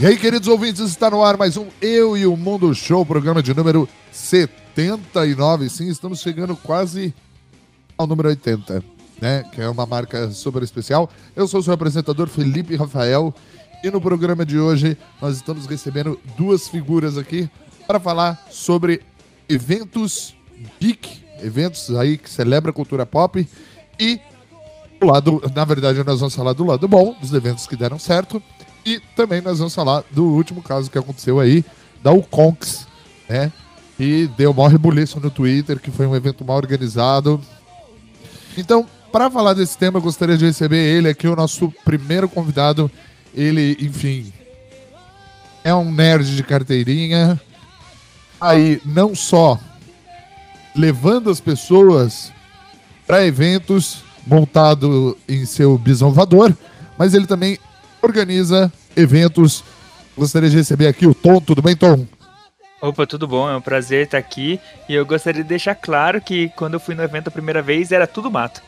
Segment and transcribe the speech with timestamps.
[0.00, 3.40] E aí, queridos ouvintes, está no ar mais um Eu e o Mundo Show, programa
[3.40, 5.70] de número 79.
[5.70, 7.14] Sim, estamos chegando quase
[7.96, 8.82] ao número 80,
[9.22, 9.44] né?
[9.52, 11.08] Que é uma marca super especial.
[11.36, 13.32] Eu sou o seu apresentador, Felipe Rafael,
[13.84, 17.48] e no programa de hoje nós estamos recebendo duas figuras aqui
[17.86, 19.00] para falar sobre
[19.48, 20.34] eventos
[20.80, 23.48] geek, eventos aí que celebram a cultura pop
[24.00, 24.20] e
[25.00, 28.42] do lado, na verdade, nós vamos falar do lado bom, dos eventos que deram certo
[28.84, 31.64] e também nós vamos falar do último caso que aconteceu aí,
[32.02, 32.86] da Uconx,
[33.28, 33.50] né?
[33.98, 37.40] E deu maior rebuliço no Twitter, que foi um evento mal organizado.
[38.58, 42.90] Então, para falar desse tema, eu gostaria de receber ele aqui, o nosso primeiro convidado.
[43.32, 44.32] Ele, enfim,
[45.62, 47.40] é um nerd de carteirinha.
[48.40, 49.58] Aí, não só
[50.74, 52.32] levando as pessoas
[53.06, 56.52] para eventos montado em seu bisonvador,
[56.98, 57.58] mas ele também
[58.04, 59.64] organiza eventos.
[60.16, 61.40] Gostaria de receber aqui o Tom.
[61.40, 62.06] Tudo bem, Tom?
[62.80, 63.48] Opa, tudo bom?
[63.48, 64.60] É um prazer estar aqui.
[64.88, 67.90] E eu gostaria de deixar claro que quando eu fui no evento a primeira vez
[67.90, 68.62] era tudo mato.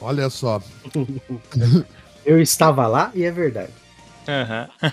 [0.00, 0.60] Olha só.
[2.26, 3.70] eu estava lá e é verdade.
[4.28, 4.90] Uhum.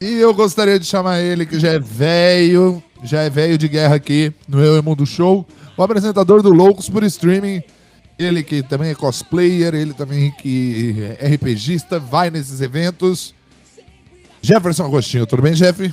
[0.00, 3.96] e eu gostaria de chamar ele, que já é velho, já é velho de guerra
[3.96, 5.46] aqui no Eu e Mundo Show,
[5.76, 7.62] o apresentador do Loucos por Streaming,
[8.24, 13.34] ele que também é cosplayer, ele também que é RPGista, vai nesses eventos.
[14.40, 15.92] Jefferson Agostinho, tudo bem, Jeff?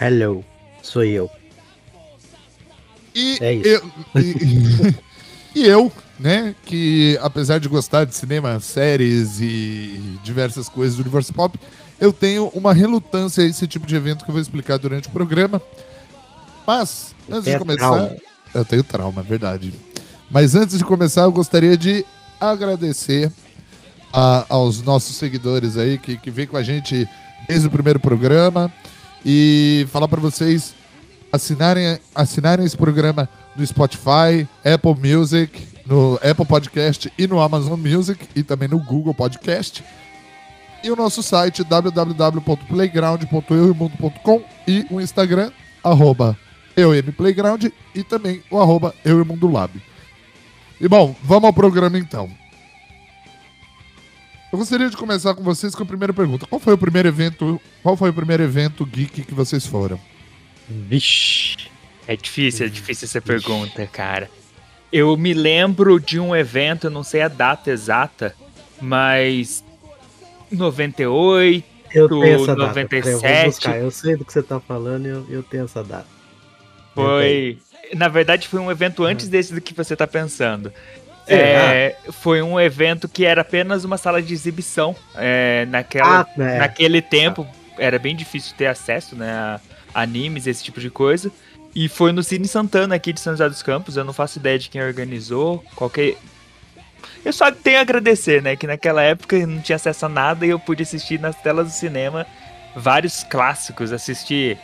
[0.00, 0.44] Hello,
[0.82, 1.30] sou eu.
[3.14, 3.68] E é isso.
[3.68, 4.94] Eu, e,
[5.60, 11.32] e eu, né, que apesar de gostar de cinema, séries e diversas coisas do universo
[11.32, 11.58] pop,
[12.00, 15.12] eu tenho uma relutância a esse tipo de evento que eu vou explicar durante o
[15.12, 15.62] programa.
[16.66, 17.78] Mas, antes de começar.
[17.78, 18.16] Trauma.
[18.54, 19.72] Eu tenho trauma, é verdade.
[20.32, 22.06] Mas antes de começar, eu gostaria de
[22.40, 23.32] agradecer
[24.10, 27.06] a, aos nossos seguidores aí que, que vem com a gente
[27.46, 28.72] desde o primeiro programa
[29.24, 30.74] e falar para vocês
[31.30, 38.26] assinarem, assinarem esse programa no Spotify, Apple Music, no Apple Podcast e no Amazon Music
[38.34, 39.84] e também no Google Podcast.
[40.82, 45.52] E o nosso site www.playground.euimundo.com e o Instagram,
[45.84, 46.38] arroba
[46.74, 48.94] euplayground e também o arroba.
[50.82, 52.28] E bom, vamos ao programa então.
[54.52, 56.44] Eu gostaria de começar com vocês com a primeira pergunta.
[56.44, 57.60] Qual foi o primeiro evento?
[57.84, 59.96] Qual foi o primeiro evento geek que vocês foram?
[60.68, 61.68] Vixe.
[62.08, 64.28] É difícil, é difícil essa pergunta, cara.
[64.92, 68.34] Eu me lembro de um evento, eu não sei a data exata,
[68.80, 69.62] mas
[70.50, 71.64] 98,
[71.94, 73.22] eu tenho essa 97.
[73.22, 73.38] Data.
[73.38, 73.78] Eu, buscar.
[73.78, 76.08] eu sei do que você tá falando e eu, eu tenho essa data.
[76.92, 77.56] Foi
[77.94, 80.72] na verdade, foi um evento antes desse do que você está pensando.
[81.26, 84.94] É, foi um evento que era apenas uma sala de exibição.
[85.14, 86.58] É, naquela, ah, é.
[86.58, 87.46] Naquele tempo
[87.78, 89.60] era bem difícil ter acesso né, a
[89.94, 91.30] animes, esse tipo de coisa.
[91.74, 93.96] E foi no Cine Santana aqui de São José dos Campos.
[93.96, 95.64] Eu não faço ideia de quem organizou.
[95.74, 96.16] Qualquer.
[97.24, 98.56] Eu só tenho a agradecer, né?
[98.56, 101.68] Que naquela época eu não tinha acesso a nada e eu pude assistir nas telas
[101.68, 102.26] do cinema
[102.76, 103.90] vários clássicos.
[103.90, 104.58] Assistir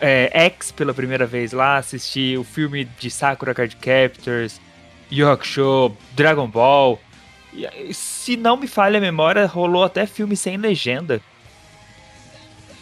[0.00, 4.60] é, X pela primeira vez lá, assisti o filme de Sakura Card Captors,
[5.12, 7.00] Hakusho, Dragon Ball.
[7.52, 11.20] E, se não me falha a memória, rolou até filme sem legenda.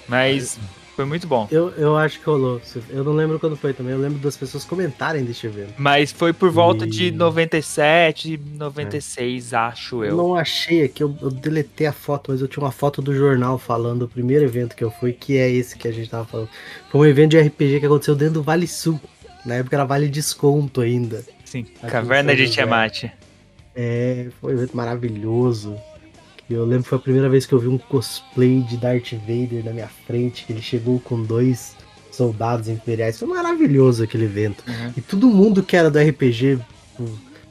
[0.06, 0.58] Mas
[0.98, 1.46] foi muito bom.
[1.48, 2.60] Eu, eu acho que rolou.
[2.90, 3.92] Eu não lembro quando foi também.
[3.92, 5.74] Eu lembro das pessoas comentarem deste evento.
[5.78, 6.90] Mas foi por volta e...
[6.90, 9.56] de 97, 96, é.
[9.56, 10.16] acho eu.
[10.16, 11.00] Não achei aqui.
[11.00, 14.44] Eu, eu deletei a foto, mas eu tinha uma foto do jornal falando o primeiro
[14.44, 16.48] evento que eu fui, que é esse que a gente tava falando.
[16.90, 19.00] Foi um evento de RPG que aconteceu dentro do Vale Sul.
[19.46, 21.24] Na época era Vale Desconto ainda.
[21.44, 23.04] Sim, Caverna de Tiamat.
[23.72, 25.76] É, foi um evento maravilhoso.
[26.50, 29.64] Eu lembro que foi a primeira vez que eu vi um cosplay de Darth Vader
[29.64, 31.76] na minha frente, que ele chegou com dois
[32.10, 33.18] soldados imperiais.
[33.18, 34.64] Foi maravilhoso aquele evento.
[34.66, 34.92] Uhum.
[34.96, 36.58] E todo mundo que era do RPG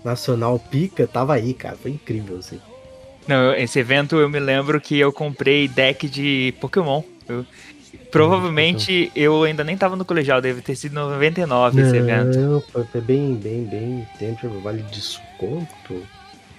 [0.03, 1.77] nacional pica tava aí, cara.
[1.77, 2.59] Foi incrível, assim.
[3.27, 7.03] Não, esse evento eu me lembro que eu comprei deck de Pokémon.
[7.27, 7.45] Eu,
[8.09, 12.39] provavelmente eu ainda nem tava no colegial, deve ter sido 99 esse evento.
[12.39, 16.07] Não, foi bem, bem, bem tempo, vale desconto.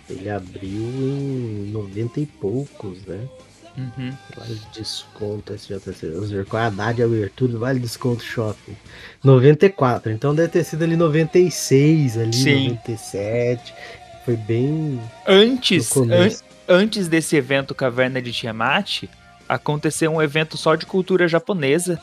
[0.08, 3.28] Ele abriu em 90 e poucos, né?
[3.76, 4.12] Uhum.
[4.36, 6.10] Vale desconto SJC.
[6.10, 8.76] Vamos ver qual é a data de abertura vale desconto shopping.
[9.22, 10.10] 94.
[10.10, 12.70] Então deve ter sido ali 96, ali, Sim.
[12.70, 13.74] 97.
[14.24, 15.00] Foi bem.
[15.26, 16.30] Antes, an
[16.68, 19.04] antes desse evento Caverna de Tiamat,
[19.48, 22.00] aconteceu um evento só de cultura japonesa.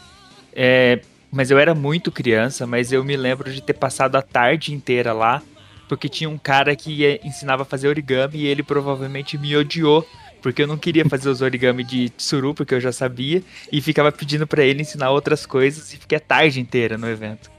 [0.54, 4.74] É, mas eu era muito criança, mas eu me lembro de ter passado a tarde
[4.74, 5.42] inteira lá
[5.88, 10.06] porque tinha um cara que ensinava a fazer origami e ele provavelmente me odiou
[10.46, 13.42] porque eu não queria fazer os origami de tsuru, porque eu já sabia,
[13.72, 17.50] e ficava pedindo para ele ensinar outras coisas e fiquei a tarde inteira no evento.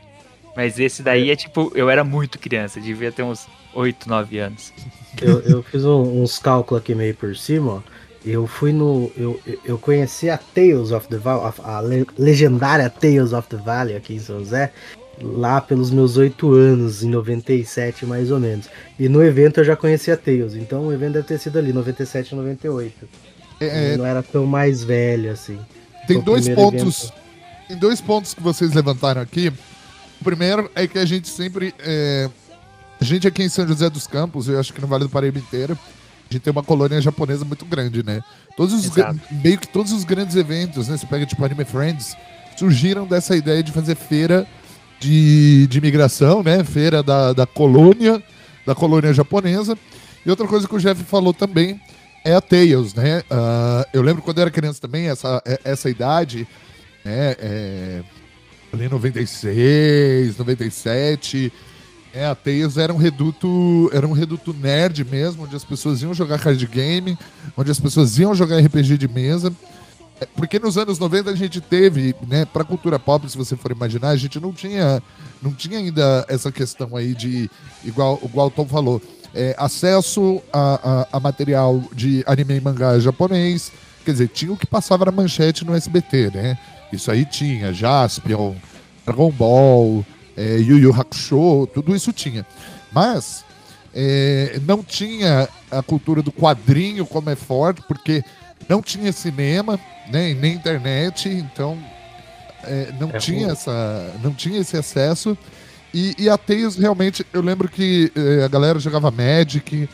[0.57, 4.73] Mas esse daí é tipo, eu era muito criança, devia ter uns 8, 9 anos.
[5.21, 7.83] Eu, eu fiz um, uns cálculos aqui meio por cima, ó.
[8.25, 9.11] Eu fui no.
[9.17, 11.81] Eu, eu conheci a Tales of the Valley, a
[12.19, 14.73] legendária Tales of the Valley aqui em São José,
[15.21, 18.69] lá pelos meus oito anos, em 97 mais ou menos.
[18.99, 22.33] E no evento eu já conhecia Tails, então o evento deve ter sido ali, 97
[22.33, 23.09] e 98.
[23.61, 25.59] É, é, não era tão mais velho assim.
[26.07, 27.05] Tem dois pontos.
[27.05, 27.27] Evento.
[27.69, 29.53] Tem dois pontos que vocês levantaram aqui.
[30.21, 31.75] O primeiro é que a gente sempre.
[31.81, 32.29] É,
[33.01, 35.39] a gente aqui em São José dos Campos, eu acho que no Vale do Paraíba
[35.39, 35.79] inteiro,
[36.31, 38.23] a gente tem uma colônia japonesa muito grande, né?
[38.57, 38.91] Todos os,
[39.31, 40.97] meio que todos os grandes eventos, né?
[40.97, 42.17] Você pega tipo Anime Friends,
[42.57, 44.47] surgiram dessa ideia de fazer feira
[44.99, 46.63] de, de imigração, né?
[46.65, 48.23] Feira da, da colônia,
[48.65, 49.77] da colônia japonesa.
[50.25, 51.81] E outra coisa que o Jeff falou também
[52.25, 53.21] é a Tails, né?
[53.31, 56.47] Uh, eu lembro quando eu era criança também, essa, é, essa idade,
[57.05, 57.37] né?
[57.39, 58.03] É,
[58.73, 61.53] ali 96, 97.
[62.13, 66.15] É, a Tails era um reduto, era um reduto nerd mesmo, onde as pessoas iam
[66.15, 67.17] jogar card game,
[67.57, 69.53] onde as pessoas iam jogar RPG de mesa.
[70.35, 74.11] Porque nos anos 90 a gente teve, né, pra cultura pop, se você for imaginar,
[74.11, 75.03] a gente não tinha,
[75.43, 77.51] não tinha ainda essa questão aí de,
[77.85, 79.03] igual, igual o Tom falou,
[79.35, 83.71] é, acesso a, a, a, material de anime e mangá japonês,
[84.05, 86.59] quer dizer, tinha o que passava na manchete no SBT, né?
[86.91, 88.55] Isso aí tinha, Jaspion,
[89.05, 92.47] Dragon Ball, é, Yu Yu Hakusho, tudo isso tinha.
[92.91, 93.45] Mas
[93.95, 98.23] é, não tinha a cultura do quadrinho como é forte, porque
[98.69, 99.79] não tinha cinema,
[100.11, 101.79] né, nem internet, então
[102.65, 105.37] é, não, é tinha essa, não tinha esse acesso.
[105.95, 109.89] E, e a Tails, realmente, eu lembro que é, a galera jogava Magic,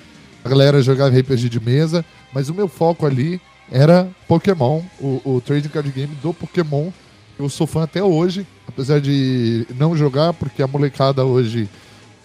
[0.45, 5.41] a galera jogava RPG de mesa, mas o meu foco ali era Pokémon, o, o
[5.41, 6.91] trading card game do Pokémon.
[7.39, 11.69] Eu sou fã até hoje, apesar de não jogar, porque a molecada hoje,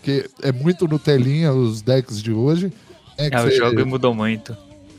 [0.02, 2.72] que é muito Nutelinha os decks de hoje.
[3.18, 4.56] É, é o jogo mudou muito.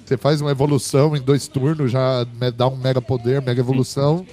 [0.08, 2.24] Você faz uma evolução em dois turnos, já
[2.56, 4.24] dá um mega poder, mega evolução.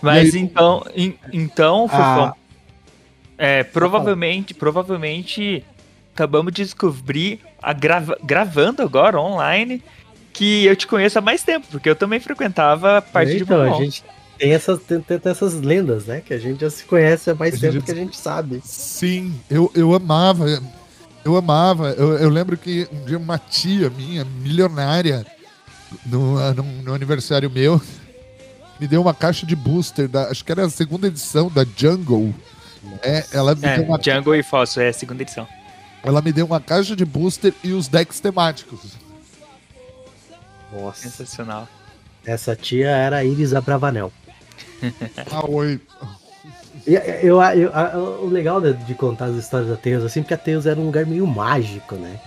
[0.00, 0.40] Mas aí...
[0.40, 2.32] então, in, então, ah.
[3.36, 5.64] é, provavelmente, provavelmente
[6.14, 9.82] acabamos de descobrir, a grava, gravando agora online,
[10.32, 13.44] que eu te conheço há mais tempo, porque eu também frequentava a parte então, de
[13.46, 13.74] Pokémon.
[13.74, 14.04] a gente
[14.38, 16.22] tem essas, tem, tem, essas lendas, né?
[16.24, 17.80] Que a gente já se conhece há mais tempo já...
[17.80, 18.60] que a gente sabe.
[18.62, 20.46] Sim, eu, eu amava
[21.24, 21.90] eu amava.
[21.90, 25.26] Eu, eu, lembro que um dia uma tia minha, milionária,
[26.06, 27.80] no, no, no, aniversário meu,
[28.78, 32.34] me deu uma caixa de booster, da, acho que era a segunda edição da Jungle.
[33.02, 34.00] É, ela me é, deu uma...
[34.02, 35.46] Jungle e Fóssil, é a segunda edição.
[36.02, 38.96] Ela me deu uma caixa de booster e os decks temáticos.
[40.72, 41.02] Nossa.
[41.02, 41.68] Sensacional.
[42.24, 44.12] Essa tia era a Iris Abravanel.
[45.30, 45.80] ah, oi.
[46.86, 50.38] Eu, eu, eu, o legal de, de, contar as histórias da Tails, assim, porque a
[50.38, 52.20] Tails era um lugar meio mágico, né?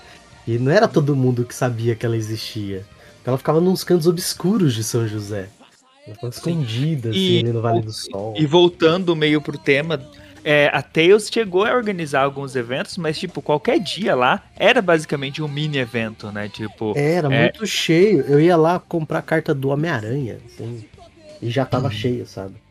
[0.47, 2.85] E não era todo mundo que sabia que ela existia.
[3.25, 5.47] Ela ficava nos cantos obscuros de São José.
[6.05, 8.33] Ela ficava escondida, assim, e, ali no Vale do Sol.
[8.37, 10.01] E voltando meio pro tema,
[10.43, 15.41] é, a Tails chegou a organizar alguns eventos, mas, tipo, qualquer dia lá era basicamente
[15.41, 16.49] um mini evento, né?
[16.49, 16.93] Tipo.
[16.97, 17.41] Era é...
[17.43, 18.21] muito cheio.
[18.27, 20.83] Eu ia lá comprar a carta do Homem-Aranha, assim,
[21.41, 21.91] e já tava hum.
[21.91, 22.62] cheio, sabe?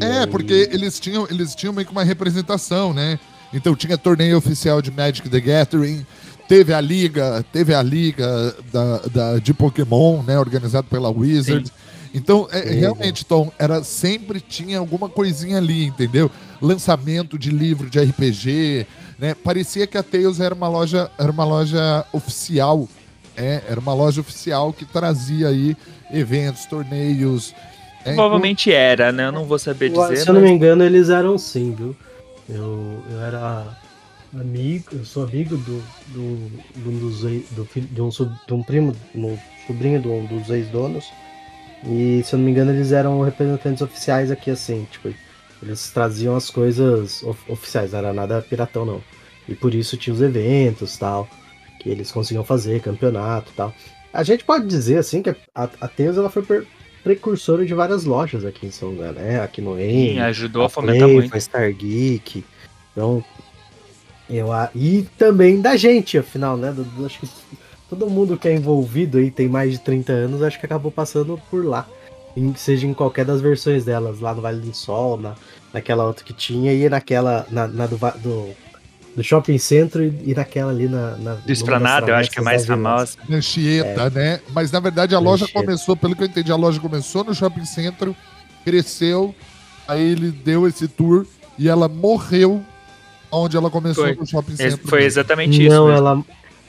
[0.00, 0.26] É, aí...
[0.26, 3.18] porque eles tinham, eles tinham meio que uma representação, né?
[3.52, 6.06] Então tinha torneio oficial de Magic the Gathering,
[6.48, 11.68] teve a liga, teve a liga da, da de Pokémon, né, organizado pela Wizard.
[11.68, 11.74] Sim.
[12.14, 16.30] Então, é, realmente, Tom, era sempre tinha alguma coisinha ali, entendeu?
[16.60, 18.86] Lançamento de livro de RPG,
[19.18, 19.34] né?
[19.34, 22.86] Parecia que a Tails era uma loja, era uma loja oficial,
[23.34, 25.74] é, era uma loja oficial que trazia aí
[26.12, 27.54] eventos, torneios,
[28.04, 29.26] é, Provavelmente era, né?
[29.26, 30.16] Eu não vou saber dizer.
[30.16, 31.96] Se eu não me engano, eles eram sim, viu?
[32.48, 33.76] Eu, eu era
[34.34, 36.36] amigo, eu sou amigo do, do,
[36.76, 41.04] do, do, do de, um, de um primo, um sobrinho de um dos ex-donos.
[41.84, 45.12] E se eu não me engano, eles eram representantes oficiais aqui, assim, tipo,
[45.62, 49.02] eles traziam as coisas of, oficiais, não era nada piratão, não.
[49.48, 51.28] E por isso tinha os eventos tal,
[51.80, 53.74] que eles conseguiam fazer, campeonato tal.
[54.12, 55.36] A gente pode dizer, assim, que a,
[55.80, 56.66] a Teus ela foi per,
[57.02, 59.40] precursora de várias lojas aqui em São José, né?
[59.40, 60.20] Aqui no EM.
[60.20, 61.40] ajudou a, a fomentar Play, muito.
[61.40, 62.44] Star Geek.
[62.92, 63.24] Então,
[64.28, 66.72] eu, e também da gente, afinal, né?
[66.72, 67.28] Do, do, acho que
[67.88, 71.40] todo mundo que é envolvido aí tem mais de 30 anos, acho que acabou passando
[71.50, 71.86] por lá.
[72.36, 75.34] Em, seja em qualquer das versões delas, lá no Vale do Sol, na,
[75.72, 78.48] naquela outra que tinha, e naquela, na, na do, do
[79.14, 81.16] do shopping centro e, e naquela ali na.
[81.16, 83.16] na do Esplanada, eu acho que é mais famosa.
[83.30, 84.10] Anchieta, é.
[84.10, 84.40] né?
[84.52, 85.60] Mas na verdade a loja Anchieta.
[85.60, 88.16] começou, pelo que eu entendi, a loja começou no shopping centro,
[88.64, 89.34] cresceu,
[89.86, 91.26] aí ele deu esse tour
[91.58, 92.62] e ela morreu
[93.30, 94.14] onde ela começou foi.
[94.14, 94.88] no shopping centro.
[94.88, 95.74] Foi exatamente isso.
[95.74, 96.22] Não, ela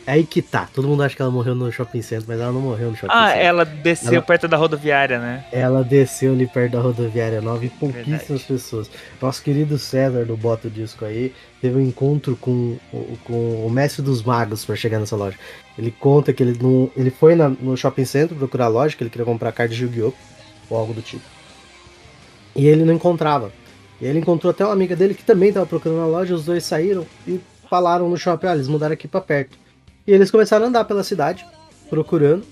[0.06, 0.68] é aí que tá.
[0.74, 3.14] Todo mundo acha que ela morreu no shopping center, mas ela não morreu no shopping
[3.14, 3.42] ah, center.
[3.42, 4.22] Ah, ela desceu ela...
[4.22, 5.46] perto da rodoviária, né?
[5.52, 8.44] Ela desceu ali perto da rodoviária nova e pouquíssimas Verdade.
[8.44, 8.90] pessoas.
[9.22, 12.78] Nosso querido César do Bota o Disco aí teve um encontro com,
[13.24, 15.38] com o mestre dos magos para chegar nessa loja.
[15.78, 19.04] Ele conta que ele, não, ele foi na, no shopping center procurar a loja, que
[19.04, 20.14] ele queria comprar carta de Yu-Gi-Oh!
[20.70, 21.24] ou algo do tipo.
[22.56, 23.52] E ele não encontrava.
[24.02, 26.64] E ele encontrou até uma amiga dele que também estava procurando na loja, os dois
[26.64, 29.63] saíram e falaram no shopping, ah, eles mudaram aqui para perto.
[30.06, 31.46] E eles começaram a andar pela cidade,
[31.90, 32.46] procurando.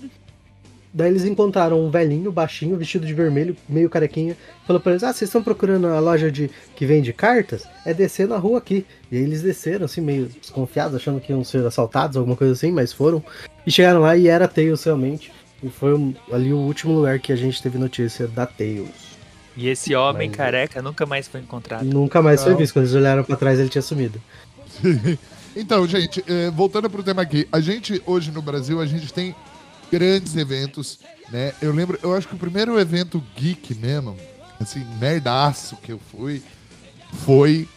[0.94, 4.36] Daí eles encontraram um velhinho, baixinho, vestido de vermelho, meio carequinha.
[4.66, 7.66] Falou pra eles: Ah, vocês estão procurando a loja de que vende cartas?
[7.86, 8.84] É descer na rua aqui.
[9.10, 12.70] E aí eles desceram, assim, meio desconfiados, achando que iam ser assaltados, alguma coisa assim,
[12.70, 13.24] mas foram.
[13.66, 15.32] E chegaram lá e era Tails realmente.
[15.62, 19.12] E foi ali o último lugar que a gente teve notícia da Tails.
[19.56, 20.36] E esse homem mas...
[20.36, 21.84] careca nunca mais foi encontrado.
[21.84, 22.48] Nunca mais Não.
[22.48, 22.74] foi visto.
[22.74, 24.20] Quando eles olharam para trás, ele tinha sumido.
[25.54, 29.34] Então, gente, eh, voltando pro tema aqui, a gente hoje no Brasil, a gente tem
[29.90, 30.98] grandes eventos,
[31.30, 31.52] né?
[31.60, 34.16] Eu lembro, eu acho que o primeiro evento geek mesmo,
[34.58, 36.42] assim, nerdaço que eu fui,
[37.24, 37.68] foi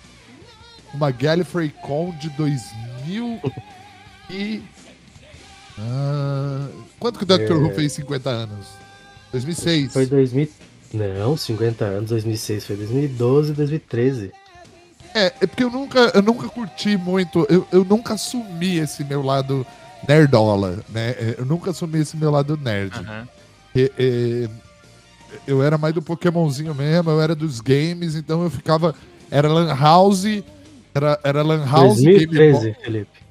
[0.93, 3.41] uma Gallifrey Con de 2000
[4.29, 4.63] e...
[5.77, 7.51] Uh, quanto que o Dr.
[7.51, 7.53] É...
[7.53, 8.67] Who fez 50 anos?
[9.33, 9.91] 2006.
[9.91, 10.49] Foi 2000...
[10.93, 14.31] Não, 50 anos, 2006, foi 2012, 2013.
[15.15, 19.21] É, é porque eu nunca, eu nunca curti muito, eu, eu nunca assumi esse meu
[19.23, 19.65] lado
[20.05, 21.11] nerdola, né?
[21.11, 22.93] É, eu nunca assumi esse meu lado nerd.
[22.97, 23.27] Uhum.
[23.73, 24.49] E, e,
[25.47, 28.93] eu era mais do Pokémonzinho mesmo, eu era dos games, então eu ficava.
[29.31, 30.43] Era Lan House,
[30.93, 32.01] era, era Lan House.
[32.03, 33.25] 2013, Felipe.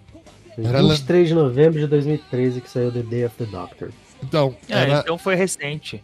[0.57, 3.91] Era 23 de novembro de 2013 que saiu The Day of the Doctor.
[4.23, 5.01] Então, é, era...
[5.01, 6.03] então foi recente.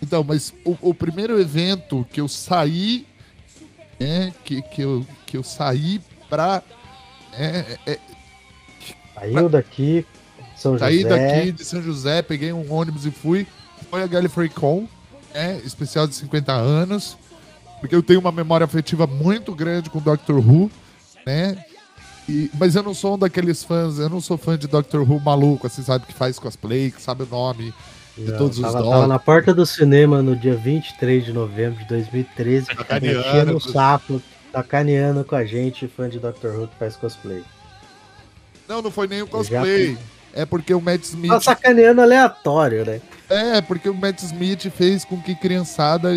[0.00, 3.06] Então, mas o, o primeiro evento que eu saí
[4.00, 6.62] é, que, que, eu, que eu saí pra.
[7.32, 7.98] É, é,
[9.14, 10.06] Saiu pra, daqui,
[10.56, 10.84] São José.
[10.84, 13.46] Saí daqui de São José, peguei um ônibus e fui.
[13.90, 14.88] Foi a Gallifrey Con,
[15.32, 17.16] é, especial de 50 anos.
[17.80, 20.70] Porque eu tenho uma memória afetiva muito grande com Doctor Who,
[21.26, 21.62] né?
[22.28, 25.20] E, mas eu não sou um daqueles fãs, eu não sou fã de Doctor Who
[25.20, 27.74] maluco, assim, sabe, que faz cosplay, que sabe o nome
[28.16, 31.80] de não, todos tava, os Tava na porta do cinema no dia 23 de novembro
[31.80, 32.66] de 2013,
[33.00, 37.42] mexendo o sapo, sacaneando com a gente, fã de Doctor Who que faz cosplay.
[38.68, 39.98] Não, não foi nem o cosplay.
[40.32, 41.30] É porque o Matt Smith.
[41.30, 43.00] Tá sacaneando aleatório, né?
[43.28, 46.10] É, porque o Matt Smith fez com que criançada.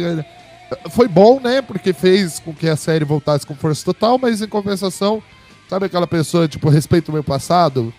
[0.92, 1.62] Foi bom, né?
[1.62, 5.22] Porque fez com que a série voltasse com força total, mas em compensação,
[5.70, 7.94] sabe aquela pessoa, tipo, respeita o meu passado?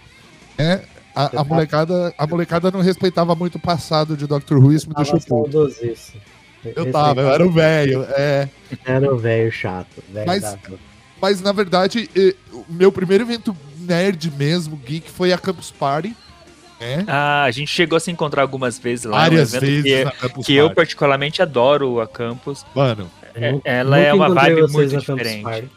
[0.58, 0.82] É,
[1.18, 4.54] a, a, molecada, a molecada não respeitava muito o passado de Dr.
[4.54, 5.68] Who, isso me deixou puto.
[6.76, 8.48] Eu tava, eu era o velho, é.
[8.84, 10.02] Era o velho chato.
[10.12, 10.56] Véio mas,
[11.20, 12.08] mas, na verdade,
[12.52, 16.14] o meu primeiro evento nerd mesmo, geek, foi a Campus Party.
[16.80, 17.02] É.
[17.08, 19.18] Ah, a gente chegou a se encontrar algumas vezes lá.
[19.18, 19.82] Várias um vezes.
[19.82, 22.64] Que, que eu particularmente adoro a Campus.
[22.74, 23.10] Mano.
[23.34, 25.68] É, ela é uma vibe muito diferente.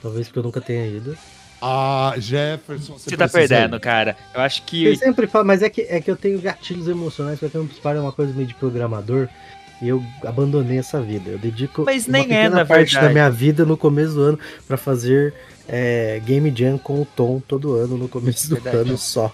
[0.00, 1.16] Talvez porque eu nunca tenha ido.
[1.62, 3.80] Ah, Jefferson, você, você tá perdendo, ir.
[3.80, 4.16] cara.
[4.34, 4.84] Eu acho que.
[4.84, 8.00] Eu sempre falo, mas é que, é que eu tenho gatilhos emocionais, porque Party é
[8.00, 9.28] uma coisa meio de programador.
[9.82, 11.30] E eu abandonei essa vida.
[11.30, 13.06] Eu dedico mas nem uma é, na parte verdade.
[13.06, 14.38] da minha vida no começo do ano
[14.68, 15.32] para fazer
[15.66, 18.90] é, Game Jam com o Tom todo ano, no começo do verdade.
[18.90, 19.32] ano só.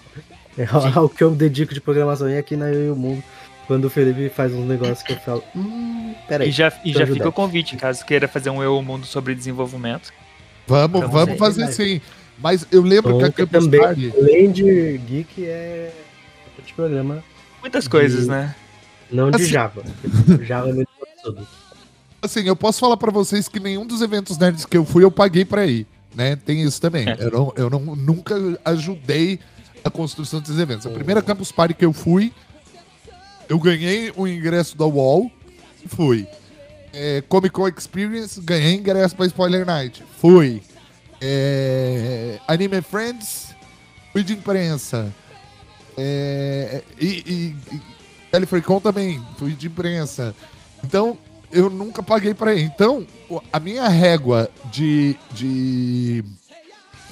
[0.57, 2.27] É o que eu dedico de programação.
[2.29, 3.23] E aqui na Eu e o Mundo,
[3.67, 6.49] quando o Felipe faz uns negócios que eu falo, hum, peraí.
[6.49, 9.05] E já, e já fica o convite, caso queira fazer um Eu e o Mundo
[9.05, 10.11] sobre desenvolvimento.
[10.65, 12.01] Vamos, vamos fazer sim.
[12.37, 14.13] Mas eu lembro Tom, que a Campus também, Party...
[14.15, 15.91] Além de Geek, é
[16.65, 17.23] de programa.
[17.61, 17.89] Muitas de...
[17.89, 18.55] coisas, né?
[19.11, 19.45] Não de assim...
[19.45, 19.83] Java.
[20.43, 20.89] Java é muito
[21.23, 21.47] tudo.
[22.21, 25.11] Assim, eu posso falar para vocês que nenhum dos eventos nerds que eu fui, eu
[25.11, 25.87] paguei para ir.
[26.15, 26.35] Né?
[26.35, 27.07] Tem isso também.
[27.07, 27.15] É.
[27.19, 29.39] Eu, não, eu não, nunca ajudei
[29.83, 30.85] a construção desses eventos.
[30.85, 32.33] A primeira Campus Party que eu fui,
[33.47, 35.31] eu ganhei o ingresso da UOL,
[35.87, 36.27] fui.
[36.91, 40.61] É, Comic Con Experience, ganhei ingresso pra Spoiler Night, fui.
[41.21, 43.55] É, Anime Friends,
[44.11, 45.13] fui de imprensa.
[45.97, 47.81] É, e, e, e
[48.81, 50.35] também, fui de imprensa.
[50.83, 51.17] Então,
[51.51, 52.63] eu nunca paguei para ir.
[52.63, 53.05] Então,
[53.51, 56.23] a minha régua de, de,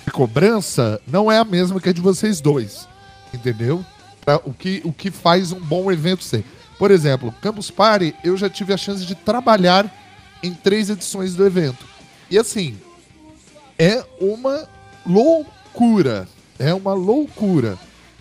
[0.06, 2.88] de, cobrança não é a mesma que a de vocês dois.
[3.34, 3.84] Entendeu?
[4.24, 6.46] Pra, o, que, o que faz um bom evento ser.
[6.78, 9.92] Por exemplo, Campus Party, eu já tive a chance de trabalhar
[10.44, 11.86] em três edições do evento.
[12.30, 12.78] E assim,
[13.78, 14.68] é uma
[15.06, 16.28] loucura.
[16.58, 17.78] É uma loucura.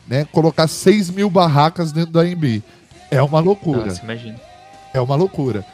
[0.06, 0.26] Né?
[0.32, 2.62] Colocar 6 mil barracas dentro da AMB.
[3.10, 3.86] É uma loucura.
[3.86, 4.40] Nossa, imagina.
[4.92, 5.64] É uma loucura.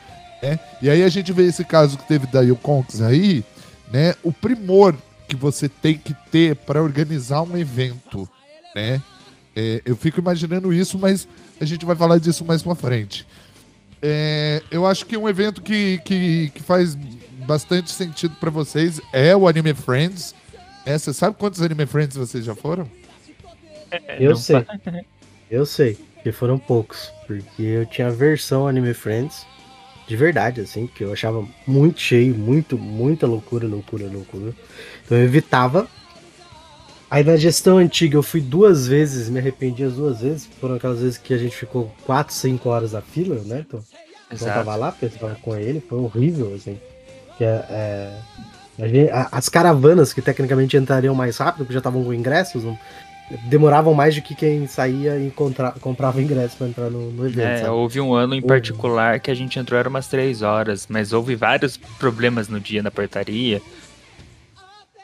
[0.43, 0.59] Né?
[0.81, 3.45] E aí a gente vê esse caso que teve da Conks aí,
[3.93, 4.15] né?
[4.23, 4.95] O primor
[5.29, 8.29] que você tem que ter para organizar um evento,
[8.75, 9.01] né?
[9.55, 11.29] É, eu fico imaginando isso, mas
[11.61, 13.27] a gente vai falar disso mais pra frente.
[14.03, 16.97] É, eu acho que um evento que, que, que faz
[17.47, 20.35] bastante sentido para vocês é o Anime Friends.
[20.85, 22.89] É, você sabe quantos Anime Friends vocês já foram?
[24.19, 24.65] Eu sei.
[25.51, 27.13] Eu sei, que foram poucos.
[27.27, 29.45] Porque eu tinha a versão Anime Friends,
[30.07, 34.55] de verdade, assim, que eu achava muito cheio, muito, muita loucura, loucura, loucura.
[35.05, 35.89] Então eu evitava.
[37.11, 40.49] Aí na gestão antiga eu fui duas vezes, me arrependi as duas vezes.
[40.61, 43.65] Foram aquelas vezes que a gente ficou 4, 5 horas na fila, né?
[43.67, 43.83] Então,
[44.31, 46.79] então eu tava lá, tava com ele, foi horrível, assim.
[47.41, 48.11] Que é, é
[49.33, 52.79] as caravanas que tecnicamente entrariam mais rápido, porque já estavam com ingressos, não,
[53.45, 57.47] demoravam mais do que quem saía e contra, comprava ingresso para entrar no, no evento.
[57.47, 57.71] É, sabe?
[57.71, 61.35] houve um ano em particular que a gente entrou era umas três horas, mas houve
[61.35, 63.63] vários problemas no dia na portaria.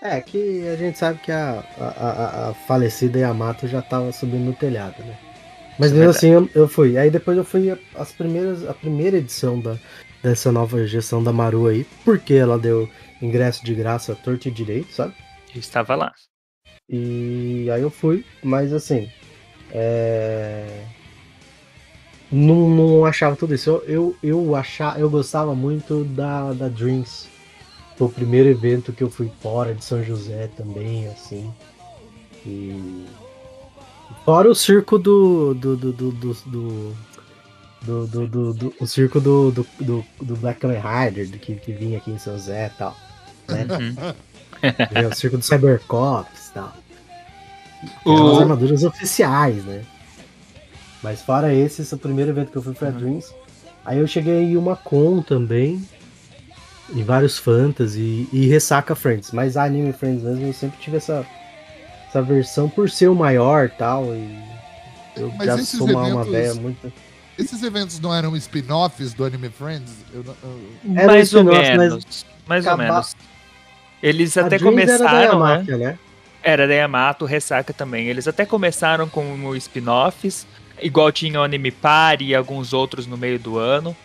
[0.03, 4.45] É, que a gente sabe que a, a, a, a falecida Yamato já estava subindo
[4.45, 5.17] no telhado, né?
[5.79, 6.97] Mas mesmo assim eu, eu, fui.
[6.97, 9.77] Aí depois eu fui as primeiras, a primeira edição da,
[10.27, 12.91] dessa nova gestão da Maru aí, porque ela deu
[13.23, 15.15] ingresso de graça torto e direito, sabe?
[15.55, 16.13] Eu estava lá.
[16.89, 19.09] E aí eu fui, mas assim.
[19.71, 20.85] É...
[22.31, 23.71] Não, não achava tudo isso.
[23.71, 27.29] Eu, eu, eu, achava, eu gostava muito da, da Dreams.
[27.97, 31.55] Foi o primeiro evento que eu fui fora de São José também, assim.
[32.45, 33.07] E.
[34.25, 35.55] Fora o circo do.
[35.55, 36.97] do, do, do, do,
[37.87, 41.55] do do, do, do, do, o circo do, do, do, do Black Kamen Rider, que,
[41.55, 42.97] que vinha aqui em São José e tal.
[43.49, 43.67] Né?
[43.71, 45.09] Uhum.
[45.11, 46.73] o circo do Cybercops e tal.
[48.05, 48.33] O...
[48.33, 49.85] As armaduras oficiais, né?
[51.03, 52.99] Mas fora esse, esse é o primeiro evento que eu fui foi a uhum.
[52.99, 53.35] Dreams.
[53.85, 55.83] Aí eu cheguei em uma con também.
[56.95, 59.33] Em vários fantasy e Ressaca Friends.
[59.33, 61.27] Mas a Anime Friends mesmo, eu sempre tive essa,
[62.09, 64.15] essa versão por ser o maior tal.
[64.15, 64.39] E
[65.17, 66.13] eu Mas já sou uma, eventos...
[66.13, 66.93] uma velha muito.
[67.39, 69.93] Esses eventos não eram spin-offs do Anime Friends?
[70.13, 71.05] Eu, eu...
[71.07, 72.27] Mais ou menos.
[72.47, 73.17] Mais ou menos.
[74.03, 75.77] Eles até começaram, era né?
[75.77, 75.99] né?
[76.43, 78.07] Era da Yamato, Ressaca também.
[78.07, 80.47] Eles até começaram com spin-offs,
[80.81, 83.97] igual tinha o Anime Party e alguns outros no meio do ano,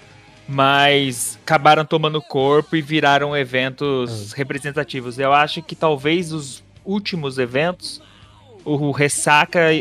[0.47, 4.35] mas acabaram tomando corpo e viraram eventos hum.
[4.35, 5.19] representativos.
[5.19, 8.01] Eu acho que talvez os últimos eventos,
[8.65, 9.71] o Ressaca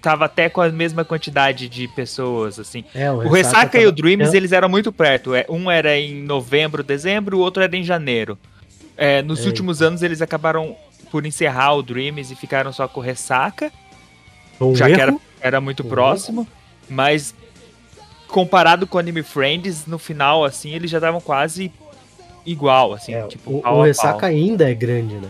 [0.00, 2.84] tava até com a mesma quantidade de pessoas, assim.
[2.94, 5.34] É, o, o Ressaca, e o Dreams, eles eram muito perto.
[5.34, 8.38] É, um era em novembro, dezembro, o outro era em janeiro.
[8.96, 10.76] É, nos últimos anos, eles acabaram
[11.10, 13.72] por encerrar o Dreams e ficaram só com o Ressaca.
[14.60, 14.96] Um já erro?
[14.96, 16.42] que era, era muito um próximo.
[16.42, 16.50] Erro?
[16.88, 17.34] Mas
[18.28, 21.72] comparado com o Anime Friends, no final, assim, eles já estavam quase
[22.46, 23.14] igual, assim.
[23.14, 25.28] É, tipo, o, o Ressaca ainda é grande, né?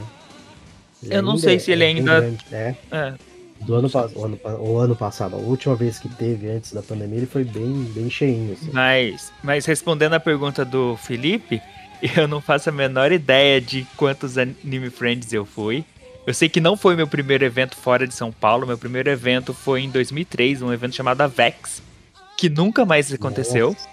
[1.03, 2.35] Ele Eu não sei se ele é ainda...
[2.53, 2.75] É.
[2.91, 3.15] é.
[3.61, 7.19] Do ano, o ano, o ano passado, a última vez que teve antes da pandemia,
[7.19, 8.55] ele foi bem, bem cheinho.
[8.55, 8.71] Assim.
[8.73, 11.61] Mas, mas respondendo a pergunta do Felipe,
[12.17, 15.85] eu não faço a menor ideia de quantos Anime Friends eu fui.
[16.27, 18.67] Eu sei que não foi meu primeiro evento fora de São Paulo.
[18.67, 21.83] Meu primeiro evento foi em 2003, um evento chamado Avex,
[22.37, 23.69] que nunca mais aconteceu.
[23.69, 23.89] Nossa.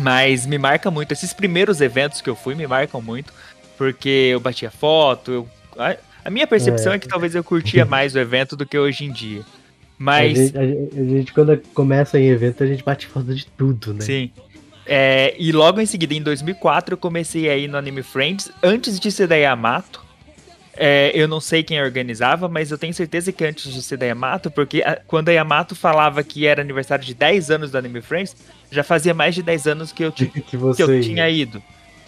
[0.00, 1.12] Mas me marca muito.
[1.12, 3.32] Esses primeiros eventos que eu fui me marcam muito,
[3.76, 5.48] porque eu batia foto, eu
[6.30, 6.96] a minha percepção é.
[6.96, 9.42] é, que talvez eu curtia mais o evento do que hoje em dia.
[9.98, 10.38] Mas.
[10.38, 13.44] A gente, a gente, a gente quando começa em evento, a gente bate foto de
[13.46, 14.00] tudo, né?
[14.00, 14.30] Sim.
[14.86, 18.98] É, e logo em seguida, em 2004, eu comecei a ir no Anime Friends, antes
[18.98, 20.08] de ser da Yamato.
[20.76, 24.06] É, eu não sei quem organizava, mas eu tenho certeza que antes de ser da
[24.06, 28.00] Yamato, porque a, quando a Yamato falava que era aniversário de 10 anos do Anime
[28.00, 28.34] Friends,
[28.70, 31.62] já fazia mais de 10 anos que eu, que, que eu tinha ido.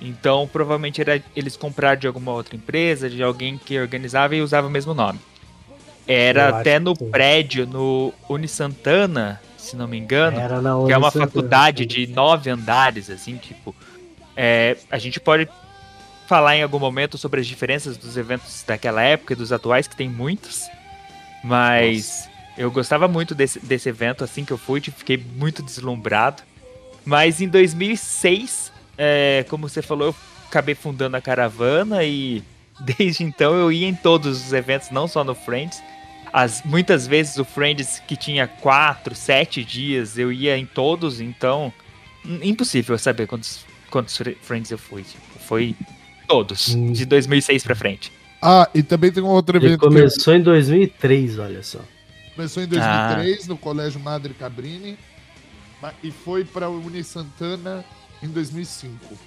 [0.04, 4.66] Então, provavelmente era eles compraram de alguma outra empresa, de alguém que organizava e usava
[4.66, 5.20] o mesmo nome.
[6.08, 10.36] Era Eu até no prédio, no Uni Santana, se não me engano,
[10.86, 13.74] que é uma faculdade de nove andares, assim, tipo.
[14.36, 15.48] É, a gente pode
[16.26, 19.94] falar em algum momento sobre as diferenças dos eventos daquela época e dos atuais, que
[19.94, 20.62] tem muitos.
[21.44, 22.30] Mas Nossa.
[22.58, 26.42] eu gostava muito desse, desse evento, assim que eu fui, tipo, fiquei muito deslumbrado.
[27.04, 28.61] Mas em 2006
[28.96, 30.14] é, como você falou, eu
[30.48, 32.42] acabei fundando a caravana e
[32.80, 35.82] desde então eu ia em todos os eventos, não só no Friends.
[36.32, 41.72] As, muitas vezes o Friends que tinha quatro, sete dias, eu ia em todos, então
[42.42, 45.02] impossível saber quantos, quantos Friends eu fui.
[45.02, 45.76] Tipo, foi
[46.26, 46.92] Todos, hum.
[46.92, 48.12] de 2006 pra frente.
[48.40, 49.70] Ah, e também tem um outro evento.
[49.70, 50.40] Ele começou eu...
[50.40, 51.80] em 2003, olha só.
[52.34, 53.48] Começou em 2003 ah.
[53.48, 54.96] no Colégio Madre Cabrini
[56.02, 57.84] e foi para o Uni Santana
[58.22, 59.18] em 2005.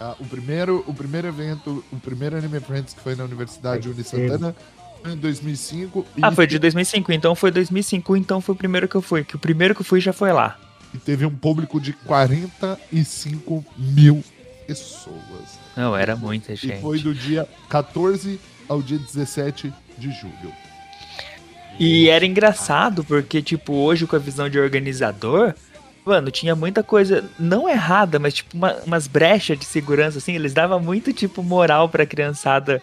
[0.00, 4.04] Ah, o, primeiro, o primeiro evento, o primeiro Anime Friends que foi na Universidade Uni
[4.04, 4.54] Santana
[5.02, 6.06] foi em 2005.
[6.22, 9.36] Ah, foi de 2005, então foi 2005, então foi o primeiro que eu fui, que
[9.36, 10.58] o primeiro que eu fui já foi lá.
[10.94, 14.22] E teve um público de 45 mil
[14.66, 15.58] pessoas.
[15.76, 16.78] Não, era muita gente.
[16.78, 20.52] E foi do dia 14 ao dia 17 de julho.
[21.78, 25.54] E era engraçado, porque, tipo, hoje com a visão de organizador,
[26.04, 30.54] mano, tinha muita coisa, não errada, mas, tipo, uma, umas brechas de segurança, assim, eles
[30.54, 32.82] davam muito, tipo, moral pra criançada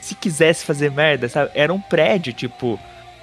[0.00, 1.50] se quisesse fazer merda, sabe?
[1.54, 2.78] Era um prédio, tipo,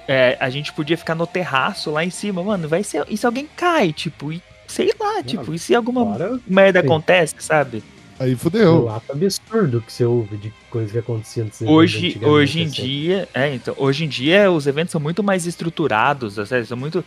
[0.08, 3.26] é, a gente podia ficar no terraço lá em cima, mano, vai ser, e se
[3.26, 6.86] alguém cai, tipo, e sei lá, tipo, e se alguma merda sim.
[6.86, 7.82] acontece, sabe?
[8.18, 8.86] Aí fudeu.
[8.86, 12.82] Um ato absurdo que você ouve de coisas que aconteciam hoje hoje em assim.
[12.82, 17.04] dia é então hoje em dia os eventos são muito mais estruturados sério, são muito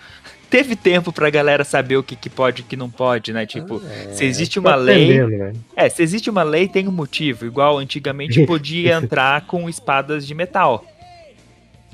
[0.49, 3.45] teve tempo pra galera saber o que, que pode e o que não pode né
[3.45, 5.53] tipo é, se existe uma lei né?
[5.75, 10.33] é se existe uma lei tem um motivo igual antigamente podia entrar com espadas de
[10.33, 10.85] metal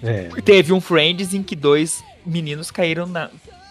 [0.04, 0.30] é.
[0.44, 3.30] teve um Friends em que dois meninos caíram na,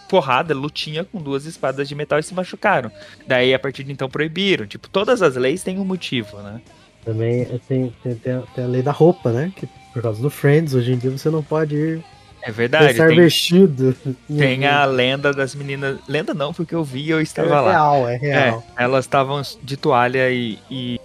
[0.08, 2.90] porrada, lutinha com duas espadas de metal e se machucaram.
[3.26, 4.66] Daí, a partir de então, proibiram.
[4.66, 6.60] Tipo, todas as leis têm um motivo, né?
[7.04, 9.52] Também tem, tem, tem, a, tem a lei da roupa, né?
[9.54, 12.04] Que por causa do Friends, hoje em dia você não pode ir
[12.44, 12.92] é verdade.
[12.92, 13.96] Estar tem, vestido.
[14.28, 15.98] Tem a lenda das meninas.
[16.06, 17.70] Lenda não, porque eu vi e eu estava é lá.
[17.70, 18.64] Real, é real.
[18.76, 21.00] É, elas estavam de toalha e, e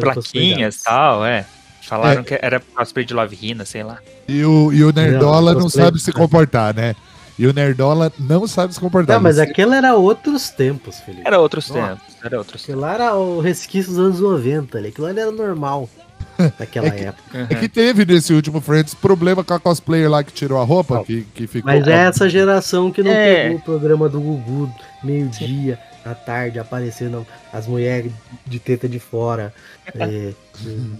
[0.00, 1.44] plaquinhas e tal, é.
[1.82, 2.24] Falaram é.
[2.24, 3.98] que era cosplay de Love Hina, sei lá.
[4.26, 6.96] E o, e o Nerdola não, não sabe se comportar, né?
[7.38, 9.16] E o Nerdola não sabe se comportar.
[9.16, 11.26] Não, mas aquele era outros tempos, Felipe.
[11.26, 12.16] Era outros tempos.
[12.24, 14.88] Era outros Aquilo lá era o resquício dos anos 90 ali.
[14.88, 15.90] Aquilo ali era normal
[16.58, 17.38] naquela é que, época.
[17.38, 17.46] Uhum.
[17.48, 21.04] É que teve nesse último Friends problema com a cosplayer lá que tirou a roupa,
[21.04, 21.72] que, que ficou.
[21.72, 23.44] Mas é essa geração que não é.
[23.44, 28.12] pegou o programa do Gugu meio-dia, à tarde, aparecendo as mulheres
[28.46, 29.52] de teta de fora,
[29.94, 30.32] é,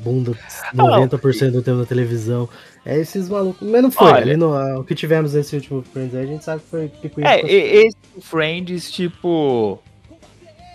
[0.03, 0.33] bunda
[0.75, 2.49] 90% do tempo na televisão.
[2.85, 3.69] É esses malucos.
[3.69, 4.13] Mas não foi.
[4.13, 7.29] Olha, no, o que tivemos nesse último Friends aí, a gente sabe que foi picuinha.
[7.29, 9.81] É, esse Friends, tipo.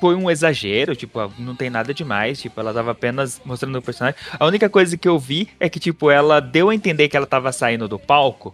[0.01, 4.19] Foi um exagero, tipo, não tem nada demais, tipo, ela tava apenas mostrando o personagem.
[4.39, 7.27] A única coisa que eu vi é que, tipo, ela deu a entender que ela
[7.27, 8.53] tava saindo do palco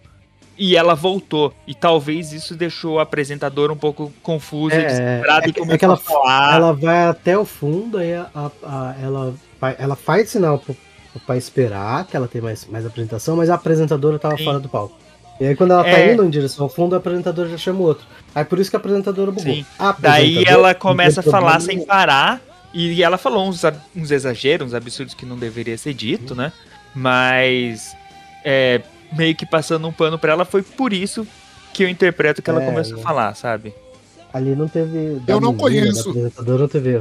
[0.58, 1.54] e ela voltou.
[1.66, 5.78] E talvez isso deixou o apresentador um pouco confuso é, e desesperado é, e é
[5.78, 6.56] que ela, falar.
[6.56, 9.34] ela vai até o fundo, aí a, a, a, ela,
[9.78, 10.76] ela faz sinal pro
[11.26, 14.44] para esperar que ela tenha mais, mais apresentação, mas a apresentadora tava Sim.
[14.44, 14.94] fora do palco.
[15.40, 16.12] E aí quando ela tá é...
[16.12, 18.06] indo em direção ao fundo, a apresentadora já chama o outro.
[18.34, 19.52] Aí por isso que a apresentadora bugou.
[19.52, 19.64] Sim.
[19.98, 22.40] Daí ela começa a falar sem parar,
[22.72, 23.62] e ela falou uns,
[23.96, 26.52] uns exageros, uns absurdos que não deveria ser dito, né?
[26.94, 27.96] Mas
[28.44, 28.82] é,
[29.16, 31.26] meio que passando um pano pra ela, foi por isso
[31.72, 33.74] que eu interpreto que ela é, começou a falar, sabe?
[34.32, 35.20] Ali não teve.
[35.26, 36.08] Eu não conheço.
[36.08, 37.00] A apresentadora não teve.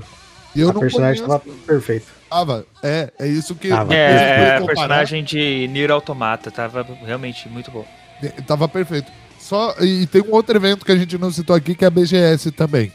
[0.56, 1.44] Eu a não personagem conheço.
[1.46, 2.06] tava perfeito.
[2.30, 3.70] Tava, é, é isso que.
[3.70, 3.94] Tava.
[3.94, 7.86] É, é a personagem de Nier Automata tava realmente muito bom.
[8.22, 9.12] É, tava perfeito.
[9.40, 11.92] Só, e tem um outro evento que a gente não citou aqui, que é a
[11.92, 12.92] BGS também.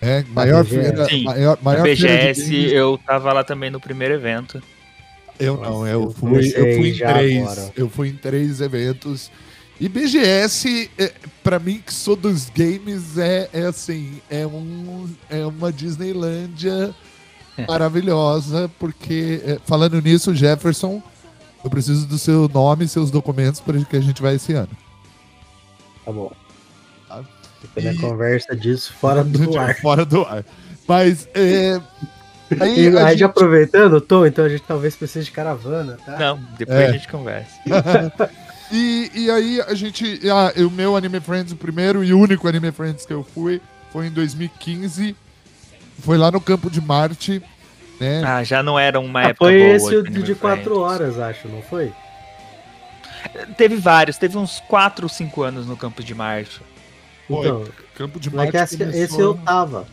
[0.00, 1.06] É, maior feira.
[1.06, 4.62] Sim, maior, maior a BGS, eu tava lá também no primeiro evento.
[5.38, 7.42] Eu não, eu fui, eu fui em três.
[7.42, 7.72] Agora.
[7.74, 9.30] Eu fui em três eventos.
[9.80, 15.44] E BGS, é, para mim, que sou dos games, é, é assim, é, um, é
[15.44, 16.94] uma Disneylândia
[17.66, 21.02] maravilhosa, porque, é, falando nisso, Jefferson,
[21.64, 24.68] eu preciso do seu nome e seus documentos para que a gente vai esse ano.
[26.04, 26.30] Tá bom.
[27.08, 27.24] Tá?
[27.76, 27.96] E...
[27.96, 29.74] conversa disso fora do ar.
[29.80, 30.44] Fora do ar.
[30.86, 31.80] Mas, é...
[32.60, 33.24] Aí, e, aí gente...
[33.24, 36.18] aproveitando, Tom, então a gente talvez precise de caravana, tá?
[36.18, 36.86] Não, depois é.
[36.88, 37.58] a gente conversa.
[38.70, 40.20] e, e aí a gente.
[40.30, 44.08] Ah, o meu Anime Friends, o primeiro e único Anime Friends que eu fui, foi
[44.08, 45.16] em 2015
[46.00, 47.42] foi lá no campo de Marte.
[48.04, 48.22] Né?
[48.24, 49.80] Ah, já não era uma ah, época foi boa.
[49.80, 51.92] Foi esse de, de quatro horas, acho, não foi?
[53.56, 56.60] Teve vários, teve uns 4 ou 5 anos no campo de Marte.
[57.28, 57.64] Então,
[57.94, 58.56] campo de Marte.
[58.56, 59.02] Esse, começou...
[59.02, 59.86] esse eu tava.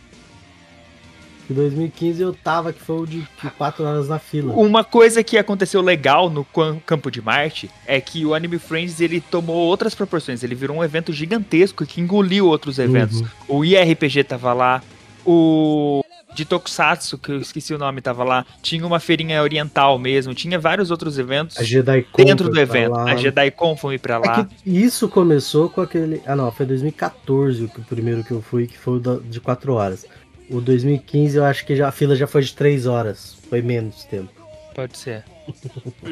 [1.50, 4.54] Em 2015 eu tava, que foi o de 4 horas na fila.
[4.54, 6.46] Uma coisa que aconteceu legal no
[6.86, 10.44] Campo de Marte é que o Anime Friends ele tomou outras proporções.
[10.44, 13.22] Ele virou um evento gigantesco que engoliu outros eventos.
[13.22, 13.28] Uhum.
[13.50, 14.82] O IRPG tava lá,
[15.26, 16.01] o
[16.34, 18.46] de Tokusatsu, que eu esqueci o nome, tava lá.
[18.62, 22.92] Tinha uma feirinha oriental mesmo, tinha vários outros eventos a Jedi dentro do evento.
[22.92, 23.12] Lá.
[23.12, 24.48] A JediCon foi pra lá.
[24.66, 26.22] É isso começou com aquele.
[26.26, 30.06] Ah, não, foi 2014 o primeiro que eu fui, que foi o de 4 horas.
[30.50, 33.38] o 2015 eu acho que já, a fila já foi de 3 horas.
[33.50, 34.30] Foi menos tempo.
[34.74, 35.24] Pode ser.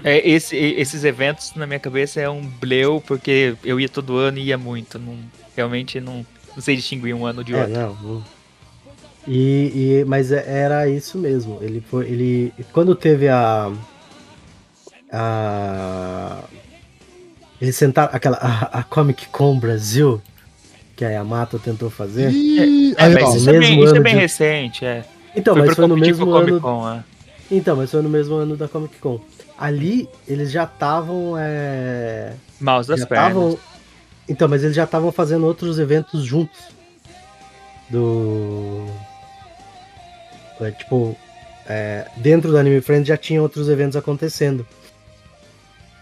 [0.03, 4.37] é, esse, esses eventos na minha cabeça é um bleu, porque eu ia todo ano
[4.37, 4.99] e ia muito.
[4.99, 5.17] Não,
[5.55, 7.73] realmente não, não sei distinguir um ano de é, outro.
[7.73, 8.38] Não, não.
[9.31, 11.59] E, e, mas é, era isso mesmo.
[11.61, 12.07] Ele foi.
[12.07, 12.53] Ele.
[12.73, 13.71] Quando teve a.
[15.11, 16.43] A.
[17.61, 18.09] Eles sentaram.
[18.11, 18.37] Aquela.
[18.37, 20.19] A, a Comic Con Brasil
[20.99, 22.29] que a Yamato tentou fazer.
[22.29, 22.93] E...
[22.97, 24.19] É, é, mas isso, é bem, isso é bem de...
[24.19, 25.05] recente, é.
[25.33, 26.59] Então, foi mas foi no mesmo ano.
[26.59, 27.03] Con, é.
[27.49, 29.17] Então, mas foi no mesmo ano da Comic Con.
[29.57, 31.35] Ali eles já estavam.
[31.37, 32.33] É...
[32.59, 33.33] Maus das pernas.
[33.33, 33.59] Tavam...
[34.27, 36.59] Então, mas eles já estavam fazendo outros eventos juntos.
[37.89, 38.85] Do.
[40.61, 41.17] É, tipo,
[41.67, 44.65] é, dentro do Anime Friends já tinha outros eventos acontecendo.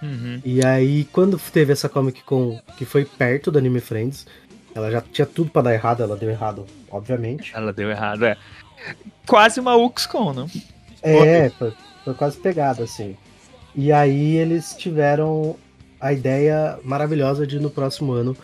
[0.01, 0.41] Uhum.
[0.45, 4.25] E aí, quando teve essa Comic Con que foi perto do Anime Friends,
[4.73, 7.51] ela já tinha tudo para dar errado, ela deu errado, obviamente.
[7.55, 8.37] Ela deu errado, é.
[9.25, 10.49] Quase uma UXCon, não?
[11.01, 13.17] É, foi, foi quase pegado, assim.
[13.75, 15.55] E aí eles tiveram
[15.99, 18.37] a ideia maravilhosa de no próximo ano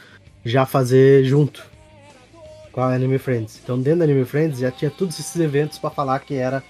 [0.44, 1.73] já fazer junto
[2.74, 3.62] com a Anime Friends.
[3.64, 6.62] Então dentro da Anime Friends já tinha todos esses eventos para falar que era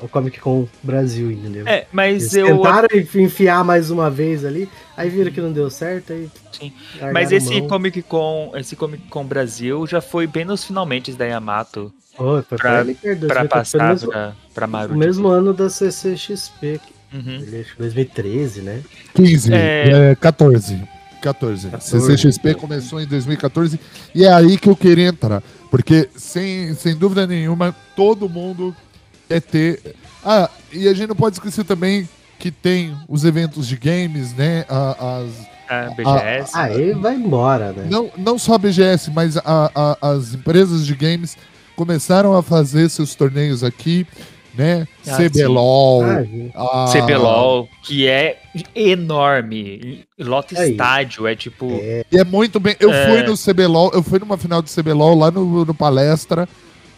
[0.00, 1.66] o Comic Con Brasil, entendeu?
[1.68, 2.56] É, mas Eles eu.
[2.56, 6.28] Tentaram enfiar mais uma vez ali, aí viram que não deu certo aí.
[6.50, 6.72] Sim.
[7.12, 7.68] Mas esse mão.
[7.68, 11.92] Comic Con, esse Comic Con Brasil já foi bem nos finalmente da Yamato.
[12.18, 12.84] Oh, foi pra,
[13.28, 14.94] pra, passar mesmo, pra, pra Maruti.
[14.94, 16.80] O mesmo ano da CCXP.
[17.12, 17.44] Uhum.
[17.78, 18.82] 2013, né?
[19.14, 20.10] 15, é...
[20.10, 20.82] é 14.
[21.22, 21.70] 14.
[21.70, 22.16] 14.
[22.16, 23.80] CCXP começou em 2014
[24.14, 25.42] e é aí que eu queria entrar.
[25.70, 28.76] Porque, sem, sem dúvida nenhuma, todo mundo
[29.30, 29.94] é ter.
[30.24, 32.08] Ah, e a gente não pode esquecer também
[32.38, 34.66] que tem os eventos de games, né?
[34.68, 35.52] As.
[35.68, 36.50] A BGS.
[36.54, 37.86] A, aí vai embora, né?
[37.88, 41.36] Não, não só a BGS, mas a, a, as empresas de games
[41.74, 44.06] começaram a fazer seus torneios aqui,
[44.54, 44.86] né?
[45.06, 46.02] Ah, CBLOL.
[46.54, 46.92] Ah, a...
[46.92, 48.38] CBLOL, que é
[48.74, 50.04] enorme.
[50.18, 51.70] Lota é estádio, é tipo.
[51.80, 52.04] É.
[52.10, 52.76] E é muito bem.
[52.78, 53.06] Eu é...
[53.06, 56.48] fui no CBLOL, eu fui numa final do CBLOL lá no, no palestra,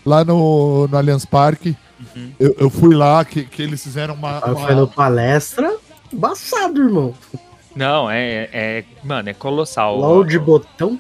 [0.04, 1.76] lá no, no Allianz Parque.
[2.14, 2.32] Uhum.
[2.38, 4.44] Eu, eu, fui lá, que, que eles fizeram uma.
[4.44, 4.56] uma...
[4.56, 5.76] Foi no palestra,
[6.12, 7.14] embaçado, irmão.
[7.74, 8.84] Não, é, é.
[9.02, 9.96] Mano, é colossal.
[9.98, 10.98] LOL de botão.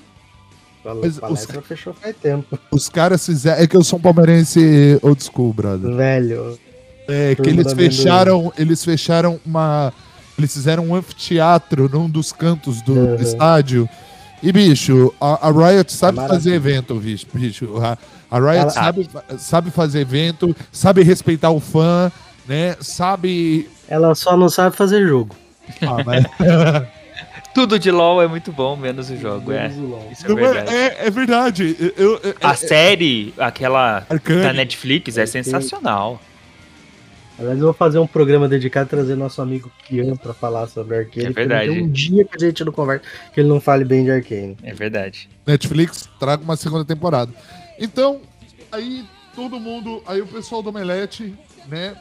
[0.84, 2.58] Mas palestra os, fechou faz tempo.
[2.70, 3.62] Os caras fizeram.
[3.62, 5.94] É que eu sou um palmeirense old school, brother.
[5.94, 6.58] Velho.
[7.08, 8.52] É, que eles fecharam.
[8.58, 9.92] Eles fecharam uma.
[10.36, 13.14] Eles fizeram um anfiteatro num dos cantos do, uhum.
[13.16, 13.88] estádio.
[14.42, 17.26] E, bicho, a, a Riot sabe é fazer evento, bicho.
[17.32, 17.96] bicho a,
[18.30, 18.70] a Riot Ela...
[18.70, 22.12] sabe, sabe fazer evento, sabe respeitar o fã,
[22.46, 22.76] né?
[22.80, 23.70] Sabe.
[23.88, 25.34] Ela só não sabe fazer jogo.
[25.80, 26.24] Ah, mas...
[27.54, 29.68] Tudo de LoL é muito bom, menos o jogo, é.
[30.10, 30.74] Isso é, é verdade.
[30.74, 31.76] É, é verdade.
[31.96, 34.42] Eu, eu, a série, aquela Arcane.
[34.42, 36.20] da Netflix, é sensacional.
[37.38, 40.98] Aliás, eu vou fazer um programa dedicado a trazer nosso amigo Kian pra falar sobre
[40.98, 41.26] Arcane.
[41.26, 41.70] É verdade.
[41.70, 44.56] um dia que a gente não conversa que ele não fale bem de Arcane.
[44.62, 45.28] É verdade.
[45.46, 47.32] Netflix, traga uma segunda temporada.
[47.78, 48.20] Então,
[48.70, 51.34] aí todo mundo, aí o pessoal do Omelete,
[51.68, 51.96] né?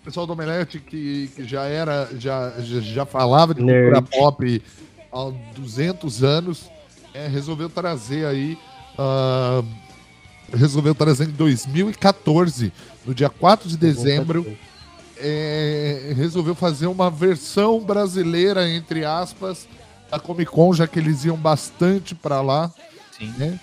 [0.00, 4.62] O pessoal do Omelete que, que já era, já, já, já falava de cultura pop
[5.12, 6.70] há 200 anos,
[7.14, 8.58] é, resolveu trazer aí,
[8.98, 9.66] uh,
[10.56, 12.72] resolveu trazer em 2014,
[13.04, 14.46] no dia 4 de dezembro,
[15.16, 19.66] é, resolveu fazer uma versão brasileira, entre aspas,
[20.10, 22.72] da Comic Con, já que eles iam bastante para lá.
[23.18, 23.32] Sim.
[23.36, 23.58] Né?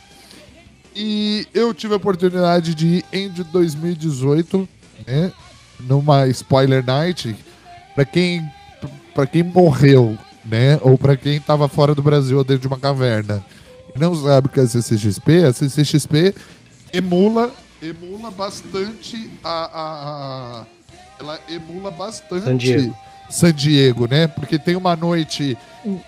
[0.96, 4.68] E eu tive a oportunidade de ir em 2018,
[5.06, 5.32] né?
[5.80, 7.36] Numa spoiler night.
[7.94, 8.50] Para quem,
[9.14, 10.80] pra quem morreu, né?
[10.82, 13.44] Ou para quem tava fora do Brasil dentro de uma caverna
[13.96, 16.36] e não sabe o que é a CCXP, a CCXP
[16.94, 20.66] emula, emula bastante a, a, a
[21.20, 22.98] ela emula bastante San Diego.
[23.30, 24.28] San Diego, né?
[24.28, 25.58] Porque tem uma noite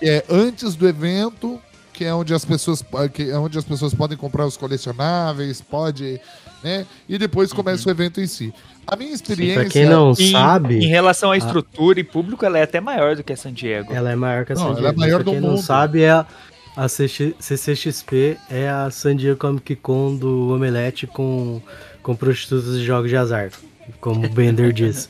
[0.01, 1.59] é, antes do evento
[1.93, 6.21] que é onde as pessoas que é onde as pessoas podem comprar os colecionáveis, pode,
[6.63, 6.85] né?
[7.07, 7.89] E depois começa uhum.
[7.89, 8.53] o evento em si.
[8.85, 9.61] A minha experiência.
[9.61, 10.77] Pra quem não em, sabe.
[10.77, 12.01] Em relação à estrutura a...
[12.01, 13.93] e público, ela é até maior do que a San Diego.
[13.93, 14.87] Ela é maior que a San não, Diego.
[14.87, 15.63] Ela é maior pra quem do não mundo.
[15.63, 16.25] sabe, é a,
[16.75, 21.61] a CCXP é a San Diego Comic Con do Omelete com,
[22.01, 23.49] com prostitutas de jogos de azar.
[23.99, 25.09] Como o Bender diz.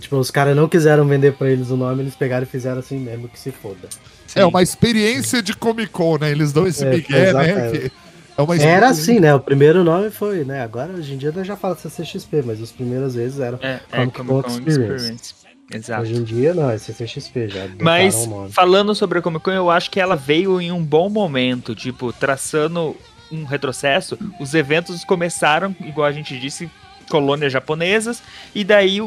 [0.00, 2.98] tipo, os caras não quiseram vender pra eles o nome, eles pegaram e fizeram assim
[2.98, 3.88] mesmo que se foda.
[4.26, 4.40] Sim.
[4.40, 6.30] É uma experiência de Comic Con, né?
[6.30, 7.70] Eles dão esse é, migué, né?
[7.70, 7.92] Que
[8.36, 9.34] é uma era assim, né?
[9.34, 10.62] O primeiro nome foi, né?
[10.62, 14.26] Agora, hoje em dia, já fala CCXP, mas as primeiras vezes eram é, é Comic,
[14.26, 14.68] Con, Experience.
[14.68, 15.34] Experience.
[15.72, 16.02] Exato.
[16.02, 17.68] Hoje em dia, não, é CCXP já.
[17.80, 21.74] Mas, falando sobre a Comic Con, eu acho que ela veio em um bom momento,
[21.74, 22.96] tipo, traçando
[23.30, 26.70] um retrocesso, os eventos começaram, igual a gente disse,
[27.08, 28.22] colônias japonesas,
[28.54, 29.00] e daí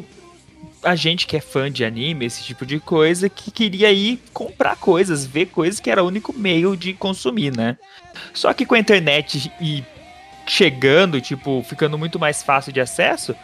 [0.84, 4.76] a gente que é fã de anime, esse tipo de coisa, que queria ir comprar
[4.76, 7.78] coisas, ver coisas que era o único meio de consumir, né?
[8.34, 9.84] Só que com a internet e
[10.48, 13.36] chegando, tipo, ficando muito mais fácil de acesso,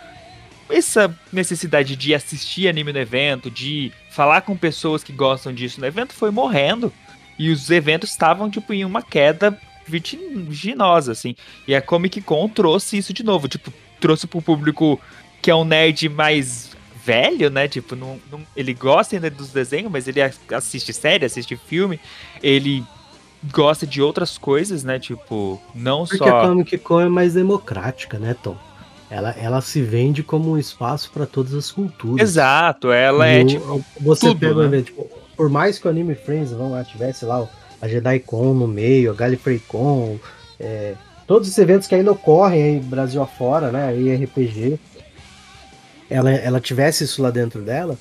[0.70, 5.88] essa necessidade de assistir anime no evento, de falar com pessoas que gostam disso no
[5.88, 6.92] evento, foi morrendo.
[7.38, 11.36] E os eventos estavam, tipo, em uma queda vertiginosa, assim.
[11.68, 15.00] E a Comic Con trouxe isso de novo, tipo, trouxe pro público
[15.42, 16.73] que é um nerd mais
[17.04, 17.68] velho, né?
[17.68, 22.00] Tipo, não, não, ele gosta ainda dos desenhos, mas ele assiste série, assiste filme,
[22.42, 22.84] ele
[23.52, 25.00] gosta de outras coisas, né?
[25.00, 26.26] Tipo, não Porque só.
[26.26, 28.58] Porque a Comic Con é mais democrática, né, Tom?
[29.10, 32.28] Ela, ela se vende como um espaço para todas as culturas.
[32.28, 33.86] Exato, ela e é o, tipo.
[34.00, 34.66] Você tudo, pega né?
[34.66, 37.48] evento, tipo, por mais que o Anime Friends vamos lá, tivesse lá
[37.82, 40.18] a Jedi Con no meio, a Gallifrey Con,
[40.60, 40.96] é,
[41.28, 43.88] todos os eventos que ainda ocorrem aí Brasil afora, né?
[43.88, 44.80] Aí RPG,
[46.14, 47.98] ela, ela tivesse isso lá dentro dela,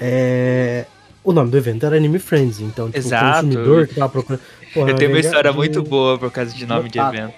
[0.00, 0.86] é,
[1.22, 3.24] o nome do evento era Anime Friends, então tipo, Exato.
[3.24, 4.42] o consumidor que tava procurando.
[4.72, 5.56] Porra, Eu tenho uma história de...
[5.56, 7.34] muito boa por causa de nome de evento.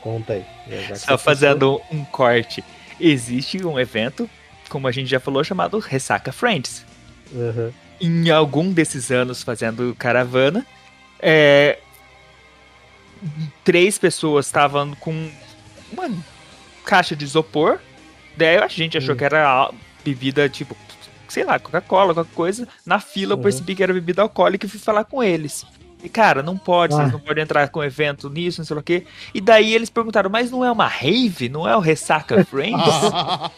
[0.00, 0.44] Conta aí.
[0.96, 2.64] Só fazendo um corte.
[2.98, 4.30] Existe um evento,
[4.68, 6.86] como a gente já falou, chamado Ressaca Friends.
[7.32, 7.72] Uhum.
[8.00, 10.64] Em algum desses anos fazendo caravana,
[11.20, 11.78] é...
[13.64, 15.30] três pessoas estavam com
[15.92, 16.08] uma
[16.84, 17.78] caixa de isopor.
[18.40, 19.16] Daí a gente achou uhum.
[19.18, 19.70] que era
[20.04, 20.76] bebida tipo,
[21.28, 22.66] sei lá, Coca-Cola, qualquer coisa.
[22.86, 23.42] Na fila eu Uhum.
[23.42, 25.66] percebi que era bebida alcoólica e fui falar com eles.
[26.02, 26.98] E, cara, não pode, Ah.
[26.98, 29.04] vocês não podem entrar com evento nisso, não sei o quê.
[29.34, 31.48] E daí eles perguntaram, mas não é uma rave?
[31.50, 32.80] Não é o Ressaca Friends?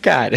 [0.00, 0.36] cara,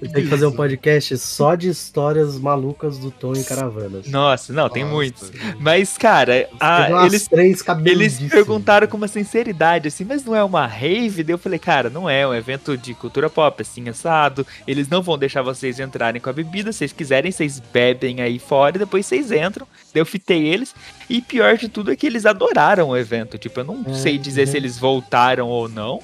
[0.00, 4.06] Tem que fazer um podcast só de histórias malucas do Tom em caravanas.
[4.08, 4.94] nossa, não, tem Nossa.
[4.94, 5.32] muitos.
[5.58, 10.44] Mas, cara, a- umas eles, três eles perguntaram com uma sinceridade, assim, mas não é
[10.44, 11.22] uma rave?
[11.22, 14.46] Daí eu falei, cara, não é, é um evento de cultura pop, assim, assado.
[14.66, 18.38] Eles não vão deixar vocês entrarem com a bebida, se vocês quiserem, vocês bebem aí
[18.38, 19.66] fora e depois vocês entram.
[19.94, 20.74] Daí eu fitei eles.
[21.08, 23.38] E pior de tudo é que eles adoraram o evento.
[23.38, 24.50] Tipo, eu não É, sei dizer uhum.
[24.52, 26.00] se eles voltaram ou não,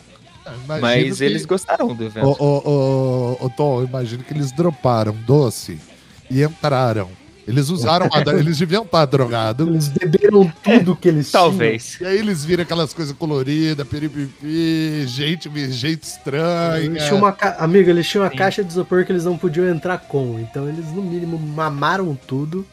[0.47, 2.27] Imagino mas que- eles gostaram do evento.
[2.27, 5.79] Ô, ô, ô, ô, Tom, imagino que eles droparam doce
[6.31, 7.09] e entraram.
[7.47, 9.67] Eles usaram a eles deviam estar drogados.
[9.67, 11.99] Eles beberam tudo que eles Talvez.
[12.01, 15.93] E aí eles viram aquelas coisas coloridas, piripipi, gente, gente tinham.
[16.01, 16.85] estranha.
[16.85, 17.57] Eles tinham uma ca...
[17.59, 18.37] Amigo, eles tinham uma Sim.
[18.37, 20.39] caixa de isopor que eles não podiam entrar com.
[20.39, 22.65] Então eles, no mínimo, mamaram tudo.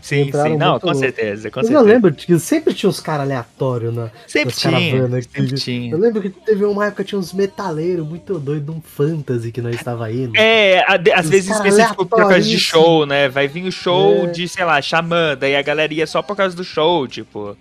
[0.00, 0.56] Sim, sim.
[0.56, 1.72] Não, muito com certeza, com eu certeza.
[1.72, 5.92] não lembro que sempre tinha uns caras aleatórios na, Sempre tinha, sempre tinha.
[5.92, 9.50] Eu lembro que teve uma época que tinha uns metaleiros muito doidos de um fantasy
[9.52, 10.32] que nós estava indo.
[10.36, 10.84] É,
[11.14, 13.28] às vezes específico por causa de aleatório, show, né?
[13.28, 14.26] Vai vir o show É.
[14.28, 17.56] de, sei lá, Xamã, daí a galera ia só por causa do show, tipo,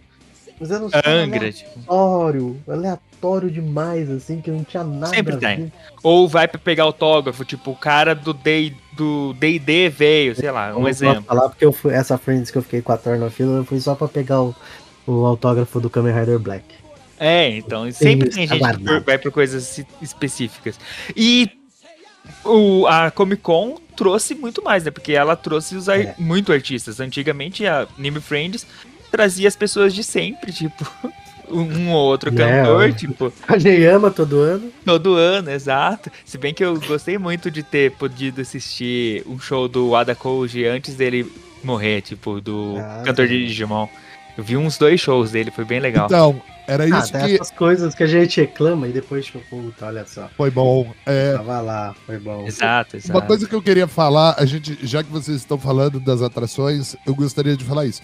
[0.60, 1.69] Mas era caras Angra, tipo.
[1.88, 2.58] aleatório,
[3.17, 5.71] aleatório demais, assim, que não tinha nada Sempre a tem.
[6.03, 10.69] Ou vai pra pegar autógrafo, tipo, o cara do Day do D&D veio, sei lá,
[10.69, 11.21] Eu um não exemplo.
[11.23, 13.80] falar porque eu fui, essa Friends que eu fiquei 4 horas na fila, eu fui
[13.80, 14.56] só pra pegar o,
[15.06, 16.65] o autógrafo do Kamen Rider Black.
[17.19, 20.80] É, então, sempre tem gente que vai por coisas es- específicas.
[21.15, 21.49] E
[22.43, 24.91] o, a Comic Con trouxe muito mais, né?
[24.91, 26.15] Porque ela trouxe os ar- É.
[26.17, 26.99] muito artistas.
[26.99, 28.65] Antigamente a Anime Friends
[29.12, 30.86] trazia as pessoas de sempre, tipo,
[31.49, 34.71] um ou outro É, cantor, tipo, A Neyama todo ano.
[34.86, 36.12] todo ano, exato.
[36.25, 40.65] Se bem que eu gostei muito de ter podido assistir um show do Ada Koji
[40.65, 41.31] antes dele
[41.63, 43.45] morrer, tipo, do Ah, cantor de sim.
[43.47, 43.88] Digimon.
[44.38, 46.05] Eu vi uns dois shows dele, foi bem legal.
[46.05, 49.39] Então, era Ah, isso tem que essas coisas que a gente reclama e depois, tipo,
[49.49, 50.29] puta, olha só.
[50.38, 50.93] foi bom.
[51.07, 52.45] É, Tava lá, foi bom.
[52.45, 53.17] Exato, exato.
[53.17, 56.95] Uma coisa que eu queria falar, a gente, já que vocês estão falando das atrações,
[57.05, 58.01] eu gostaria de falar isso.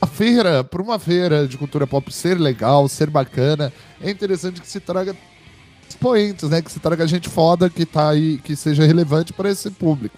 [0.00, 4.68] A feira, por uma feira de cultura pop ser legal, ser bacana, é interessante que
[4.68, 5.16] se traga
[5.88, 6.60] expoentes, né?
[6.60, 10.16] Que se traga gente foda que tá aí, que seja relevante para esse público,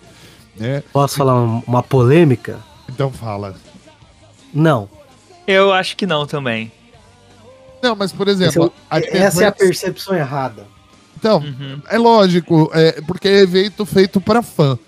[0.56, 0.82] né?
[0.92, 2.58] Posso falar um- uma polêmica?
[2.88, 3.54] Então fala.
[4.52, 4.88] Não.
[5.46, 6.72] Eu acho que não também.
[7.82, 10.66] Não, mas por é exemplo, o- a essa é a percepção errada.
[11.16, 11.80] Então, Uhum.
[11.88, 14.78] é lógico, é, porque é evento feito para fã.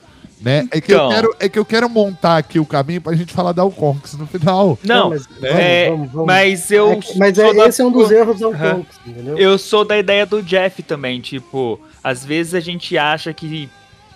[0.40, 0.68] Né?
[0.70, 1.08] É, que eu Então.
[1.10, 4.26] quero, é que eu quero montar aqui o caminho pra gente falar da Alconx no
[4.26, 4.78] final.
[4.84, 5.90] Não, mas, é,
[6.24, 6.92] Mas eu.
[6.92, 8.74] É mas é- sou da- esse é um dos erros do Aham.
[8.76, 9.36] Conks, entendeu?
[9.36, 13.68] Eu sou da ideia do Jeff também, tipo, às vezes a gente acha que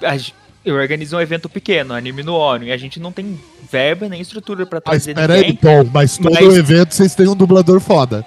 [0.03, 0.17] a
[0.65, 3.37] eu organizo um evento pequeno, anime no ONU, e a gente não tem
[3.69, 5.57] verba nem estrutura pra Mas trazer peraí, ninguém.
[5.57, 8.25] Tom, mas todo Mas- evento vocês têm um dublador foda.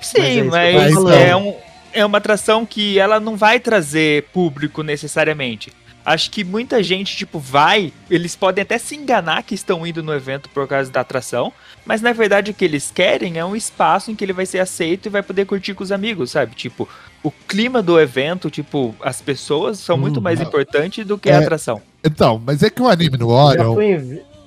[0.00, 1.54] Sim, Mas é mas, eu é um
[1.92, 5.70] é uma atração que ela não vai trazer público necessariamente.
[6.04, 10.12] Acho que muita gente, tipo, vai, eles podem até se enganar que estão indo no
[10.14, 11.52] evento por causa da atração,
[11.84, 14.60] mas na verdade o que eles querem é um espaço em que ele vai ser
[14.60, 16.54] aceito e vai poder curtir com os amigos, sabe?
[16.54, 16.88] Tipo,
[17.22, 20.46] o clima do evento, tipo, as pessoas são hum, muito mais não.
[20.46, 21.82] importantes do que é, a atração.
[22.02, 23.76] Então, mas é que o anime no Orion.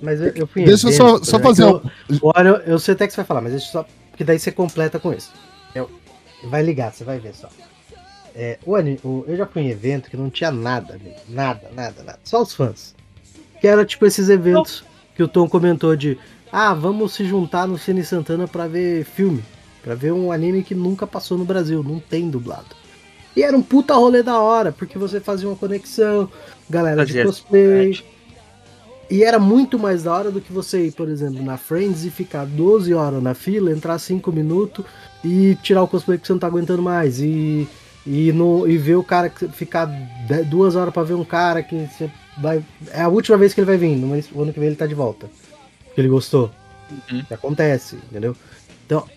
[0.01, 1.65] Mas eu, eu fui Deixa eu só, só fazer.
[1.65, 1.79] um...
[2.21, 3.85] O Orion, eu sei até que você vai falar, mas deixa só.
[4.09, 5.31] Porque daí você completa com isso.
[5.73, 5.89] Eu,
[6.45, 7.47] vai ligar, você vai ver só.
[8.35, 8.73] É, o,
[9.07, 12.19] o, eu já fui em evento que não tinha nada, nada, nada, nada.
[12.23, 12.95] Só os fãs.
[13.61, 14.83] Que era tipo esses eventos
[15.15, 16.17] que o Tom comentou de
[16.51, 19.43] ah, vamos se juntar no Cine Santana para ver filme.
[19.83, 22.75] para ver um anime que nunca passou no Brasil, não tem dublado.
[23.35, 26.29] E era um puta rolê da hora, porque você fazia uma conexão,
[26.69, 28.03] galera fazia de cosplay.
[29.09, 32.09] E era muito mais da hora do que você ir, por exemplo, na Friends e
[32.09, 34.85] ficar 12 horas na fila, entrar 5 minutos
[35.23, 37.19] e tirar o cosplay que você não tá aguentando mais.
[37.19, 37.67] E
[38.05, 39.85] e, no, e ver o cara ficar
[40.47, 42.63] duas horas para ver um cara que você vai.
[42.91, 44.95] É a última vez que ele vai vir, no ano que vem ele tá de
[44.95, 45.29] volta.
[45.93, 46.51] Que ele gostou.
[47.09, 47.23] Uhum.
[47.23, 48.35] Que acontece, entendeu?
[48.85, 49.07] Então,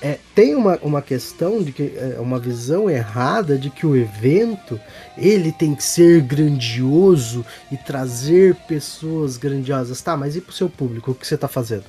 [0.00, 4.80] é, tem uma, uma questão de que é uma visão errada de que o evento
[5.16, 10.00] ele tem que ser grandioso e trazer pessoas grandiosas.
[10.00, 11.10] Tá, mas e pro seu público?
[11.10, 11.84] O que você tá fazendo?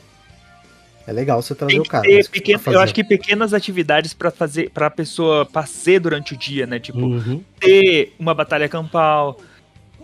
[1.10, 2.07] É legal você trazer o cara.
[2.32, 6.38] Pequeno, tá eu acho que pequenas atividades para fazer para a pessoa passear durante o
[6.38, 6.80] dia, né?
[6.80, 7.43] Tipo, uhum.
[7.60, 9.39] ter uma batalha campal,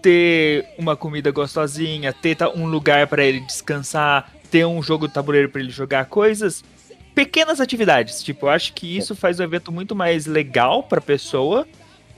[0.01, 5.47] ter uma comida gostosinha, ter um lugar para ele descansar, ter um jogo de tabuleiro
[5.47, 6.63] para ele jogar coisas.
[7.13, 11.03] Pequenas atividades, tipo, eu acho que isso faz o evento muito mais legal para a
[11.03, 11.67] pessoa.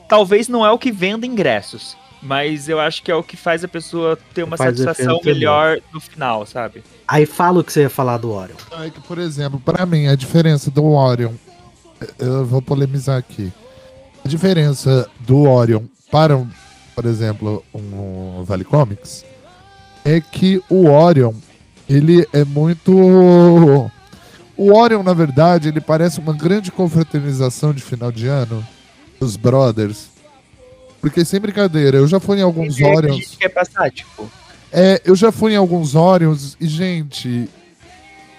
[0.07, 3.63] Talvez não é o que venda ingressos, mas eu acho que é o que faz
[3.63, 6.83] a pessoa ter uma faz satisfação melhor no final, sabe?
[7.07, 8.55] Aí fala o que você ia falar do Orion.
[8.79, 11.33] É que, por exemplo, para mim, a diferença do Orion.
[12.19, 13.51] Eu vou polemizar aqui.
[14.23, 16.45] A diferença do Orion para,
[16.95, 19.25] por exemplo, um Vale Comics
[20.05, 21.33] é que o Orion
[21.89, 22.91] ele é muito.
[24.59, 28.65] O Orion, na verdade, ele parece uma grande confraternização de final de ano
[29.19, 30.09] dos brothers.
[31.01, 33.15] Porque sem brincadeira, eu já fui em alguns Orions.
[33.15, 34.29] A gente quer passar, tipo.
[34.71, 37.47] É, eu já fui em alguns Orions e, gente,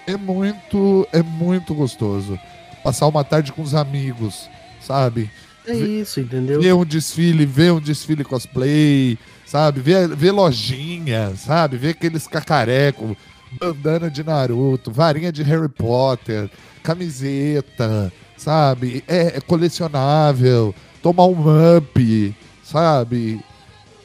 [0.05, 2.39] é muito, é muito gostoso.
[2.83, 4.49] Passar uma tarde com os amigos,
[4.81, 5.29] sabe?
[5.67, 6.61] É isso, entendeu?
[6.61, 9.81] Ver um desfile, ver um desfile cosplay, sabe?
[9.81, 11.77] Ver, ver lojinha, sabe?
[11.77, 13.15] Ver aqueles cacareco,
[13.59, 16.49] bandana de Naruto, varinha de Harry Potter,
[16.81, 19.03] camiseta, sabe?
[19.07, 22.35] É, é colecionável, tomar um up,
[22.71, 23.43] sabe?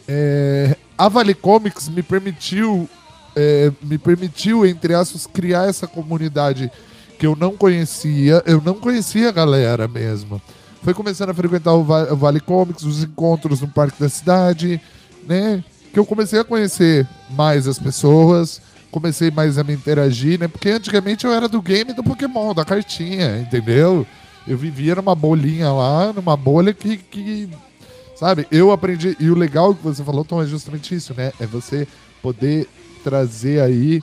[0.07, 2.89] É, a Vale Comics me permitiu,
[3.35, 6.71] é, me permitiu, entre aspas, criar essa comunidade
[7.19, 8.43] que eu não conhecia.
[8.47, 10.41] Eu não conhecia a galera mesmo.
[10.83, 11.83] Foi começando a frequentar o
[12.17, 14.81] Vale Comics, os encontros no Parque da Cidade,
[15.27, 15.65] né?
[15.93, 18.61] Que eu comecei a conhecer mais as pessoas,
[18.91, 20.47] comecei mais a me interagir, né?
[20.47, 24.07] Porque antigamente eu era do game do Pokémon, da cartinha, entendeu?
[24.47, 27.49] Eu vivia numa bolinha lá, numa bolha que, que
[28.15, 28.47] Sabe?
[28.51, 29.17] Eu aprendi.
[29.19, 31.33] E o legal que você falou, Tom, é justamente isso, né?
[31.41, 31.87] É você
[32.23, 32.69] poder
[33.03, 34.03] trazer aí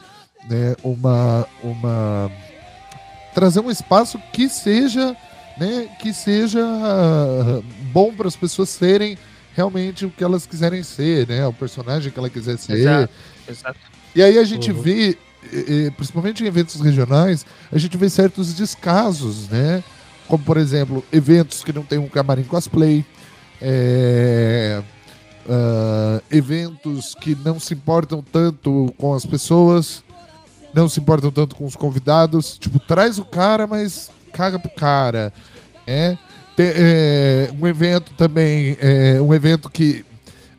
[0.49, 1.47] né, uma.
[1.64, 2.32] uma
[3.34, 5.16] trazer um espaço que seja.
[5.59, 6.66] Né, que seja
[7.91, 9.18] bom para as pessoas serem
[9.53, 11.45] realmente o que elas quiserem ser, né?
[11.45, 12.78] O personagem que ela quiser ser.
[12.78, 13.14] Exato,
[13.47, 13.80] exato.
[14.16, 14.82] E aí a gente uhum.
[14.82, 15.18] vê,
[15.95, 19.84] principalmente em eventos regionais, a gente vê certos descasos, né?
[20.28, 23.05] Como, por exemplo, eventos que não tem um camarim cosplay,
[23.62, 24.82] é,
[25.45, 30.03] uh, eventos que não se importam tanto com as pessoas,
[30.74, 32.57] não se importam tanto com os convidados.
[32.57, 35.32] Tipo, traz o cara, mas caga pro cara.
[35.86, 36.18] É,
[36.55, 40.05] Tem, é um evento também, é, um evento que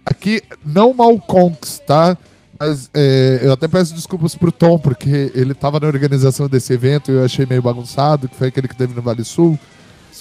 [0.04, 2.18] aqui não mal conquistar,
[2.58, 7.10] mas é, eu até peço desculpas pro Tom, porque ele estava na organização desse evento
[7.10, 9.58] e eu achei meio bagunçado, que foi aquele que teve no Vale Sul.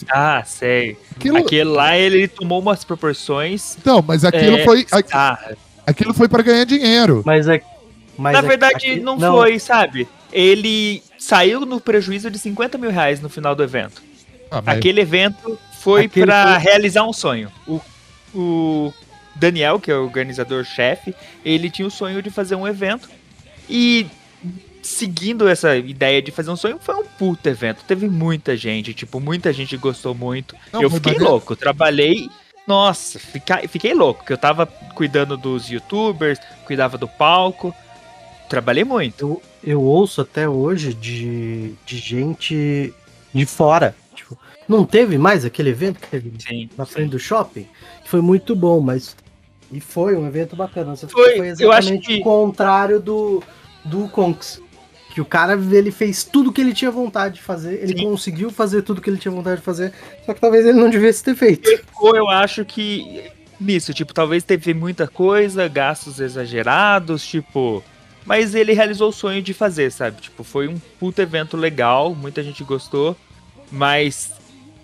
[0.10, 0.98] Ah, sei.
[1.16, 1.38] Aquilo...
[1.38, 3.78] Aquele lá ele tomou umas proporções.
[3.84, 4.64] Não, mas aquilo é...
[4.64, 4.86] foi.
[5.12, 5.54] Ah.
[5.86, 7.22] Aquilo foi para ganhar dinheiro.
[7.26, 7.62] Mas, é...
[8.18, 9.00] mas Na verdade, aqui...
[9.00, 10.08] não, não, foi, sabe?
[10.32, 14.02] Ele saiu no prejuízo de 50 mil reais no final do evento.
[14.50, 14.78] Ah, mas...
[14.78, 16.64] Aquele evento foi para foi...
[16.64, 17.52] realizar um sonho.
[17.68, 17.82] O,
[18.34, 18.94] o
[19.36, 23.10] Daniel, que é o organizador-chefe, ele tinha o sonho de fazer um evento.
[23.70, 24.08] E
[24.82, 27.84] seguindo essa ideia de fazer um sonho, foi um puto evento.
[27.88, 30.56] Teve muita gente, tipo, muita gente gostou muito.
[30.72, 32.30] Não, eu fiquei louco, trabalhei.
[32.68, 37.74] Nossa, fiquei, fiquei louco, que eu tava cuidando dos youtubers, cuidava do palco.
[38.48, 39.22] Trabalhei muito.
[39.22, 42.94] Eu, eu ouço até hoje de, de gente
[43.34, 43.96] de fora.
[44.14, 46.70] Tipo, Não teve mais aquele evento que teve Sim.
[46.78, 47.68] na frente do shopping?
[48.04, 49.16] Que foi muito bom, mas.
[49.72, 50.96] E foi um evento bacana.
[50.96, 52.20] Foi, foi exatamente que...
[52.20, 53.42] o contrário do,
[53.86, 54.62] do Conks.
[55.14, 58.06] Que o cara ele fez tudo que ele tinha vontade de fazer, ele Sim.
[58.06, 59.94] conseguiu fazer tudo que ele tinha vontade de fazer,
[60.26, 61.70] só que talvez ele não devesse ter feito.
[62.00, 67.84] Ou eu acho que nisso, tipo, talvez teve muita coisa, gastos exagerados, tipo,
[68.26, 70.22] mas ele realizou o sonho de fazer, sabe?
[70.22, 73.16] Tipo, foi um puto evento legal, muita gente gostou,
[73.72, 74.32] mas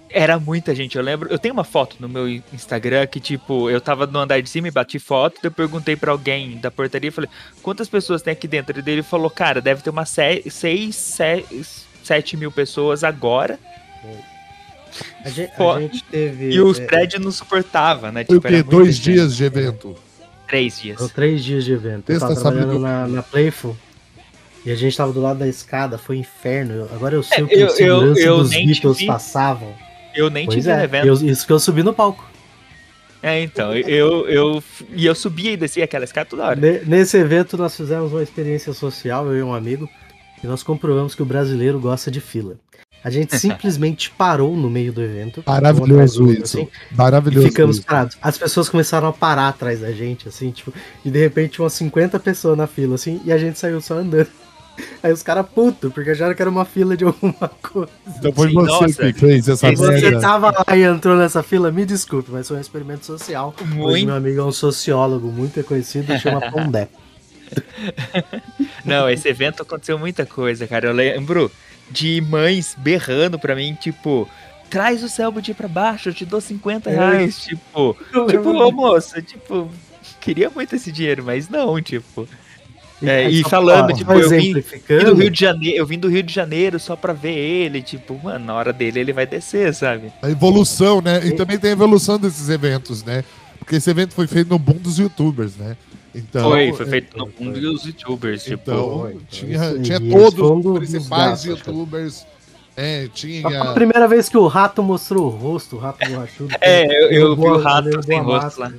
[0.09, 0.97] era muita gente.
[0.97, 4.41] Eu lembro, eu tenho uma foto no meu Instagram que, tipo, eu tava no andar
[4.41, 7.29] de cima e bati foto, eu perguntei para alguém da portaria, falei,
[7.61, 8.77] quantas pessoas tem aqui dentro?
[8.79, 11.19] E ele falou, cara, deve ter umas 6,
[12.03, 13.59] 7 mil pessoas agora.
[15.23, 16.49] A gente, a gente teve.
[16.51, 18.23] E os é, prédios não suportavam, né?
[18.23, 19.95] Tipo, Foi Dois dias de evento.
[20.47, 20.97] Três dias.
[20.97, 22.11] Foram três dias de evento.
[22.11, 23.75] Eu tava trabalhando na, na Playful.
[24.65, 26.89] E a gente tava do lado da escada, foi um inferno.
[26.93, 29.73] Agora eu sei é, o que eu, os eu, eu dos Beatles passavam.
[30.17, 31.05] Eu nem pois tive é, evento.
[31.05, 32.27] Eu, isso que eu subi no palco.
[33.21, 36.59] É, então, eu, eu, e eu subia e descia aquela escada toda hora.
[36.85, 39.89] Nesse evento nós fizemos uma experiência social, eu e um amigo,
[40.43, 42.57] e nós comprovamos que o brasileiro gosta de fila.
[43.03, 45.43] A gente simplesmente parou no meio do evento.
[45.45, 46.59] Maravilhoso isso.
[46.59, 47.47] Assim, Maravilhoso.
[47.47, 47.85] E ficamos isso.
[47.85, 48.17] parados.
[48.21, 52.19] As pessoas começaram a parar atrás da gente, assim, tipo, e de repente umas 50
[52.19, 54.27] pessoas na fila, assim, e a gente saiu só andando.
[55.01, 57.89] Aí os caras puto, porque acharam que era uma fila de alguma coisa.
[58.17, 59.13] Então foi Sim, você nossa.
[59.13, 59.99] que fez essa merda.
[59.99, 63.53] Você tava lá e entrou nessa fila, me desculpe, mas foi um experimento social.
[63.65, 63.83] Muito.
[63.83, 66.89] Hoje meu amigo é um sociólogo muito reconhecido, chama Pondé.
[68.83, 70.87] Não, esse evento aconteceu muita coisa, cara.
[70.87, 71.51] Eu lembro
[71.89, 74.27] de mães berrando pra mim, tipo,
[74.69, 76.93] traz o Selbit pra baixo, eu te dou 50 é.
[76.93, 77.45] reais.
[77.45, 77.49] É.
[77.49, 77.97] Tipo,
[78.27, 79.69] tipo, ô moça, tipo,
[80.19, 82.27] queria muito esse dinheiro, mas não, tipo.
[83.03, 86.33] É, e falando, tipo, eu vim, do Rio de Janeiro, eu vim do Rio de
[86.33, 90.11] Janeiro só pra ver ele, tipo, mano, na hora dele ele vai descer, sabe?
[90.21, 91.25] A evolução, né?
[91.25, 93.23] E também tem a evolução desses eventos, né?
[93.59, 95.77] Porque esse evento foi feito no boom dos youtubers, né?
[96.15, 98.43] Então, foi, foi feito no mundo dos youtubers.
[98.43, 102.25] Tipo, então, tinha, tinha todos os principais youtubers.
[102.75, 103.61] É, tinha.
[103.61, 106.55] A primeira vez que o rato mostrou o rosto, o rato borrachudo.
[106.61, 108.73] É, eu, eu vi o rato sem rosto lá.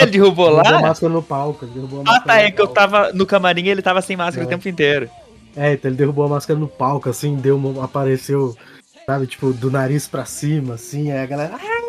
[0.00, 0.62] Ele derrubou lá?
[0.62, 1.66] Derrubou a máscara no palco.
[1.66, 4.44] Derrubou a ah, tá, é que eu tava no camarim e ele tava sem máscara
[4.44, 4.46] é.
[4.46, 5.08] o tempo inteiro.
[5.56, 8.56] É, então ele derrubou a máscara no palco, assim, deu uma, apareceu,
[9.06, 11.54] sabe, tipo, do nariz pra cima, assim, aí a galera.
[11.54, 11.84] Ah,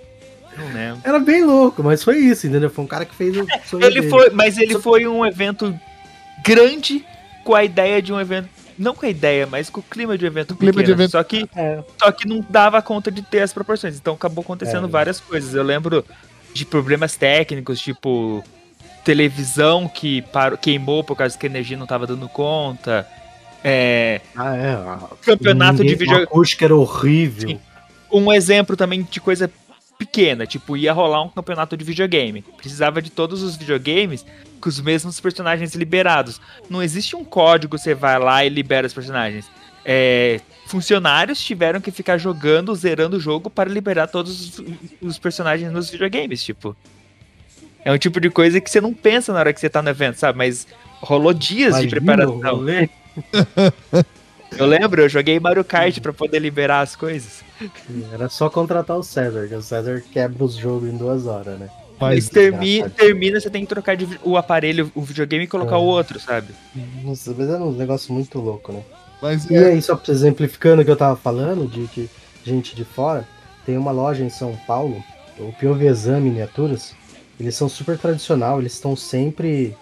[0.58, 1.02] não lembro.
[1.04, 2.70] Era bem louco, mas foi isso, entendeu?
[2.70, 4.10] Foi um cara que fez o é, ele dele.
[4.10, 5.78] foi, Mas ele foi um evento
[6.43, 7.06] grande
[7.43, 8.50] com a ideia de um evento.
[8.78, 10.86] Não com a ideia, mas com o clima de um evento clima pequeno.
[10.86, 11.12] De evento...
[11.12, 11.82] Só, que, é.
[11.98, 13.96] só que não dava conta de ter as proporções.
[13.96, 14.89] Então acabou acontecendo é.
[14.89, 15.54] várias coisas.
[15.54, 16.04] Eu lembro
[16.56, 18.41] de problemas técnicos, tipo
[19.03, 23.06] televisão que parou, queimou por causa que a energia não estava dando conta.
[23.62, 25.16] É, ah, é.
[25.22, 26.24] Campeonato Ninguém, de videogame.
[26.24, 27.49] Acústica era horrível.
[27.49, 27.60] Sim.
[28.12, 29.51] Um exemplo também de coisa
[29.97, 32.41] pequena, tipo, ia rolar um campeonato de videogame.
[32.41, 34.26] Precisava de todos os videogames
[34.62, 36.39] com os mesmos personagens liberados.
[36.70, 39.45] Não existe um código, você vai lá e libera os personagens.
[39.84, 40.39] É,
[40.76, 44.65] funcionários tiveram que ficar jogando, zerando o jogo para liberar todos os,
[45.01, 46.76] os, personagens nos videogames, tipo.
[47.84, 49.89] É um tipo de coisa que você não pensa na hora que você tá no
[49.89, 50.38] evento, sabe?
[50.38, 50.67] Mas
[50.99, 52.65] rolou dias Imagina, de preparação.
[54.57, 57.43] Eu lembro, eu joguei Mario Kart para poder liberar as coisas.
[58.13, 61.69] Era só contratar o César, que o César quebra os jogos em duas horas, né?
[61.99, 65.80] Mas termina, termina, você tem que trocar de, o aparelho, o videogame e colocar é.
[65.80, 66.53] o outro, sabe?
[67.03, 68.82] Nossa, mas é um negócio muito louco, né?
[69.22, 69.66] Mas, e é...
[69.68, 72.09] aí, só exemplificando o que eu tava falando, de que
[72.43, 73.28] gente de fora,
[73.66, 75.03] tem uma loja em São Paulo,
[75.39, 76.93] o Piovesan Miniaturas,
[77.39, 79.76] eles são super tradicional, eles estão sempre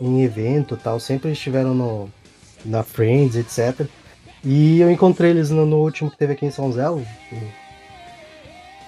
[0.00, 2.10] em evento tal, sempre estiveram no,
[2.64, 3.86] na Friends, etc.
[4.44, 6.84] E eu encontrei eles no, no último que teve aqui em São Zé.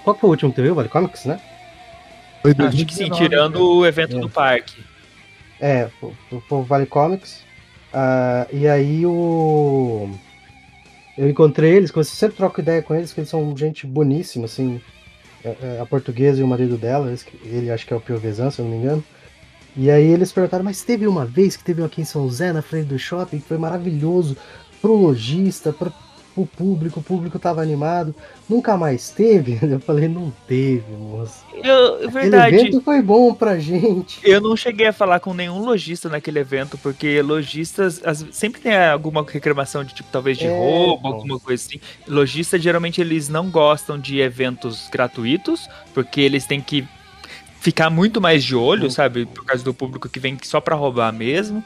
[0.04, 0.70] Qual foi o último que teve?
[0.70, 1.40] O Vale Comics, né?
[2.42, 4.20] Foi Acho que sim, tirando o evento é.
[4.20, 4.84] do parque.
[5.60, 7.42] É, foi o Vale Comics.
[7.96, 10.10] Uh, e aí o.
[11.16, 14.78] Eu encontrei eles, eu sempre troco ideia com eles, que eles são gente boníssima, assim.
[15.42, 18.58] É, é, a portuguesa e o marido dela, ele acho que é o Piovesan, se
[18.58, 19.04] eu não me engano.
[19.76, 22.62] E aí eles perguntaram, mas teve uma vez que teve aqui em São Zé, na
[22.62, 24.36] frente do shopping, que foi maravilhoso
[24.82, 25.90] pro lojista, para
[26.36, 28.14] o público, o público tava animado.
[28.48, 29.58] Nunca mais teve?
[29.66, 31.44] Eu falei, não teve, moço.
[31.54, 32.54] Eu, verdade.
[32.54, 34.20] Aquele evento foi bom pra gente.
[34.22, 39.24] Eu não cheguei a falar com nenhum lojista naquele evento, porque lojistas sempre tem alguma
[39.26, 41.08] reclamação de tipo, talvez de é, roubo, bom.
[41.08, 41.80] alguma coisa assim.
[42.06, 46.86] Lojistas geralmente eles não gostam de eventos gratuitos, porque eles têm que
[47.60, 49.24] ficar muito mais de olho, sabe?
[49.26, 51.64] Por causa do público que vem só pra roubar mesmo.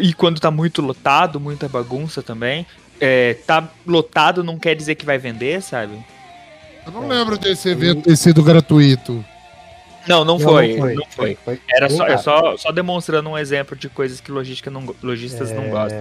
[0.00, 2.64] E quando tá muito lotado, muita bagunça também.
[3.04, 5.98] É, tá lotado não quer dizer que vai vender, sabe?
[6.86, 9.24] Eu não lembro desse evento ter sido gratuito.
[10.06, 10.94] Não, não, não foi, não foi.
[10.94, 11.34] Não foi.
[11.44, 15.50] foi Era só, é só, só demonstrando um exemplo de coisas que logística não, lojistas
[15.50, 15.54] é...
[15.54, 15.98] não gostam.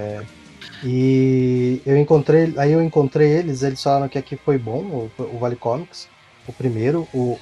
[0.84, 5.40] E eu encontrei, aí eu encontrei eles, eles falaram que aqui foi bom, o, o
[5.40, 6.08] Vale Comics,
[6.48, 7.40] o primeiro, o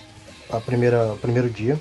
[0.49, 1.79] a primeira, o primeiro dia.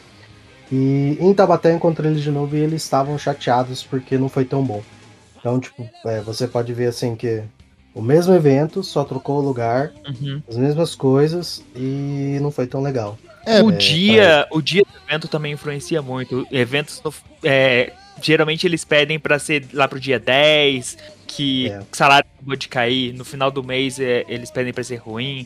[0.71, 4.45] E em Tabaté eu encontrei eles de novo e eles estavam chateados porque não foi
[4.45, 4.83] tão bom.
[5.39, 7.43] Então, tipo, é, você pode ver assim que
[7.99, 10.41] o mesmo evento, só trocou o lugar, uhum.
[10.49, 13.19] as mesmas coisas e não foi tão legal.
[13.45, 16.47] É, o, é, dia, o dia do evento também influencia muito.
[16.53, 17.93] Eventos, no, é,
[18.23, 20.97] geralmente eles pedem para ser lá pro dia 10,
[21.27, 21.81] que é.
[21.81, 25.45] o salário acabou de cair, no final do mês é, eles pedem para ser ruim.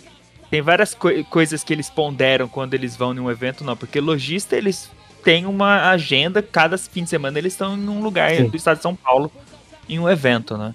[0.51, 3.99] Tem várias co coisas que eles ponderam quando eles vão em um evento, não, porque
[3.99, 4.91] lojista eles
[5.25, 8.49] têm uma agenda, cada fim de semana eles estão em um lugar Sim.
[8.51, 9.33] do estado de São Paulo
[9.89, 10.75] em um evento, né?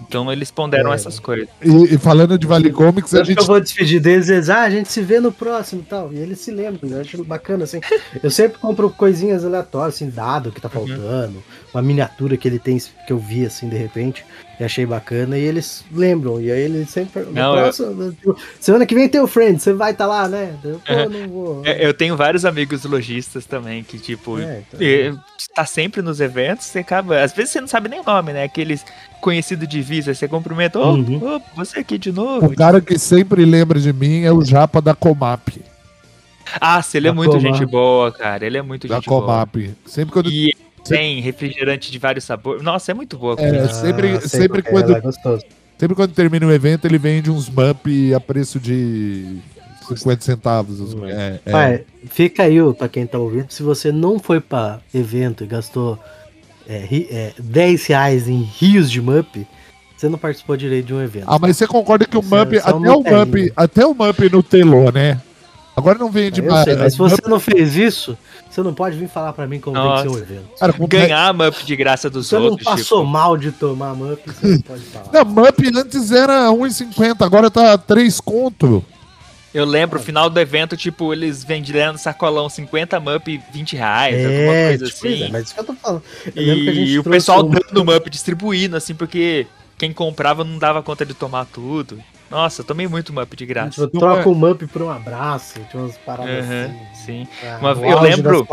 [0.00, 0.94] Então eles ponderam é.
[0.94, 1.48] essas coisas.
[1.62, 3.38] E, e, falando de Vale Comics, a gente.
[3.38, 6.12] Eu vou despedir deles eles, ah, a gente se vê no próximo e tal.
[6.12, 7.80] E eles se lembram, eu acho bacana, assim.
[8.22, 10.86] eu sempre compro coisinhas aleatórias, assim, dado que tá uhum.
[10.86, 11.42] faltando, uhum.
[11.74, 14.24] uma miniatura que ele tem, que eu vi, assim, de repente.
[14.60, 15.38] E achei bacana.
[15.38, 16.40] E eles lembram.
[16.40, 17.22] E aí eles sempre.
[17.30, 18.36] Não, próximo, eu...
[18.58, 20.56] Semana que vem tem o Friend, você vai estar tá lá, né?
[20.64, 21.08] Eu, Pô, é.
[21.08, 21.62] não vou.
[21.64, 25.22] É, eu tenho vários amigos lojistas também que, tipo, é, então...
[25.54, 27.22] tá sempre nos eventos, você acaba.
[27.22, 28.42] Às vezes você não sabe nem o nome, né?
[28.42, 28.84] Aqueles
[29.20, 31.20] conhecido de visa, você cumprimenta, ô, uhum.
[31.22, 32.46] oh, você aqui de novo.
[32.46, 35.48] O cara que sempre lembra de mim é o Japa da Comap.
[36.60, 37.42] Ah, se ele é muito Comap.
[37.42, 38.46] gente boa, cara.
[38.46, 39.56] Ele é muito da gente Comap.
[39.56, 39.74] boa.
[39.86, 40.54] Sempre quando e
[40.84, 42.62] tem refrigerante de vários sabores.
[42.62, 43.36] Nossa, é muito boa.
[43.38, 45.02] É, ah, sempre, sempre quando é,
[45.78, 49.38] sempre quando termina o evento ele vende uns MUP a preço de
[49.96, 50.94] 50 centavos.
[51.04, 51.50] É, é.
[51.50, 55.98] Pai, fica aí, pra quem tá ouvindo, se você não foi pra evento e gastou
[56.68, 59.46] é, é, 10 reais em rios de MUP,
[59.96, 61.24] você não participou direito de um evento.
[61.26, 64.92] Ah, mas você concorda que o MUP, até o MUP, até o MUP no telô,
[64.92, 65.20] né?
[65.74, 66.64] Agora não vende mais.
[66.64, 68.18] Sei, mas se você não fez isso,
[68.50, 70.02] você não pode vir falar pra mim como Nossa.
[70.02, 70.48] tem que ser um evento.
[70.58, 72.64] Cara, Ganhar MUP de graça dos você outros.
[72.64, 73.10] Você não passou tipo...
[73.10, 75.06] mal de tomar MUP, você não pode falar.
[75.12, 78.84] Não, MUP antes era 1,50, agora tá 3 conto.
[79.52, 84.68] Eu lembro, final do evento, tipo, eles vendendo sacolão 50 MUP 20 reais, é, alguma
[84.68, 85.22] coisa tipo, assim.
[85.22, 86.02] É, mas isso que eu tô falando.
[86.36, 87.48] Eu e, e o pessoal um...
[87.50, 89.46] dando MUP, distribuindo, assim, porque
[89.78, 91.98] quem comprava não dava conta de tomar tudo.
[92.30, 93.86] Nossa, eu tomei muito MUP de graça.
[93.86, 97.06] Tipo, troca o MUP por um abraço, tinha umas paradas uhum, assim.
[97.06, 97.28] Sim.
[97.58, 98.46] Uma, eu lembro.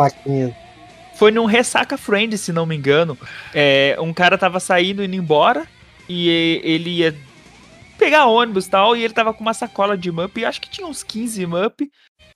[1.15, 3.17] Foi num Ressaca Friend, se não me engano.
[3.53, 5.65] É, um cara tava saindo, indo embora.
[6.07, 7.15] E ele ia
[7.97, 10.87] pegar ônibus e tal, e ele tava com uma sacola de Mup, acho que tinha
[10.87, 11.81] uns 15 Mup.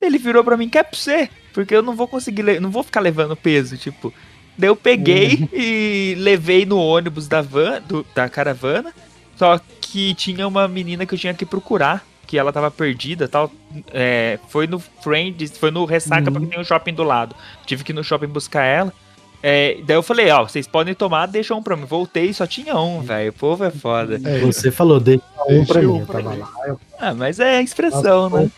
[0.02, 1.30] Ele virou pra mim, quer pra você?
[1.54, 4.14] Porque eu não vou conseguir, não vou ficar levando peso, tipo.
[4.58, 5.50] Daí eu peguei uhum.
[5.54, 8.94] e levei no ônibus da van, do, da caravana,
[9.36, 13.52] só que tinha uma menina que eu tinha que procurar, que ela tava perdida tal.
[13.92, 16.34] É, foi no Friends, foi no Ressaca, uhum.
[16.34, 17.36] porque tem um shopping do lado.
[17.66, 18.94] Tive que ir no shopping buscar ela.
[19.42, 21.86] É, daí eu falei, ó, vocês podem tomar, deixa um pra mim.
[21.86, 23.30] Voltei só tinha um, velho.
[23.30, 24.20] O povo é foda.
[24.24, 26.06] É, você falou, deixa um pra mim.
[26.06, 26.38] pra mim.
[26.38, 26.80] Lá, eu...
[27.00, 28.50] Ah, mas é expressão, né?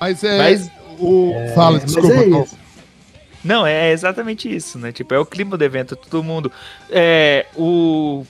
[0.00, 0.38] Mas é.
[0.38, 1.32] Mas, o...
[1.34, 2.14] É, Fala, desculpa.
[2.14, 2.60] É
[3.42, 4.92] não, é exatamente isso, né?
[4.92, 6.52] Tipo, é o clima do evento, todo mundo.
[6.90, 8.24] É, o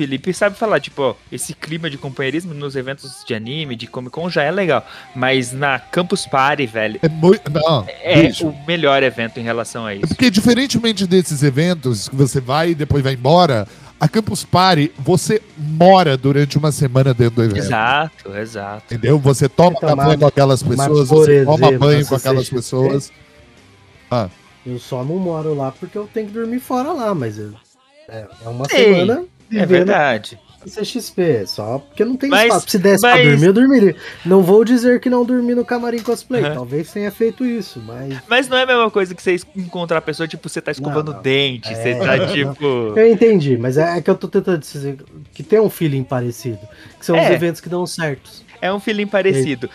[0.00, 4.12] Felipe sabe falar, tipo, ó, esse clima de companheirismo nos eventos de anime, de Comic
[4.12, 4.82] Con já é legal,
[5.14, 8.48] mas na Campus Party, velho, é, muito, não, é bicho.
[8.48, 10.06] o melhor evento em relação a isso.
[10.06, 13.68] É porque diferentemente desses eventos que você vai e depois vai embora,
[14.00, 17.58] a Campus Party, você mora durante uma semana dentro do evento.
[17.58, 18.84] Exato, exato.
[18.86, 19.18] Entendeu?
[19.18, 23.12] Você toma café com aquelas pessoas, você exemplo, toma banho com aquelas pessoas.
[24.10, 24.30] Ah.
[24.64, 28.48] Eu só não moro lá porque eu tenho que dormir fora lá, mas é, é
[28.48, 28.94] uma Ei.
[28.94, 30.38] semana é verdade.
[30.68, 32.68] CXP, só porque não tem mas, espaço.
[32.68, 33.20] Se desse mas...
[33.20, 33.96] pra dormir, eu dormiria.
[34.26, 36.44] Não vou dizer que não dormi no camarim cosplay.
[36.44, 36.54] Uhum.
[36.54, 38.18] Talvez tenha feito isso, mas.
[38.28, 41.08] Mas não é a mesma coisa que você encontrar a pessoa, tipo, você tá escovando
[41.08, 41.22] não, não.
[41.22, 41.74] dente, é...
[41.74, 42.64] você tá tipo.
[42.64, 44.98] Eu entendi, mas é, é, que eu tô tentando dizer
[45.32, 46.60] que tem um feeling parecido.
[46.98, 47.24] Que são é.
[47.24, 48.44] os eventos que dão certos.
[48.60, 49.70] É um feeling parecido.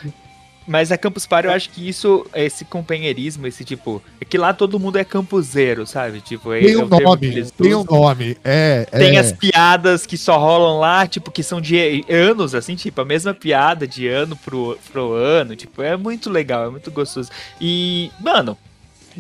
[0.68, 4.02] Mas a Campus Party, eu acho que isso, esse companheirismo, esse tipo.
[4.20, 6.22] É que lá todo mundo é campuseiro, sabe?
[6.22, 8.38] Tipo, é, tem um nome, tem um nome.
[8.44, 9.20] É, tem é.
[9.20, 13.34] as piadas que só rolam lá, tipo, que são de anos, assim, tipo, a mesma
[13.34, 15.56] piada de ano pro, pro ano.
[15.56, 17.30] Tipo, é muito legal, é muito gostoso.
[17.62, 18.58] E, mano,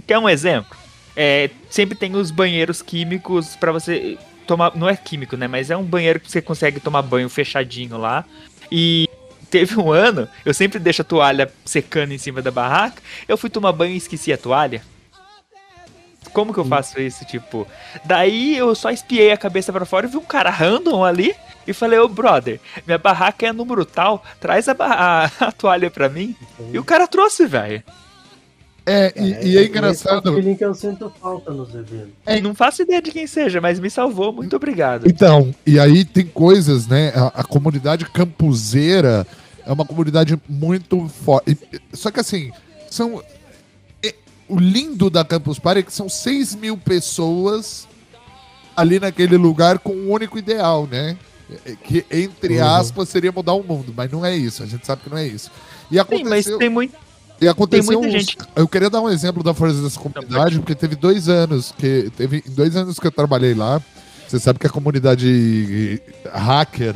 [0.07, 0.75] quer um exemplo?
[1.15, 4.17] É, sempre tem os banheiros químicos para você
[4.47, 4.75] tomar.
[4.75, 5.47] Não é químico, né?
[5.47, 8.25] Mas é um banheiro que você consegue tomar banho fechadinho lá.
[8.71, 9.04] E
[9.55, 13.01] teve um ano, eu sempre deixo a toalha secando em cima da barraca.
[13.25, 14.81] Eu fui tomar banho e esqueci a toalha.
[16.33, 17.65] Como que eu faço isso, tipo?
[18.03, 21.33] Daí eu só espiei a cabeça para fora e vi um cara random ali.
[21.65, 26.09] e falei, ô brother, minha barraca é número tal, traz a, a, a toalha pra
[26.09, 26.35] mim.
[26.73, 27.81] E o cara trouxe, velho.
[28.85, 30.37] É, e é, e é engraçado.
[30.37, 32.09] É que eu sinto falta nos eventos.
[32.25, 34.33] É, não faço ideia de quem seja, mas me salvou.
[34.33, 35.07] Muito obrigado.
[35.07, 37.13] Então, e aí tem coisas, né?
[37.15, 39.25] A, a comunidade campuseira
[39.65, 41.57] é uma comunidade muito forte.
[41.93, 42.51] Só que assim,
[42.89, 43.23] são.
[44.03, 44.13] É,
[44.47, 47.87] o lindo da Campus Party é que são 6 mil pessoas
[48.75, 51.17] ali naquele lugar com um único ideal, né?
[51.65, 52.67] É, que, entre uhum.
[52.67, 54.63] aspas, seria mudar o mundo, mas não é isso.
[54.63, 55.51] A gente sabe que não é isso.
[55.89, 56.25] E aconteceu...
[56.25, 57.05] Sim, mas tem muito
[57.39, 57.99] e aconteceu.
[57.99, 58.11] Uns...
[58.11, 58.37] Gente...
[58.55, 62.09] Eu queria dar um exemplo da força dessa comunidade, porque teve dois anos que.
[62.15, 63.81] Teve dois anos que eu trabalhei lá.
[64.27, 66.01] Você sabe que a comunidade
[66.33, 66.95] hacker,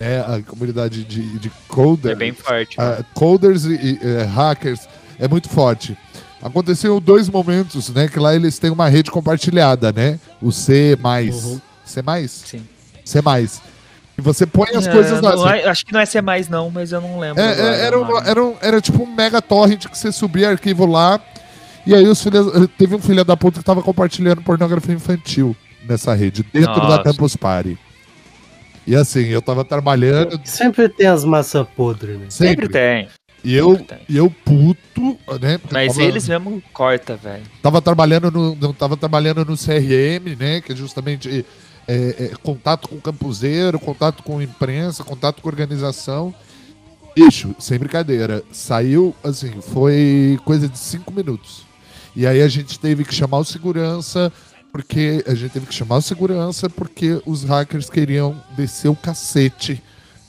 [0.00, 2.14] é a comunidade de, de coders.
[2.14, 2.76] É bem forte.
[2.80, 4.88] Uh, coders e, e uh, hackers
[5.18, 5.96] é muito forte.
[6.42, 8.08] Aconteceu dois momentos, né?
[8.08, 10.18] Que lá eles têm uma rede compartilhada, né?
[10.40, 10.98] O C.
[11.04, 11.60] Uhum.
[11.84, 12.02] C.
[12.28, 12.66] Sim.
[13.04, 13.20] C.
[14.16, 15.36] E você põe as é, coisas lá.
[15.36, 15.68] Não, assim.
[15.68, 17.42] Acho que não é mais, não, mas eu não lembro.
[17.42, 20.86] É, é era, uma, era, um, era tipo um mega torrent que você subia arquivo
[20.86, 21.20] lá.
[21.86, 25.54] E aí os filhos, teve um filho da puta que tava compartilhando pornografia infantil
[25.86, 26.98] nessa rede, dentro Nossa.
[26.98, 27.78] da Campus Party.
[28.90, 30.40] E assim, eu tava trabalhando.
[30.42, 32.26] Sempre tem as massas podres, né?
[32.28, 33.08] Sempre, Sempre tem.
[33.44, 35.60] E eu, e eu puto, né?
[35.70, 37.44] Mas tava, eles mesmo corta, velho.
[37.62, 40.60] Tava trabalhando no, tava trabalhando no CRM, né?
[40.60, 41.46] Que é justamente
[41.86, 46.34] é, é, contato com o campuseiro, contato com imprensa, contato com organização.
[47.14, 51.64] Bicho, sem brincadeira, saiu assim, foi coisa de cinco minutos.
[52.16, 54.32] E aí a gente teve que chamar o segurança,
[54.72, 59.82] porque a gente teve que chamar o segurança porque os hackers queriam descer o cacete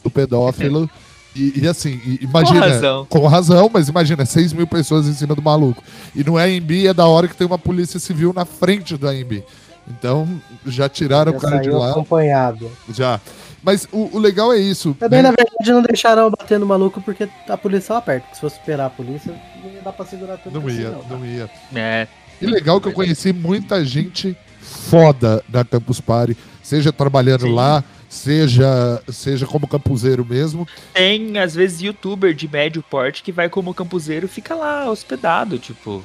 [0.04, 0.90] do pedófilo.
[1.34, 2.60] E, e, assim, imagina.
[2.60, 3.06] Com razão.
[3.06, 5.82] Com razão, mas imagina, 6 mil pessoas em cima do maluco.
[6.14, 9.42] E no AMB é da hora que tem uma polícia civil na frente do AMB.
[9.88, 10.28] Então,
[10.66, 11.92] já tiraram já o cara de lá.
[11.92, 12.70] acompanhado.
[12.90, 13.20] Já.
[13.64, 14.96] Mas o, o legal é isso.
[15.00, 15.30] Também, né?
[15.30, 18.34] na verdade, não deixaram bater no maluco porque a polícia estava perto.
[18.34, 19.34] Se fosse esperar a polícia,
[19.64, 20.60] não ia dar pra segurar tudo.
[20.60, 21.50] Não ia, não, não ia.
[21.76, 22.08] É.
[22.42, 27.54] E legal que eu conheci muita gente foda na Campus Party, seja trabalhando Sim.
[27.54, 30.68] lá, seja seja como campuseiro mesmo.
[30.94, 35.60] Tem, às vezes, youtuber de médio porte que vai como campuseiro e fica lá hospedado,
[35.60, 36.04] tipo.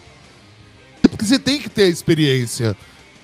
[1.02, 2.76] Porque você tem que ter a experiência.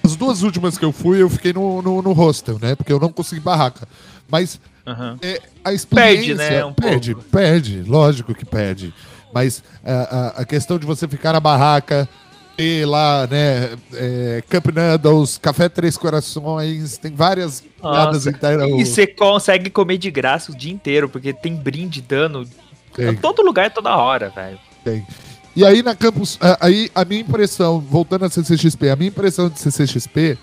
[0.02, 2.74] As duas últimas que eu fui, eu fiquei no, no, no hostel, né?
[2.74, 3.86] Porque eu não consegui barraca.
[4.28, 5.16] Mas uhum.
[5.22, 6.34] é, a experiência...
[6.36, 6.64] Perde, né?
[6.64, 7.28] Um perde, pouco.
[7.30, 7.82] perde.
[7.86, 8.92] Lógico que perde.
[9.32, 12.08] Mas a, a, a, questão de você ficar na barraca,
[12.56, 13.76] ter lá, né?
[13.94, 18.68] É, Camp Noodles, Café Três Corações, tem várias piadas inteiras.
[18.68, 22.48] E você consegue comer de graça o dia inteiro, porque tem brinde dando...
[22.94, 23.16] Tem.
[23.16, 24.58] Todo lugar, toda hora, velho.
[24.84, 25.06] Tem.
[25.54, 29.58] E aí na campus, aí a minha impressão, voltando a CCXP, a minha impressão de
[29.58, 30.38] CCXP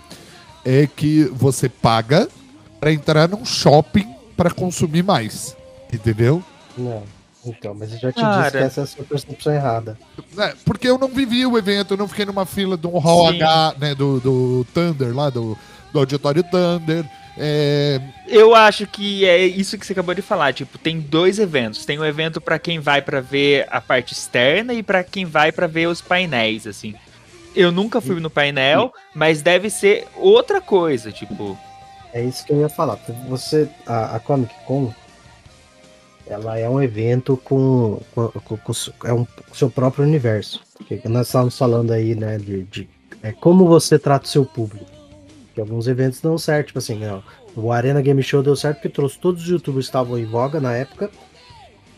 [0.64, 2.28] é que você paga
[2.78, 4.06] para entrar num shopping
[4.36, 5.56] para consumir mais,
[5.92, 6.42] entendeu?
[6.78, 7.02] Não.
[7.44, 8.42] Então, mas eu já te Cara.
[8.42, 9.98] disse que essa é a sua percepção errada.
[10.38, 13.42] É, porque eu não vivi o evento, eu não fiquei numa fila do Hall Sim.
[13.42, 15.56] H, né, do, do Thunder, lá do,
[15.92, 17.04] do Auditório Thunder.
[17.38, 17.98] É...
[18.26, 20.52] Eu acho que é isso que você acabou de falar.
[20.52, 21.86] Tipo, tem dois eventos.
[21.86, 25.50] Tem um evento para quem vai para ver a parte externa e para quem vai
[25.50, 26.94] para ver os painéis, assim.
[27.56, 31.58] Eu nunca fui no painel, mas deve ser outra coisa, tipo.
[32.12, 32.98] É isso que eu ia falar.
[33.28, 34.92] Você, a, a Comic Con,
[36.30, 38.72] ela é um evento com, com, com, com
[39.04, 40.60] é um seu próprio universo.
[41.04, 42.88] Nós estávamos falando aí, né, de, de
[43.22, 44.86] é, como você trata o seu público
[45.52, 47.22] que alguns eventos dão certo, tipo assim, não,
[47.56, 50.60] o Arena Game Show deu certo porque trouxe todos os youtubers que estavam em voga
[50.60, 51.10] na época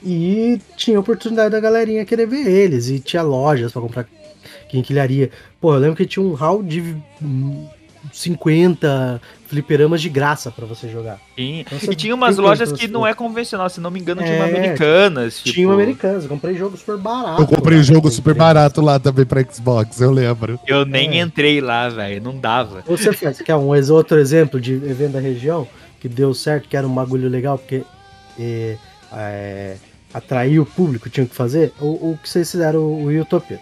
[0.03, 4.09] e tinha oportunidade da galerinha querer ver eles e tinha lojas para comprar
[4.69, 5.31] quinquilharia.
[5.61, 6.97] Pô, eu lembro que tinha um hall de
[8.13, 11.21] 50 fliperamas de graça para você jogar.
[11.37, 11.61] Sim.
[11.61, 14.37] Então, e tinha umas lojas que não é convencional, se não me engano, é, tinha
[14.37, 15.37] uma americanas.
[15.37, 15.55] Tipo...
[15.55, 17.43] Tinha uma americanas, eu comprei jogo super barato.
[17.43, 20.59] Eu comprei um jogo super barato lá também pra Xbox, eu lembro.
[20.67, 21.23] Eu nem é.
[21.23, 22.83] entrei lá, velho, não dava.
[22.87, 25.69] Você faz, quer um outro exemplo de evento da região
[26.01, 27.85] que deu certo, que era um bagulho legal, porque
[28.39, 28.77] é,
[29.13, 29.77] é,
[30.13, 31.73] atrair o público, tinha que fazer?
[31.79, 33.61] O, o que vocês fizeram, o Utopia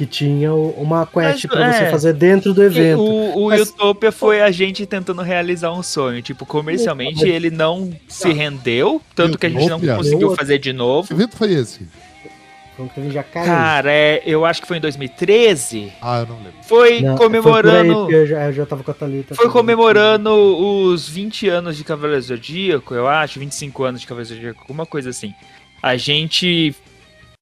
[0.00, 3.02] que tinha uma quest para é, você fazer dentro do evento.
[3.02, 3.68] O, o Mas...
[3.68, 6.22] Utopia foi a gente tentando realizar um sonho.
[6.22, 11.06] Tipo, comercialmente ele não se rendeu, tanto que a gente não conseguiu fazer de novo.
[11.08, 11.86] Que evento foi esse?
[13.10, 13.44] Já caiu.
[13.44, 15.92] Cara, é, eu acho que foi em 2013.
[16.00, 16.54] Ah, eu não lembro.
[16.62, 18.06] Foi não, comemorando.
[18.06, 19.34] Foi eu, já, eu já tava com a Thalita.
[19.34, 24.62] Foi comemorando os 20 anos de Cavaleiro Zodíaco, eu acho, 25 anos de Cavaleiro Zodíaco,
[24.62, 25.34] alguma coisa assim.
[25.82, 26.74] A gente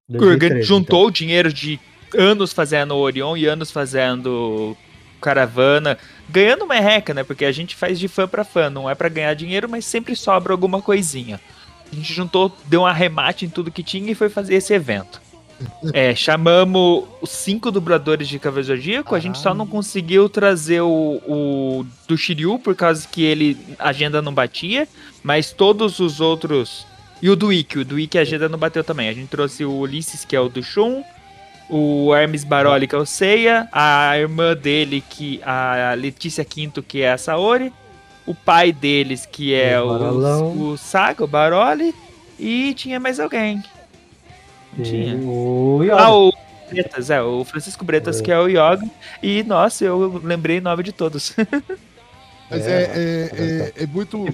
[0.09, 1.09] 2013, juntou então.
[1.09, 1.79] o dinheiro de
[2.17, 4.77] anos fazendo Orion e anos fazendo
[5.21, 5.99] caravana,
[6.29, 7.25] ganhando merreca, né?
[7.25, 10.15] Porque a gente faz de fã para fã, não é para ganhar dinheiro, mas sempre
[10.15, 11.41] sobra alguma coisinha.
[11.91, 15.21] A gente juntou, deu um arremate em tudo que tinha e foi fazer esse evento.
[15.93, 21.21] É, chamamos os cinco dubladores de Cavaleiro Zodíaco, a gente só não conseguiu trazer o,
[21.27, 24.87] o do Shiryu por causa que ele a agenda não batia,
[25.21, 26.87] mas todos os outros
[27.21, 29.09] e o do Ikki, o do Ikki a agenda não bateu também.
[29.09, 31.03] A gente trouxe o Ulisses, que é o do Shun,
[31.69, 37.03] o Hermes Baroli, que é o Seiya, a irmã dele, que a Letícia Quinto, que
[37.03, 37.73] é a Saori,
[38.27, 41.95] o pai deles, que é o, o, o Saga, o Baroli,
[42.39, 43.63] e tinha mais alguém.
[44.83, 45.17] Tinha.
[45.17, 45.97] O Yoga.
[45.97, 46.33] Ah, o
[46.71, 48.23] Bretas, é, o Francisco Bretas, é.
[48.23, 48.89] que é o Yoga.
[49.23, 51.35] E, nossa, eu lembrei o nome de todos.
[52.51, 54.25] Mas é, é, é, é, muito.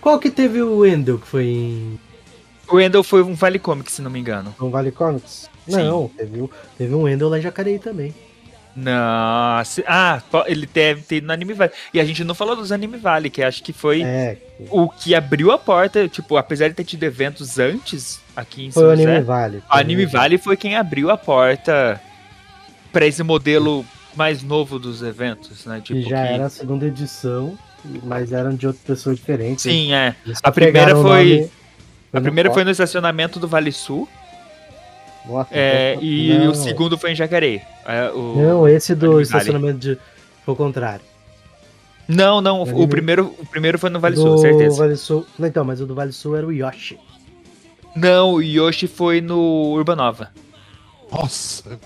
[0.00, 2.00] Qual que teve o Wendel que foi em.
[2.68, 4.54] O Wendel foi um Vale Comics, se não me engano.
[4.60, 5.48] Um Vale Comics?
[5.66, 8.14] Não, teve, teve um Wendel lá em Jacareí também.
[8.76, 9.84] Nossa.
[9.86, 11.72] Ah, ele deve ter ido no Anime Valley.
[11.92, 14.36] E a gente não falou dos Anime Valley, que acho que foi é.
[14.68, 16.08] o que abriu a porta.
[16.08, 19.58] Tipo, apesar de ter tido eventos antes aqui em Foi São o Anime Valley.
[19.58, 22.00] O Anime Valley foi quem abriu a porta
[22.92, 23.84] para esse modelo
[24.16, 25.80] mais novo dos eventos, né?
[25.80, 26.32] Tipo, que já que...
[26.32, 27.56] era a segunda edição,
[28.02, 29.62] mas eram de outras pessoas diferentes.
[29.62, 30.14] Sim, é.
[30.42, 31.50] A primeira foi.
[32.12, 34.08] A primeira foi no estacionamento do Vale Sul.
[35.26, 36.50] Nossa, é, e não.
[36.50, 37.60] o segundo foi em Jacareí.
[37.86, 38.34] É, o...
[38.36, 39.98] Não, esse do estacionamento de.
[40.44, 41.04] Foi o contrário.
[42.06, 44.76] Não, não, o, o primeiro, o primeiro foi no Vale do Sul, certeza.
[44.76, 45.26] Vale Sul.
[45.38, 46.98] Não, então, mas o do Vale Sul era o Yoshi.
[47.96, 50.30] Não, o Yoshi foi no Urbanova.
[51.10, 51.78] Nossa,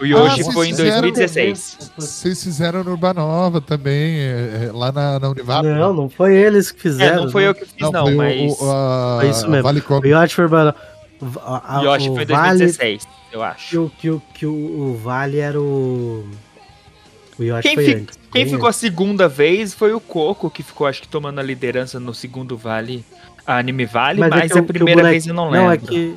[0.00, 1.92] o Yoshi ah, foi em 2016.
[1.96, 5.64] Vocês fizeram no Urbanova também, é, é, lá na, na Univap.
[5.64, 7.22] Não, não foi eles que fizeram.
[7.22, 7.48] É, não foi não.
[7.48, 8.60] eu que fiz, não, não mas.
[8.60, 9.18] O, a...
[9.20, 9.62] Foi isso mesmo.
[9.62, 10.76] Vale o Yoshi foi Urbanova.
[11.20, 13.16] O Yoshi foi em 2016, vale...
[13.32, 13.68] eu acho.
[13.68, 16.28] Que, o, que, o, que o, o Vale era o.
[17.38, 17.94] O Yoshi quem foi fi...
[17.94, 18.18] antes.
[18.32, 18.78] Quem ficou antes.
[18.78, 22.56] a segunda vez foi o Coco, que ficou, acho que, tomando a liderança no segundo
[22.56, 23.04] Vale.
[23.46, 25.12] A Anime Vale, mas, é mas é a primeira boneco...
[25.12, 25.66] vez eu não lembro.
[25.66, 26.16] Não, é que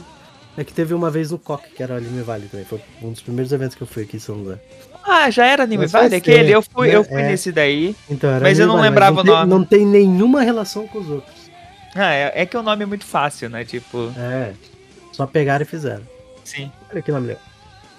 [0.59, 2.65] é que teve uma vez no Coque, que era o Anime Vale também.
[2.65, 4.59] Foi um dos primeiros eventos que eu fui aqui em São José.
[5.05, 6.13] Ah, já era Anime Vale?
[6.13, 6.51] Aquele?
[6.51, 7.27] Eu fui, eu fui é.
[7.27, 7.95] nesse daí.
[8.09, 9.49] Então, mas eu não lembrava não o nome.
[9.49, 11.49] não tem nenhuma relação com os outros.
[11.95, 13.63] Ah, é, é, que o nome é muito fácil, né?
[13.63, 14.11] Tipo.
[14.17, 14.51] É.
[15.19, 16.03] Só pegaram e fizeram.
[16.45, 16.71] Sim.
[16.89, 17.43] Olha que nome legal.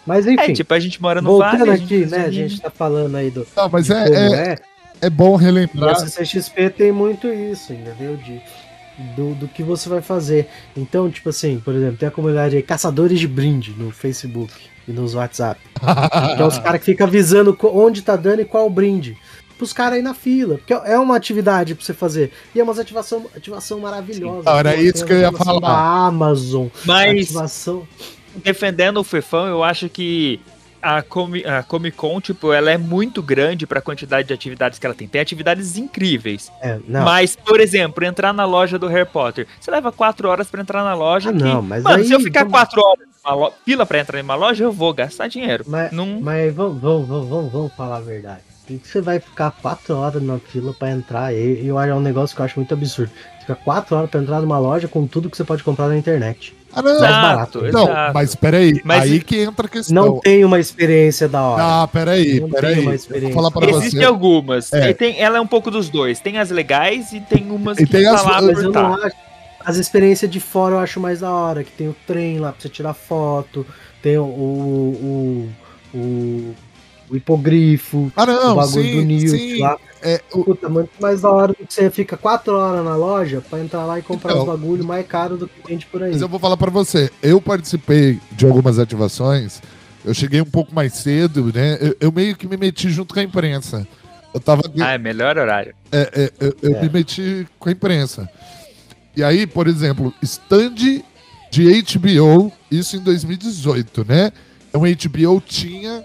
[0.07, 0.53] Mas enfim.
[0.53, 1.79] É, tipo, a gente mora no voltando Vale.
[1.79, 2.25] Voltando aqui, né?
[2.25, 3.47] A gente tá falando aí do.
[3.55, 4.59] Não, mas é, é, é,
[5.03, 5.91] é bom relembrar.
[5.91, 8.17] E a CCXP tem muito isso, entendeu?
[8.17, 8.41] De
[9.15, 10.49] do, do que você vai fazer.
[10.75, 14.51] Então, tipo assim, por exemplo, tem a comunidade aí, caçadores de brinde no Facebook
[14.89, 15.61] e nos WhatsApp.
[16.33, 19.15] então os caras que ficam avisando onde tá dando e qual o brinde.
[19.61, 20.57] Pros caras aí na fila.
[20.57, 22.33] Porque é uma atividade pra você fazer.
[22.55, 24.51] E é uma ativação, ativação maravilhosa.
[24.51, 25.61] Sim, era isso que eu ia falar.
[25.61, 26.69] Da Amazon.
[26.87, 27.27] Mas.
[27.27, 27.87] Ativação...
[28.37, 30.41] Defendendo o Fefão, eu acho que
[30.81, 34.79] a, Comi a Comic Con, tipo, ela é muito grande para a quantidade de atividades
[34.79, 35.07] que ela tem.
[35.07, 36.51] Tem atividades incríveis.
[36.63, 39.47] É, mas, por exemplo, entrar na loja do Harry Potter.
[39.61, 41.29] Você leva quatro horas para entrar na loja.
[41.29, 42.55] Ah, que, não, mas mano, aí, se eu ficar vamos...
[42.55, 45.65] quatro horas na fila para entrar em uma loja, eu vou gastar dinheiro.
[45.67, 46.19] Mas, não...
[46.19, 48.50] mas vamos, vamos, vamos, vamos falar a verdade.
[48.79, 51.35] Você vai ficar quatro horas na fila para entrar.
[51.35, 53.11] E eu acho é um negócio que eu acho muito absurdo.
[53.41, 56.55] Fica quatro horas para entrar numa loja com tudo que você pode comprar na internet.
[56.73, 57.01] Ah, não.
[57.01, 57.63] Mais barato.
[57.73, 58.15] Não, exato.
[58.15, 58.81] mas peraí.
[58.85, 59.95] Mas aí que entra a questão.
[59.95, 61.83] Não tem uma experiência da hora.
[61.83, 62.81] Ah, peraí, não peraí.
[62.81, 63.35] Uma experiência.
[63.35, 64.07] Vou falar pra Existem você.
[64.07, 64.73] algumas.
[64.73, 64.93] É.
[64.93, 66.21] Tem, ela é um pouco dos dois.
[66.21, 68.25] Tem as legais e tem umas e que tem tá as...
[68.25, 69.17] lá mas eu não acho.
[69.65, 71.65] As experiências de fora eu acho mais da hora.
[71.65, 73.67] Que tem o trem lá pra você tirar foto.
[74.03, 75.53] Tem o, o,
[75.93, 76.55] o, o
[77.11, 79.59] o hipogrifo, ah, não, o bagulho sim, do Newt sim.
[79.59, 79.77] lá.
[80.03, 80.45] É, o...
[80.45, 83.85] Puta, muito mais da hora do que você fica quatro horas na loja pra entrar
[83.85, 86.13] lá e comprar então, os bagulho mais caro do que vende por aí.
[86.13, 89.61] Mas eu vou falar pra você, eu participei de algumas ativações,
[90.05, 91.77] eu cheguei um pouco mais cedo, né?
[91.81, 93.87] Eu, eu meio que me meti junto com a imprensa.
[94.33, 94.63] Eu tava.
[94.81, 95.75] Ah, é melhor horário.
[95.91, 96.83] É, é eu, eu é.
[96.83, 98.31] me meti com a imprensa.
[99.17, 101.03] E aí, por exemplo, stand
[101.51, 104.33] de HBO, isso em 2018, né?
[104.69, 106.05] Então, HBO tinha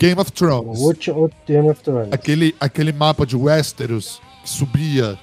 [0.00, 0.80] Game of Thrones.
[0.80, 2.08] O Game of Thrones.
[2.10, 5.18] Aquele, aquele mapa de Westeros que subia,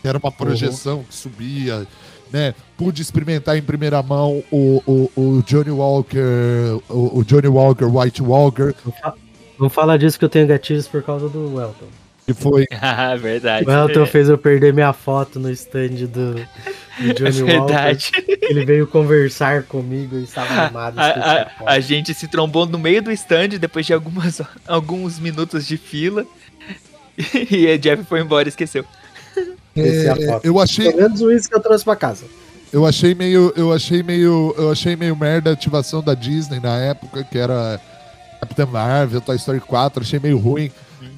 [0.00, 1.04] que era uma projeção uhum.
[1.04, 1.86] que subia,
[2.32, 2.54] né?
[2.76, 8.22] Pude experimentar em primeira mão o, o, o Johnny Walker, o, o, Johnny Walker, White
[8.22, 8.72] Walker.
[9.58, 12.01] Não fala disso que eu tenho gatilhos por causa do Welton.
[12.34, 12.66] Que foi.
[12.80, 13.66] ah, verdade.
[13.66, 18.12] O Elton fez eu perder minha foto no stand do, do Johnny é verdade.
[18.14, 18.38] Walker.
[18.42, 20.98] Ele veio conversar comigo e estava animado.
[20.98, 25.66] A, a, a, gente se trombou no meio do stand depois de algumas, alguns minutos
[25.66, 26.26] de fila.
[27.50, 28.84] E a Jeff foi embora e esqueceu.
[29.76, 30.90] É, eu achei.
[30.90, 32.24] Pelo menos isso que eu trouxe pra casa.
[32.72, 36.78] Eu achei meio, eu achei meio, eu achei meio merda a ativação da Disney na
[36.78, 37.78] época, que era
[38.40, 40.72] Capitã Marvel, Toy Story 4, achei meio ruim.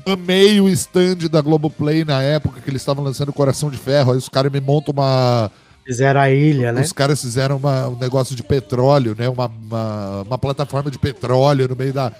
[0.07, 4.13] Amei o stand da Globoplay na época que eles estavam lançando Coração de Ferro.
[4.13, 5.51] Aí os caras me montam uma.
[5.85, 6.81] Fizeram a ilha, né?
[6.81, 9.29] Os caras fizeram uma, um negócio de petróleo, né?
[9.29, 12.13] Uma, uma, uma plataforma de petróleo no meio da.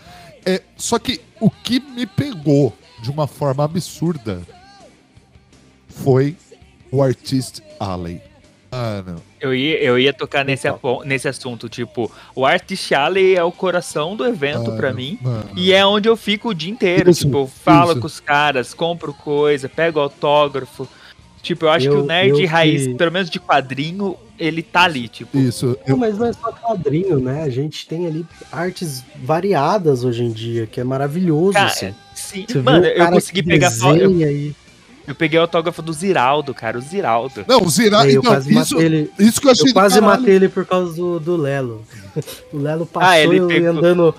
[0.47, 4.43] É, só que o que me pegou de uma forma absurda
[5.89, 6.37] foi
[6.91, 8.21] o Artist Alley.
[8.75, 9.23] Mano.
[9.41, 10.67] Eu ia, eu ia tocar nesse,
[11.05, 15.19] nesse assunto, tipo, o Artist Alley é o coração do evento para mim.
[15.23, 15.51] Mano.
[15.57, 17.11] E é onde eu fico o dia inteiro.
[17.11, 18.01] Isso, tipo, eu falo isso.
[18.01, 20.89] com os caras, compro coisa, pego autógrafo.
[21.43, 22.95] Tipo, eu acho eu, que o nerd raiz, que...
[22.95, 25.37] pelo menos de quadrinho, ele tá ali, tipo.
[25.37, 25.79] Isso.
[25.87, 25.91] Eu...
[25.91, 27.43] Não, mas não é só quadrinho, né?
[27.43, 31.53] A gente tem ali artes variadas hoje em dia, que é maravilhoso.
[31.53, 31.95] Cara, assim.
[32.15, 33.99] Sim, Você mano, eu consegui pegar foto.
[33.99, 34.55] Eu,
[35.07, 37.45] eu peguei o autógrafo do Ziraldo, cara, o Ziraldo.
[37.47, 38.09] Não, o Ziraldo.
[38.09, 40.65] Eu então, quase isso, matei ele, isso que eu achei Eu quase matei ele por
[40.65, 41.85] causa do, do Lelo.
[42.53, 43.71] O Lelo passou ah, ele pegou...
[43.71, 44.15] andando.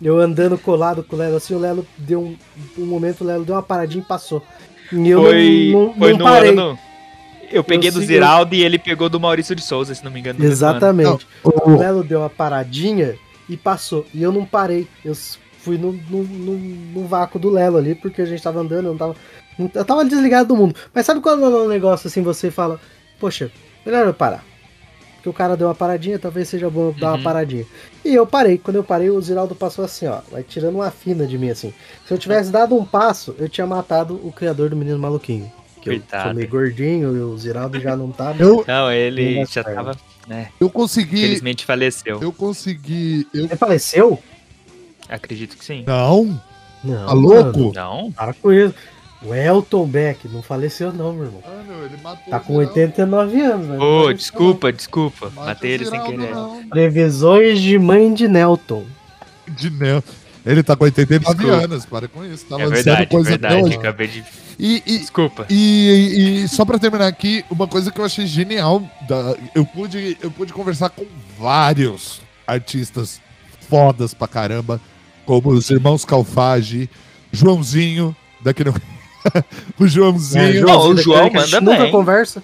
[0.00, 2.36] Eu andando colado com o Lelo, assim, o Lelo deu um,
[2.78, 4.40] um momento, o Lelo deu uma paradinha e passou.
[4.92, 6.50] E eu foi, não, não, foi não parei.
[6.52, 6.78] Ano,
[7.50, 10.20] eu peguei eu do Ziraldo e ele pegou do Maurício de Souza, se não me
[10.20, 10.44] engano.
[10.44, 11.26] Exatamente.
[11.42, 13.16] O Lelo deu uma paradinha
[13.48, 14.06] e passou.
[14.14, 14.86] E eu não parei.
[15.04, 15.16] Eu
[15.58, 18.92] fui no, no, no, no vácuo do Lelo ali, porque a gente tava andando, eu
[18.92, 19.16] não tava.
[19.74, 20.74] Eu tava desligado do mundo.
[20.94, 22.80] Mas sabe quando é um negócio assim, você fala,
[23.18, 23.50] poxa,
[23.84, 24.44] melhor eu parar.
[25.16, 27.14] Porque o cara deu uma paradinha, talvez seja bom dar uhum.
[27.16, 27.66] uma paradinha.
[28.04, 28.56] E eu parei.
[28.56, 30.20] Quando eu parei, o Ziraldo passou assim, ó.
[30.30, 31.74] Vai tirando uma fina de mim, assim.
[32.06, 35.50] Se eu tivesse dado um passo, eu tinha matado o criador do Menino Maluquinho.
[35.82, 36.22] Que Coitado.
[36.22, 38.34] eu sou meio gordinho e o Ziraldo já não tá.
[38.38, 38.64] Eu...
[38.66, 39.96] Não, ele já tava.
[40.26, 41.18] Né, eu consegui.
[41.18, 42.20] Infelizmente faleceu.
[42.22, 43.26] Eu consegui.
[43.32, 43.46] Eu...
[43.46, 44.22] Ele faleceu?
[45.08, 45.84] Acredito que sim.
[45.86, 46.40] Não.
[46.84, 47.06] Não.
[47.06, 47.72] Tá louco?
[47.74, 48.12] Não.
[48.12, 48.74] Para com isso.
[49.22, 51.42] O Elton Beck não faleceu, não, meu irmão.
[51.44, 53.78] Ah, não, ele matou tá com 89 anos, né?
[53.78, 55.30] Ô, oh, desculpa, desculpa.
[55.34, 56.30] Matei ele sem querer.
[56.30, 56.68] Não.
[56.68, 58.84] Previsões de mãe de Nelton.
[59.48, 60.12] De Nelton.
[60.46, 61.64] Ele tá com 89 desculpa.
[61.64, 62.46] anos, para com isso.
[62.46, 63.74] Tá é verdade, coisa é verdade.
[63.74, 64.24] Acabei de.
[64.58, 65.46] E, e, Desculpa.
[65.50, 70.16] E, e, só pra terminar aqui, uma coisa que eu achei genial, da, eu, pude,
[70.20, 71.06] eu pude conversar com
[71.38, 73.20] vários artistas
[73.68, 74.80] fodas pra caramba,
[75.26, 76.88] como os irmãos Calfage,
[77.30, 78.74] Joãozinho, daqui no.
[79.78, 80.58] o Joãozinho.
[80.58, 81.78] É, não, o João manda bem.
[81.78, 82.42] Nunca conversa.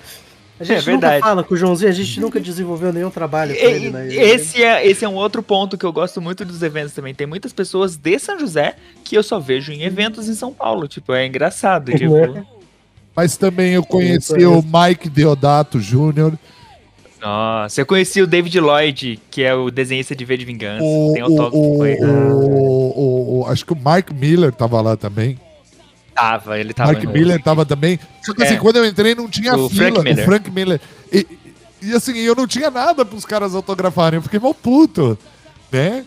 [0.58, 1.14] A gente é verdade.
[1.16, 4.06] nunca fala com o Joãozinho, a gente nunca desenvolveu nenhum trabalho com ele, né?
[4.08, 7.12] Esse é, esse é um outro ponto que eu gosto muito dos eventos também.
[7.12, 10.86] Tem muitas pessoas de São José que eu só vejo em eventos em São Paulo.
[10.86, 11.92] Tipo, é engraçado.
[11.92, 12.46] Tipo...
[13.16, 16.36] Mas também eu conheci o Mike Deodato Jr.,
[17.24, 20.84] nossa, eu conheci o David Lloyd, que é o desenhista de V de Vingança.
[20.84, 22.04] O, Tem autógrafo o, ele.
[22.04, 25.38] O, o, acho que o Mark Miller tava lá também.
[26.14, 26.92] Tava, ele tava.
[26.92, 27.98] Mark Miller tava também.
[28.22, 28.56] Só que assim, é.
[28.56, 29.90] assim, quando eu entrei não tinha o fila.
[29.90, 30.22] Frank Miller.
[30.22, 30.80] O Frank Miller.
[31.12, 31.26] E,
[31.82, 34.18] e assim, eu não tinha nada pros caras autografarem.
[34.18, 35.18] Eu fiquei mal puto,
[35.72, 36.04] né?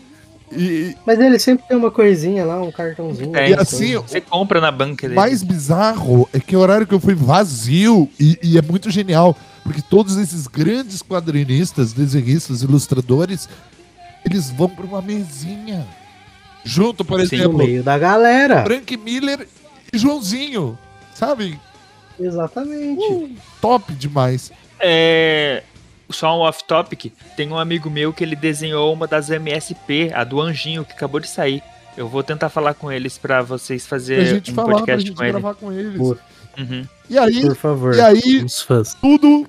[0.50, 3.36] E, Mas ele sempre tem uma coisinha lá, um cartãozinho.
[3.36, 5.14] e assim, você compra na banca dele.
[5.14, 9.36] mais bizarro é que o horário que eu fui vazio e, e é muito genial.
[9.62, 13.46] Porque todos esses grandes quadrinistas, desenhistas, ilustradores,
[14.24, 15.86] eles vão para uma mesinha.
[16.64, 17.52] Junto, por Sim, exemplo.
[17.52, 18.64] No meio da galera.
[18.64, 19.46] Frank Miller
[19.92, 20.78] Joãozinho.
[21.14, 21.58] Sabe?
[22.18, 23.00] Exatamente.
[23.00, 24.52] Uh, top demais.
[24.78, 25.62] É.
[26.10, 27.12] Só um off-topic.
[27.36, 31.20] Tem um amigo meu que ele desenhou uma das MSP, a do Anjinho, que acabou
[31.20, 31.62] de sair.
[31.96, 35.40] Eu vou tentar falar com eles para vocês fazerem um falar, podcast com, ele.
[35.40, 36.00] com eles.
[36.00, 36.86] Uhum.
[37.10, 38.46] E aí, Por favor, e aí
[39.00, 39.46] tudo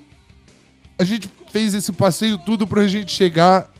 [0.98, 3.70] a gente fez esse passeio tudo pra gente chegar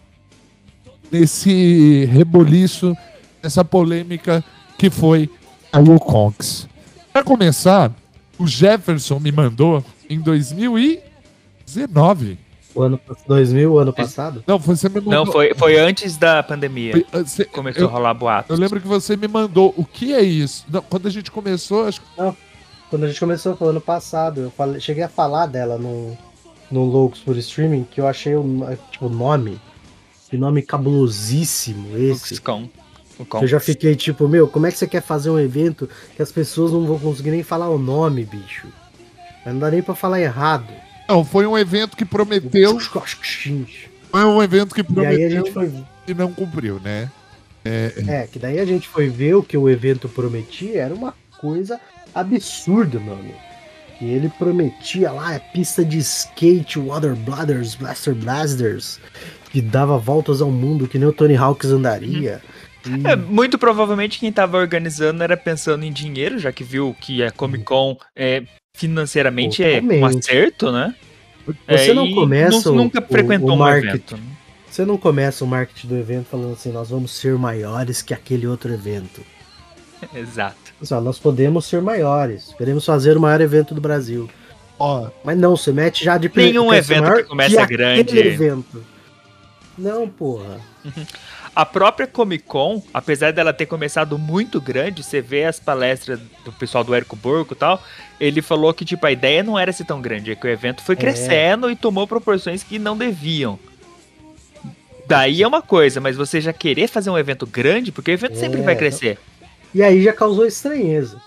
[1.11, 2.97] nesse reboliço,
[3.43, 4.43] nessa polêmica
[4.79, 5.29] que foi
[6.01, 6.69] Conks.
[7.13, 7.93] Para começar,
[8.39, 12.39] o Jefferson me mandou em 2019.
[12.75, 14.45] O ano 2000, o ano passado?
[14.47, 15.13] Não, você me mandou.
[15.13, 16.93] Não, foi, foi antes da pandemia.
[16.93, 18.51] Foi, você, começou eu, a rolar boatos.
[18.51, 19.75] Eu lembro que você me mandou.
[19.77, 20.65] O que é isso?
[20.69, 22.07] Não, quando a gente começou, acho que.
[22.17, 22.37] Não,
[22.89, 24.43] quando a gente começou foi ano passado.
[24.43, 26.17] Eu falei, cheguei a falar dela no,
[26.71, 28.45] no Loucos por Streaming, que eu achei o
[28.91, 29.61] tipo, nome.
[30.29, 32.41] Que nome cabulosíssimo esse.
[33.41, 36.33] Eu já fiquei tipo, meu, como é que você quer fazer um evento que as
[36.33, 38.69] pessoas não vão conseguir nem falar o nome, bicho?
[39.45, 40.73] Não dá nem pra falar errado.
[41.09, 42.79] Não, foi um evento que prometeu.
[44.11, 45.73] Foi um evento que prometeu e, aí a gente foi...
[46.07, 47.11] e não cumpriu, né?
[47.65, 47.93] É...
[48.09, 51.81] é, que daí a gente foi ver o que o evento prometia, era uma coisa
[52.15, 53.35] absurda, mano
[54.01, 58.99] que ele prometia lá a pista de skate Water Bladders, Blaster Blasters,
[59.53, 62.41] que dava voltas ao mundo que nem o Tony Hawks andaria.
[62.43, 62.60] Hum.
[63.05, 67.31] É, muito provavelmente quem estava organizando era pensando em dinheiro, já que viu que a
[67.31, 68.43] Comic Con é,
[68.75, 69.95] financeiramente Totalmente.
[69.95, 70.95] é um acerto, né?
[71.69, 72.71] Você é, não começa.
[72.71, 74.17] Nunca frequentou o, o um evento.
[74.17, 74.23] Né?
[74.71, 78.47] você não começa o marketing do evento falando assim, nós vamos ser maiores que aquele
[78.47, 79.21] outro evento.
[80.15, 80.57] Exato.
[80.83, 82.55] Só, nós podemos ser maiores.
[82.57, 84.31] Queremos fazer o maior evento do Brasil.
[84.79, 88.19] Ó, Mas não, você mete já de Nenhum ser evento que começa que grande.
[88.19, 88.83] evento.
[89.77, 90.61] Não, porra.
[91.61, 96.51] A própria Comic Con, apesar dela ter começado muito grande, você vê as palestras do
[96.53, 97.83] pessoal do Érico Borco e tal,
[98.19, 100.83] ele falou que tipo a ideia não era ser tão grande, é que o evento
[100.83, 103.59] foi crescendo e tomou proporções que não deviam.
[105.07, 108.39] Daí é uma coisa, mas você já querer fazer um evento grande, porque o evento
[108.39, 109.19] sempre É, vai crescer.
[109.75, 111.21] E aí já causou estranheza.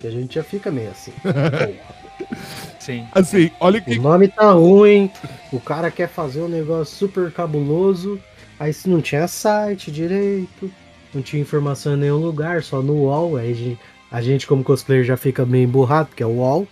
[0.00, 1.12] Que a gente já fica meio assim.
[2.80, 3.06] Sim.
[3.12, 3.98] assim, olha O que.
[3.98, 5.10] nome tá ruim,
[5.52, 8.18] o cara quer fazer um negócio super cabuloso,
[8.58, 10.70] aí se não tinha site direito,
[11.14, 13.80] não tinha informação em nenhum lugar, só no UOL, aí a gente,
[14.10, 16.66] a gente como cosplayer já fica meio emburrado, porque é o UOL.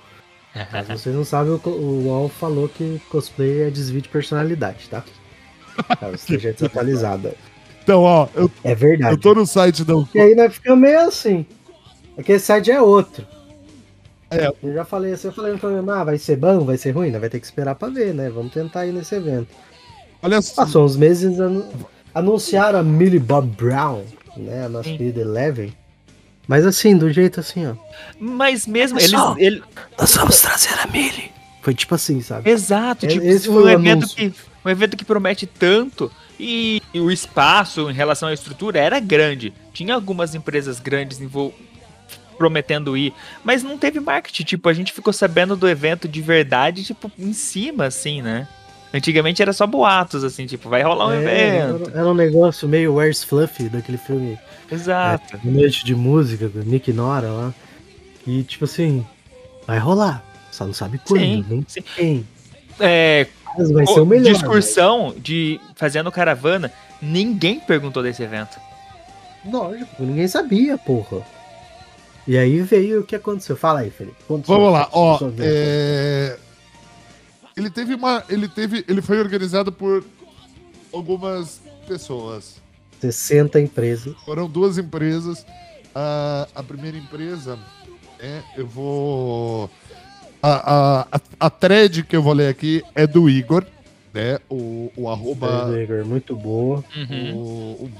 [0.73, 5.05] Mas vocês não sabem, o, o UOL falou que cosplay é desvio de personalidade, tá?
[5.99, 7.33] Caso esteja desatualizado.
[7.83, 9.15] Então, ó, eu, É verdade.
[9.15, 9.93] eu tô no site da.
[10.15, 11.45] E aí nós ficamos meio assim.
[12.17, 13.27] Aquele site é outro.
[14.31, 14.51] É.
[14.63, 17.11] Eu já falei assim, eu falei no programa, ah, vai ser bom, vai ser ruim,
[17.11, 17.19] né?
[17.19, 18.31] vai ter que esperar pra ver, né?
[18.31, 19.49] Vamos tentar ir nesse evento.
[20.25, 20.65] Olha só.
[20.65, 21.67] Passou uns meses, anu-
[22.15, 24.03] anunciaram a Millie Bob Brown,
[24.37, 24.65] né?
[24.65, 24.97] A nossa Sim.
[24.97, 25.73] querida Eleven.
[26.49, 27.75] Mas assim, do jeito assim, ó.
[28.19, 29.37] Mas mesmo eles, Pessoal.
[29.39, 29.63] ele,
[29.99, 31.31] Nós vamos trazer a Millie.
[31.63, 32.51] Foi tipo assim, sabe?
[32.51, 34.17] exato, É, tipo, esse um foi o evento anúncio.
[34.17, 39.53] que um evento que promete tanto e o espaço em relação à estrutura era grande.
[39.73, 41.55] Tinha algumas empresas grandes envol-
[42.37, 46.83] prometendo ir, mas não teve marketing, tipo, a gente ficou sabendo do evento de verdade,
[46.85, 48.47] tipo, em cima assim, né?
[48.95, 51.17] Antigamente era só boatos assim, tipo, vai rolar um É,
[51.59, 51.91] evento.
[51.91, 54.39] era, era um negócio meio Where's Fluffy, daquele filme
[54.71, 55.37] Exato.
[55.37, 57.55] é, Noite de Música, do Nick Nora lá.
[58.27, 59.05] E tipo assim,
[59.67, 60.25] vai rolar.
[60.53, 61.83] Só não sabe quando, Sim, nem sim.
[61.97, 62.27] quem.
[62.79, 63.27] É,
[63.59, 64.25] Mas vai Ô, ser o melhor.
[64.25, 66.73] de excursão de fazendo caravana,
[67.03, 68.57] ninguém perguntou desse evento.
[69.45, 71.19] Lógico, ninguém sabia, porra.
[72.27, 73.57] E aí veio o que aconteceu.
[73.57, 74.17] Fala aí, Felipe.
[74.27, 75.19] Conta Vamos lá, ó.
[75.41, 76.37] é,
[77.57, 78.25] Ele teve uma.
[78.29, 78.85] Ele teve.
[78.89, 80.05] Ele foi organizado por
[80.93, 82.63] algumas pessoas.
[83.01, 84.15] 60 empresas.
[84.25, 85.47] Foram duas empresas.
[85.95, 87.59] A, a primeira empresa
[88.19, 88.43] é.
[88.57, 89.71] Eu vou.
[90.43, 93.65] A, a, a, thread que eu vou ler aqui é do Igor,
[94.13, 94.39] né?
[94.51, 95.67] O, o arroba.
[95.67, 96.85] do Igor, muito boa.
[96.95, 97.35] Uhum.
[97.35, 97.39] O,
[97.85, 97.91] o,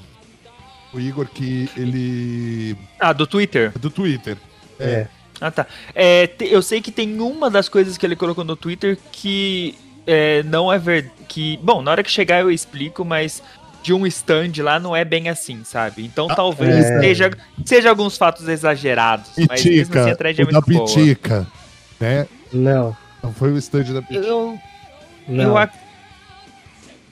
[0.95, 2.77] o Igor que ele.
[2.99, 3.73] Ah, do Twitter.
[3.75, 4.37] é do Twitter.
[4.79, 4.85] É.
[4.85, 5.09] É.
[5.41, 5.67] Ah, tá.
[5.95, 9.75] É, te- eu sei que tem uma das coisas que ele colocou no Twitter que
[10.07, 11.13] é, não é verdade.
[11.29, 13.43] Que, bom, na hora que chegar eu explico, mas
[13.83, 16.05] de um stand lá não é bem assim, sabe?
[16.05, 17.01] Então Ah, talvez é.
[17.01, 17.31] seja,
[17.65, 19.31] seja alguns fatos exagerados.
[19.49, 20.87] mas mesmo assim a Pitica, thread é o da muito boa.
[20.87, 21.47] Pitica,
[22.01, 22.27] né?
[22.53, 24.25] Não, Não foi o stand da Pitica.
[24.27, 24.59] Eu,
[25.29, 25.43] não.
[25.45, 25.75] eu ac-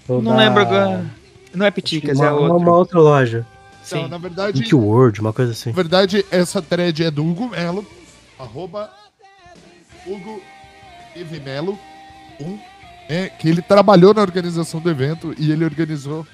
[0.08, 1.04] não dar- lembro agora.
[1.54, 2.56] Não é Piticas, uma, é uma, outro.
[2.58, 3.46] uma outra loja.
[3.86, 4.08] Então, Sim.
[4.08, 5.70] na verdade, Ink World, uma coisa assim.
[5.70, 7.84] na verdade, essa thread é do Hugo Melo,
[8.42, 8.90] arroba
[10.06, 10.42] Hugo
[11.14, 11.78] Eve Melo,
[12.40, 12.58] um,
[13.08, 16.26] é, que ele trabalhou na organização do evento e ele organizou.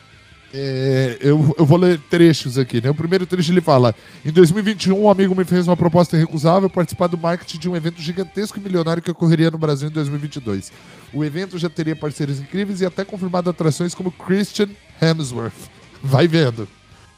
[0.55, 2.89] é, eu, eu vou ler trechos aqui, né?
[2.89, 3.95] O primeiro trecho ele fala:
[4.25, 8.01] Em 2021, um amigo me fez uma proposta irrecusável participar do marketing de um evento
[8.01, 10.73] gigantesco e milionário que ocorreria no Brasil em 2022.
[11.13, 14.69] O evento já teria parceiros incríveis e até confirmado atrações como Christian
[15.01, 15.69] Hemsworth.
[16.03, 16.69] Vai vendo.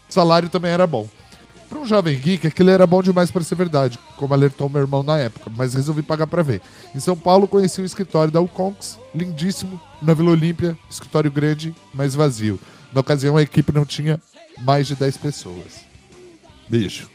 [0.08, 1.08] O salário também era bom.
[1.70, 5.04] Para um jovem geek, aquilo era bom demais para ser verdade, como alertou meu irmão
[5.04, 6.60] na época, mas resolvi pagar para ver.
[6.92, 12.16] Em São Paulo, conheci o escritório da Uconx, lindíssimo, na Vila Olímpia, escritório grande, mas
[12.16, 12.58] vazio.
[12.92, 14.20] Na ocasião, a equipe não tinha
[14.58, 15.84] mais de 10 pessoas.
[16.68, 17.08] Bicho.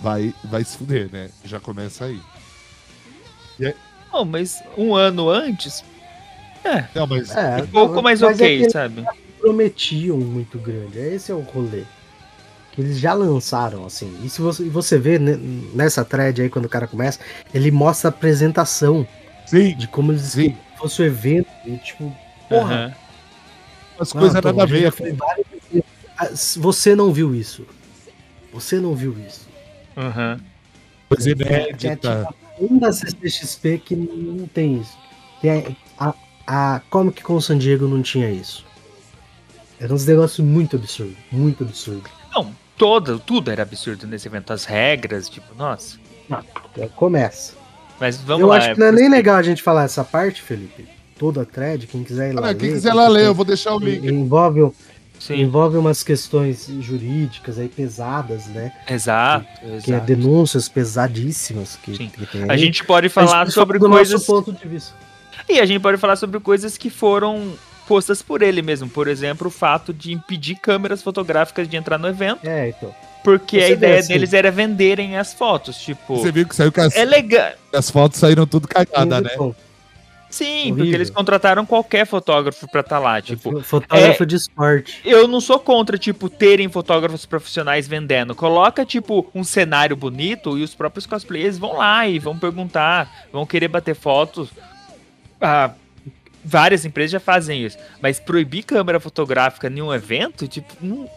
[0.00, 1.30] Vai, vai se fuder, né?
[1.44, 2.20] Já começa aí.
[4.12, 5.84] Não, mas um ano antes.
[6.64, 9.04] É, Não, mas É, um pouco mais mas é ok, que sabe?
[9.40, 10.98] prometiam muito grande.
[10.98, 11.84] Esse é o rolê.
[12.78, 14.16] Eles já lançaram, assim.
[14.24, 17.18] E se você, você vê nessa thread aí, quando o cara começa,
[17.52, 19.06] ele mostra a apresentação
[19.46, 20.56] sim, de como eles Sim.
[20.76, 21.50] fosse o evento.
[21.66, 22.16] E tipo,
[22.48, 22.94] porra, Aham.
[23.98, 24.92] as Não, coisas Tom, nada a ver.
[26.16, 27.66] Ah, Você não viu isso.
[28.52, 29.48] Você não viu isso.
[29.96, 30.40] Aham.
[31.08, 32.28] Coisa É, que é inédita.
[32.28, 34.96] tipo um da CCXP que não tem isso.
[35.40, 36.14] Tem a,
[36.46, 38.64] a, a Comic Con San Diego não tinha isso.
[39.78, 41.16] Era uns negócios muito absurdos.
[41.30, 42.08] Muito absurdo.
[42.34, 44.52] Não, todo, tudo era absurdo nesse evento.
[44.52, 45.98] As regras, tipo, nossa.
[46.76, 47.54] É, Começa.
[48.00, 48.58] Mas vamos Eu lá.
[48.58, 50.86] acho que não é nem legal a gente falar essa parte, Felipe.
[51.18, 52.50] Toda a thread, quem quiser ir lá.
[52.50, 54.06] Ah, quem ler, quiser lá ler, eu vou deixar o link.
[54.06, 54.70] Envolve,
[55.18, 58.72] Sim, envolve umas questões jurídicas aí pesadas, né?
[58.88, 59.44] exato.
[59.60, 60.06] Que é exato.
[60.06, 62.58] denúncias pesadíssimas que, que tem A aí.
[62.58, 64.12] gente pode A gente falar pode sobre do coisas.
[64.12, 64.94] nosso ponto de vista.
[65.48, 67.52] E a gente pode falar sobre coisas que foram
[67.88, 68.88] postas por ele mesmo.
[68.88, 72.46] Por exemplo, o fato de impedir câmeras fotográficas de entrar no evento.
[72.46, 72.94] É, então.
[73.24, 74.12] Porque Você a ideia assim.
[74.12, 76.18] deles era venderem as fotos, tipo...
[76.18, 76.94] Você viu que saiu com as...
[76.94, 77.52] É legal.
[77.72, 79.30] As fotos saíram tudo cagadas, né?
[80.30, 80.76] Sim, Horrível.
[80.76, 83.60] porque eles contrataram qualquer fotógrafo pra estar tá lá, tipo...
[83.62, 85.00] Fotógrafo é, de esporte.
[85.04, 88.34] Eu não sou contra, tipo, terem fotógrafos profissionais vendendo.
[88.34, 93.46] Coloca, tipo, um cenário bonito e os próprios cosplayers vão lá e vão perguntar, vão
[93.46, 94.50] querer bater fotos.
[95.40, 95.72] Ah,
[96.48, 97.78] várias empresas já fazem isso.
[98.00, 101.08] Mas proibir câmera fotográfica em um evento, tipo, não,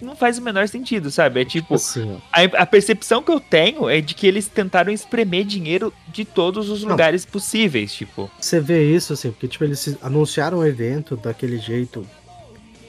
[0.00, 1.40] não faz o menor sentido, sabe?
[1.40, 5.44] É tipo, assim, a, a, percepção que eu tenho é de que eles tentaram espremer
[5.44, 7.32] dinheiro de todos os lugares não.
[7.32, 8.30] possíveis, tipo.
[8.40, 12.06] Você vê isso, assim, porque, tipo, eles anunciaram o evento daquele jeito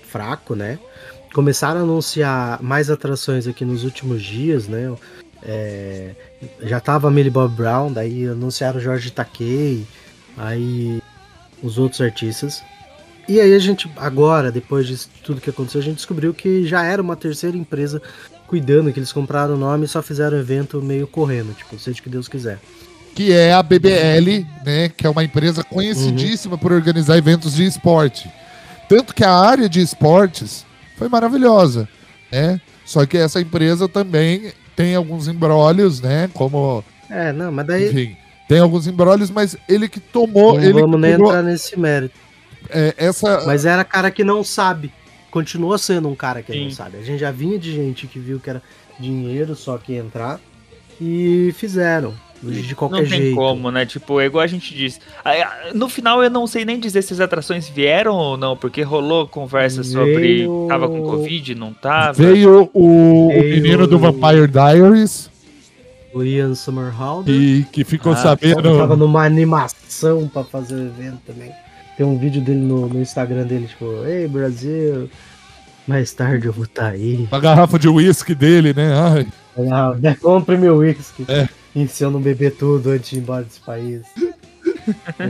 [0.04, 0.78] fraco, né?
[1.34, 4.94] Começaram a anunciar mais atrações aqui nos últimos dias, né?
[5.42, 6.16] É,
[6.62, 9.86] já tava Millie Bob Brown, daí anunciaram Jorge Takei,
[10.38, 11.02] aí
[11.62, 12.64] os outros artistas.
[13.28, 16.84] E aí a gente, agora, depois de tudo que aconteceu, a gente descobriu que já
[16.84, 18.02] era uma terceira empresa
[18.48, 22.00] cuidando, que eles compraram o nome e só fizeram o evento meio correndo, tipo, seja
[22.00, 22.60] o que Deus quiser.
[23.14, 24.90] Que é a BBL, né?
[24.90, 26.60] Que é uma empresa conhecidíssima uhum.
[26.60, 28.32] por organizar eventos de esporte.
[28.88, 30.66] Tanto que a área de esportes
[30.98, 31.88] foi maravilhosa,
[32.32, 32.60] né?
[32.84, 36.30] Só que essa empresa também tem alguns embrólios, né?
[36.34, 36.84] Como.
[37.10, 37.90] É, não, mas daí.
[37.90, 38.18] Enfim,
[38.50, 40.56] tem alguns embrólios, mas ele que tomou.
[40.56, 42.16] Não ele vamos nem entrar nesse mérito.
[42.68, 43.46] É, essa...
[43.46, 44.92] Mas era cara que não sabe.
[45.30, 46.64] Continua sendo um cara que Sim.
[46.64, 46.98] não sabe.
[46.98, 48.64] A gente já vinha de gente que viu que era
[49.00, 50.40] dinheiro só que entrar
[51.00, 52.16] e fizeram.
[52.42, 53.10] De qualquer jeito.
[53.10, 53.36] Não tem jeito.
[53.36, 53.86] como, né?
[53.86, 55.00] Tipo, é igual a gente disse.
[55.76, 59.28] No final eu não sei nem dizer se as atrações vieram ou não, porque rolou
[59.28, 59.94] conversa Veio...
[59.94, 60.48] sobre.
[60.68, 62.14] Tava com Covid, não tava.
[62.14, 63.42] Veio o, Veio...
[63.42, 65.29] o menino do Vampire Diaries.
[66.14, 67.34] O Ian Somerhalder.
[67.34, 68.78] E que ficou ah, sabendo.
[68.78, 71.52] Tava numa animação pra fazer o evento também.
[71.98, 75.10] Tem um vídeo dele no, no Instagram dele, tipo, ei Brasil,
[75.86, 77.28] mais tarde eu vou estar tá aí.
[77.32, 78.94] A garrafa de uísque dele, né?
[78.94, 79.28] Ai.
[79.70, 80.16] Ah, né?
[80.22, 81.26] Compre meu uísque.
[81.28, 81.50] É.
[81.76, 84.02] E se eu não beber tudo antes de ir embora desse país.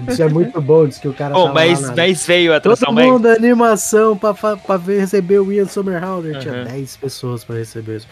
[0.09, 1.33] Isso é muito bom, diz que o cara.
[1.33, 1.95] Bom, oh, mas, na...
[1.95, 2.93] mas veio a atração.
[2.93, 6.35] Todo mundo, animação pra, pra, receber o Ian Somerhalder.
[6.35, 6.41] Uhum.
[6.41, 8.07] Tinha 10 pessoas pra receber isso.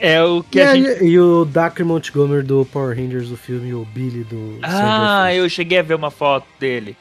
[0.00, 1.04] É o que e, a gente...
[1.04, 4.58] e o Dacre Montgomery do Power Rangers do filme, o Billy do.
[4.62, 6.96] Ah, eu cheguei a ver uma foto dele.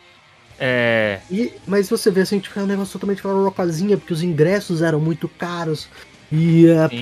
[0.60, 1.20] É.
[1.32, 4.82] E, mas você vê assim, tipo, é um negócio totalmente fora rocazinha, porque os ingressos
[4.82, 5.88] eram muito caros
[6.30, 6.98] e, e,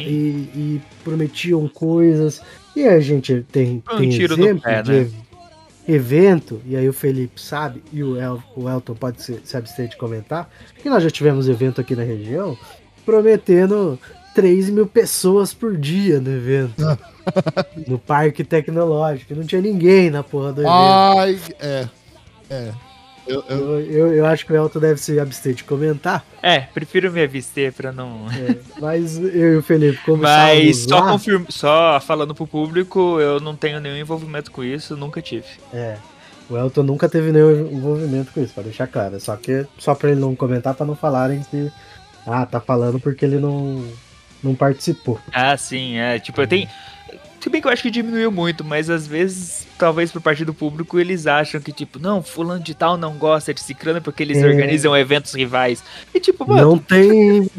[0.56, 2.44] e, prometiam coisas.
[2.76, 5.12] E a gente tem, um tem exemplo pé, de né?
[5.88, 9.88] evento, e aí o Felipe sabe, e o, El, o Elton pode se, se abster
[9.88, 10.48] de comentar,
[10.80, 12.56] que nós já tivemos evento aqui na região
[13.04, 13.98] prometendo
[14.38, 16.76] 3 mil pessoas por dia no evento.
[17.88, 19.34] no parque tecnológico.
[19.34, 20.72] Não tinha ninguém na porra do evento.
[20.72, 21.88] Ai, é.
[22.48, 22.72] É.
[23.26, 23.82] Eu, eu...
[23.82, 26.24] Eu, eu, acho que o Elton deve se abster de comentar.
[26.40, 28.28] É, prefiro me abster pra não.
[28.30, 31.12] É, mas eu e o Felipe, como Mas só, lá...
[31.14, 35.48] confirma, só falando pro público, eu não tenho nenhum envolvimento com isso, nunca tive.
[35.74, 35.98] É.
[36.48, 39.20] O Elton nunca teve nenhum envolvimento com isso, pra deixar claro.
[39.20, 41.72] Só que só pra ele não comentar, pra não falarem que.
[42.24, 43.84] Ah, tá falando porque ele não,
[44.44, 45.20] não participou.
[45.32, 46.20] Ah, sim, é.
[46.20, 46.68] Tipo, eu tenho.
[47.40, 50.54] Se bem que eu acho que diminuiu muito, mas às vezes, talvez por parte do
[50.54, 54.40] público, eles acham que, tipo, não, fulano de tal não gosta de Cicrano porque eles
[54.40, 54.46] é.
[54.46, 55.84] organizam eventos rivais.
[56.14, 56.72] E tipo, mano.
[56.72, 57.50] Não tem.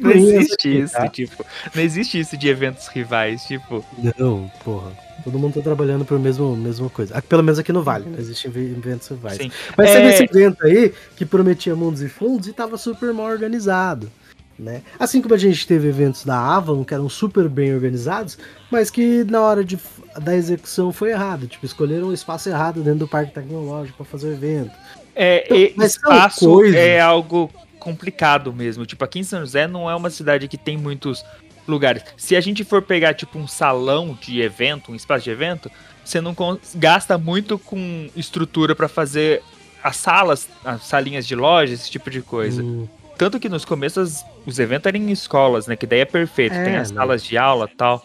[0.00, 1.08] não existe isso, tá?
[1.08, 1.46] tipo.
[1.74, 3.84] Não existe isso de eventos rivais, tipo.
[4.18, 4.90] Não, porra.
[5.24, 7.20] Todo mundo tá trabalhando por mesmo mesma coisa.
[7.22, 9.36] Pelo menos aqui no Vale, não existem eventos rivais.
[9.36, 9.50] Sim.
[9.76, 10.00] Mas é...
[10.00, 14.10] vê esse evento aí que prometia mundos e fundos e tava super mal organizado.
[14.58, 14.82] Né?
[14.98, 18.36] Assim como a gente teve eventos da Avalon que eram super bem organizados,
[18.70, 19.78] mas que na hora de,
[20.20, 21.46] da execução foi errado.
[21.46, 24.72] Tipo, escolheram o espaço errado dentro do parque tecnológico para fazer o evento.
[25.14, 28.84] É, então, espaço é algo complicado mesmo.
[28.84, 31.24] Tipo, aqui em São José não é uma cidade que tem muitos
[31.66, 32.02] lugares.
[32.16, 35.70] Se a gente for pegar, tipo, um salão de evento, um espaço de evento,
[36.04, 36.34] você não
[36.74, 39.42] gasta muito com estrutura para fazer
[39.82, 42.62] as salas, as salinhas de loja, esse tipo de coisa.
[42.62, 42.88] Hum.
[43.18, 45.74] Tanto que nos começos os eventos eram em escolas, né?
[45.74, 47.00] Que daí é perfeito, é, tem as né?
[47.00, 48.02] salas de aula tal.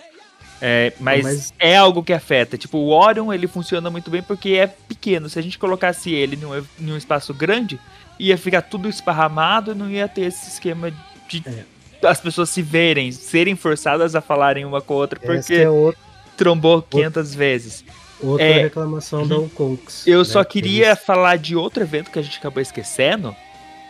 [0.60, 2.58] É, mas, mas, é algo que afeta.
[2.58, 5.30] Tipo, o Orion ele funciona muito bem porque é pequeno.
[5.30, 7.80] Se a gente colocasse ele num, num espaço grande,
[8.18, 10.92] ia ficar tudo esparramado e não ia ter esse esquema
[11.30, 12.08] de é.
[12.08, 16.02] as pessoas se verem, serem forçadas a falarem uma com a outra porque é outro,
[16.36, 17.86] trombou 500 outro, vezes.
[18.20, 20.08] Outra é, reclamação da Uncox.
[20.08, 23.36] Eu né, só queria falar de outro evento que a gente acabou esquecendo.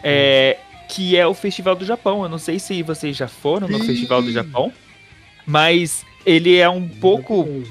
[0.03, 2.23] É, hum que é o Festival do Japão.
[2.23, 3.87] Eu não sei se vocês já foram no Sim.
[3.87, 4.71] Festival do Japão,
[5.45, 7.63] mas ele é um pouco.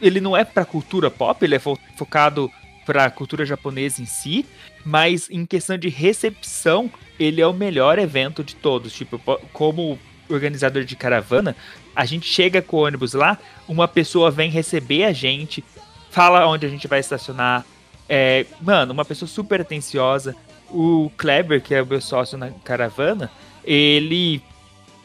[0.00, 2.50] Ele não é pra cultura pop, ele é fo focado
[2.84, 4.44] para a cultura japonesa em si,
[4.84, 8.92] mas em questão de recepção, ele é o melhor evento de todos.
[8.92, 9.20] Tipo,
[9.52, 9.98] como
[10.28, 11.56] organizador de caravana,
[11.94, 13.38] a gente chega com o ônibus lá,
[13.68, 15.62] uma pessoa vem receber a gente,
[16.10, 17.64] fala onde a gente vai estacionar.
[18.08, 20.34] É, mano, uma pessoa super atenciosa.
[20.72, 23.30] O Kleber, que é o meu sócio na caravana,
[23.64, 24.42] ele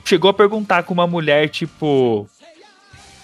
[0.06, 2.28] chegou a perguntar com uma mulher, tipo,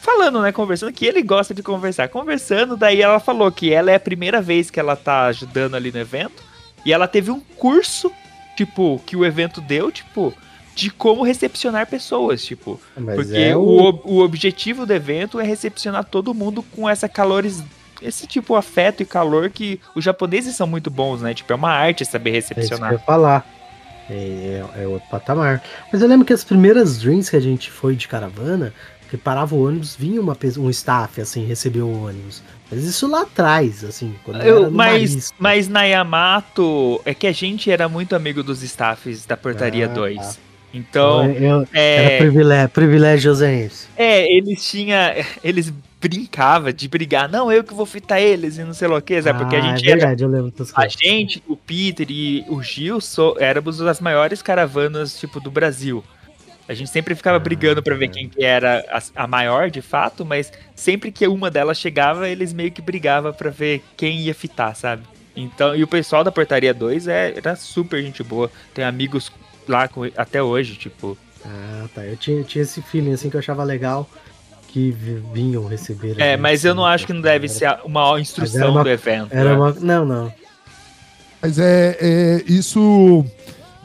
[0.01, 2.09] falando, né, conversando, que ele gosta de conversar.
[2.09, 5.91] Conversando, daí ela falou que ela é a primeira vez que ela tá ajudando ali
[5.91, 6.43] no evento.
[6.85, 8.11] E ela teve um curso,
[8.57, 10.33] tipo, que o evento deu, tipo,
[10.75, 12.79] de como recepcionar pessoas, tipo.
[12.97, 13.61] Mas porque é o...
[13.61, 17.63] O, o objetivo do evento é recepcionar todo mundo com essa calores.
[18.03, 21.33] Esse tipo de afeto e calor que os japoneses são muito bons, né?
[21.33, 22.91] Tipo, é uma arte saber recepcionar.
[22.91, 23.45] É isso que eu ia falar.
[24.09, 25.63] É, é, outro patamar.
[25.91, 28.73] Mas eu lembro que as primeiras drinks que a gente foi de caravana,
[29.09, 32.43] que parava o ônibus, vinha uma, um staff, assim, receber o ônibus.
[32.69, 37.69] Mas isso lá atrás, assim, quando eu, mas, mas na Yamato, é que a gente
[37.69, 40.17] era muito amigo dos staffs da Portaria ah, 2.
[40.17, 40.33] Tá.
[40.73, 43.69] Então, eu, é, era privilégio, privilégios é.
[43.95, 45.71] É, eles tinha, eles
[46.03, 49.21] brincava de brigar, não, eu que vou fitar eles e não sei lá o que,
[49.21, 49.39] sabe?
[49.39, 52.61] Porque a ah, gente é verdade, era, eu lembro A gente, o Peter e o
[52.61, 56.03] Gil so, éramos das maiores caravanas, tipo, do Brasil.
[56.67, 60.25] A gente sempre ficava brigando para ver quem que era a, a, maior, de fato,
[60.25, 64.75] mas sempre que uma delas chegava, eles meio que brigavam para ver quem ia fitar,
[64.75, 65.03] sabe?
[65.35, 68.51] Então, e o pessoal da Portaria 2 é, era super gente boa.
[68.73, 69.31] Tem amigos
[69.67, 71.17] lá com, até hoje, tipo.
[71.45, 72.05] Ah, tá.
[72.05, 74.09] Eu tinha, tinha esse feeling assim que eu achava legal
[74.73, 74.89] que
[75.31, 76.19] vinham receber.
[76.19, 77.53] É, mas eu não acho que não deve era...
[77.53, 79.27] ser uma instrução uma, do evento.
[79.29, 79.55] Era né?
[79.55, 80.33] uma, não, não.
[81.39, 83.23] Mas é, é isso,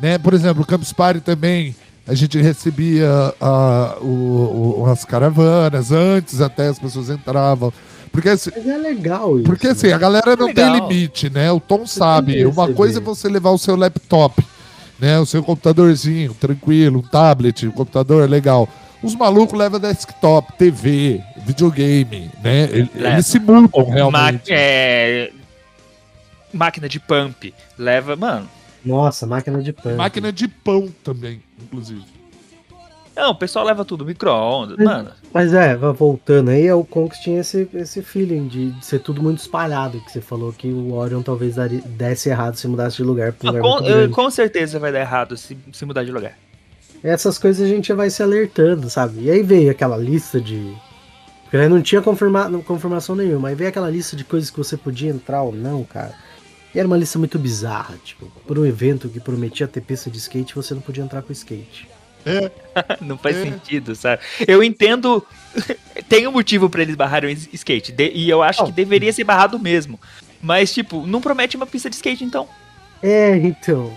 [0.00, 0.16] né?
[0.16, 6.40] Por exemplo, o Campus Party também a gente recebia uh, o, o, as caravanas antes,
[6.40, 7.70] até as pessoas entravam.
[8.10, 9.44] Porque, assim, Mas é legal isso.
[9.44, 9.92] Porque assim, né?
[9.92, 11.52] a galera não é tem limite, né?
[11.52, 12.46] O Tom você sabe.
[12.46, 14.42] Uma coisa é você levar o seu laptop,
[14.98, 15.20] né?
[15.20, 18.66] O seu computadorzinho, tranquilo, um tablet, um computador legal.
[19.02, 22.64] Os malucos levam desktop, TV, videogame, né?
[22.64, 24.52] Eles, eles se multam realmente.
[24.52, 25.30] é...
[26.52, 27.54] Máquina de pump.
[27.78, 28.48] Leva, mano.
[28.84, 29.96] Nossa, máquina de pão.
[29.96, 32.04] Máquina de pão também, inclusive.
[33.14, 35.10] Não, o pessoal leva tudo, micro-ondas, mano.
[35.34, 39.20] Mas é, voltando aí, é o Conks tinha esse, esse feeling de, de, ser tudo
[39.20, 43.02] muito espalhado, que você falou que o Orion talvez daria, desse errado se mudasse de
[43.02, 43.34] lugar.
[43.42, 46.38] Um lugar com, eu, com certeza vai dar errado se, se mudar de lugar.
[47.02, 49.22] Essas coisas a gente já vai se alertando, sabe?
[49.24, 50.74] E aí veio aquela lista de.
[51.44, 52.50] Porque aí não tinha confirma...
[52.64, 56.14] confirmação nenhuma, aí veio aquela lista de coisas que você podia entrar ou não, cara.
[56.74, 60.18] E era uma lista muito bizarra, tipo, por um evento que prometia ter pista de
[60.18, 61.88] skate, você não podia entrar com skate.
[62.26, 62.50] É.
[63.00, 63.44] não faz é.
[63.44, 64.22] sentido, sabe?
[64.46, 65.24] Eu entendo.
[66.08, 67.92] Tem um motivo para eles barrarem o skate.
[67.92, 68.66] De, e eu acho oh.
[68.66, 69.98] que deveria ser barrado mesmo.
[70.42, 72.48] Mas, tipo, não promete uma pista de skate, então.
[73.02, 73.96] É, então.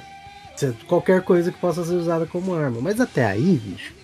[0.87, 2.79] Qualquer coisa que possa ser usada como arma.
[2.81, 4.01] Mas até aí, bicho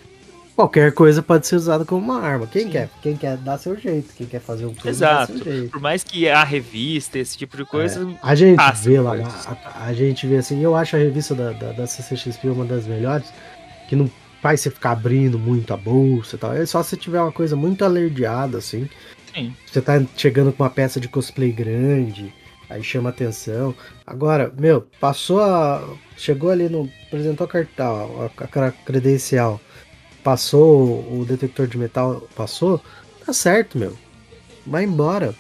[0.58, 2.48] qualquer coisa pode ser usada como uma arma.
[2.48, 2.70] Quem Sim.
[2.72, 2.90] quer?
[3.00, 5.34] Quem quer dar seu jeito, quem quer fazer um tudo Exato.
[5.72, 8.02] Por mais que a revista, esse tipo de coisa.
[8.12, 8.18] É.
[8.24, 11.72] A gente vê lá, a, a, gente vê assim, eu acho a revista da, da,
[11.74, 13.32] da CCXP uma das melhores,
[13.88, 14.10] que não
[14.42, 16.54] faz você ficar abrindo muito a bolsa e tal.
[16.54, 18.90] É só se tiver uma coisa muito alerdeada, assim.
[19.36, 19.54] Sim.
[19.64, 22.34] Você tá chegando com uma peça de cosplay grande,
[22.70, 23.74] aí chama atenção.
[24.06, 25.84] Agora, meu, passou a.
[26.18, 26.90] Chegou ali no.
[27.08, 29.60] apresentou a cartão, a, a credencial
[30.28, 32.82] passou o detector de metal, passou,
[33.26, 33.94] tá certo, meu.
[34.66, 35.34] Vai embora.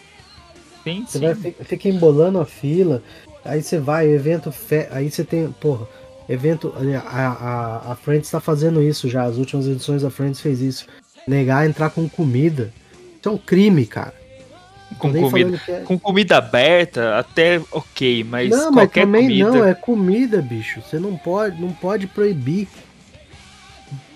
[0.81, 1.25] Sim, você sim.
[1.25, 3.03] vai fica embolando a fila,
[3.43, 4.87] aí você vai, evento, fe...
[4.89, 5.85] aí você tem, porra,
[6.29, 6.73] evento,
[7.03, 10.87] a, a, a Friends tá fazendo isso já, as últimas edições da Friends fez isso.
[11.27, 12.71] Negar entrar com comida.
[13.19, 14.13] Isso é um crime, cara.
[14.97, 15.79] Com comida, é...
[15.81, 19.51] com comida aberta, até ok, mas não, mas também comida...
[19.51, 20.81] não, é comida, bicho.
[20.81, 22.67] Você não pode, não pode proibir.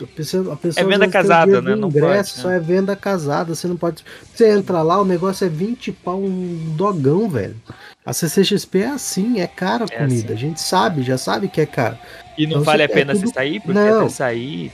[0.01, 1.75] A pessoa, a pessoa é venda casada, né?
[1.75, 2.57] Não ingresso, pode, só né?
[2.57, 3.53] é venda casada.
[3.53, 4.03] Você não pode.
[4.33, 7.55] Você entra lá, o negócio é 20 pau um dogão, velho.
[8.05, 10.33] A CCXP é assim, é cara a é comida.
[10.33, 10.33] Assim.
[10.33, 11.97] A gente sabe, já sabe que é caro.
[12.37, 13.27] E não então, vale a pena é tudo...
[13.27, 13.99] você sair, porque não.
[13.99, 14.71] até sair.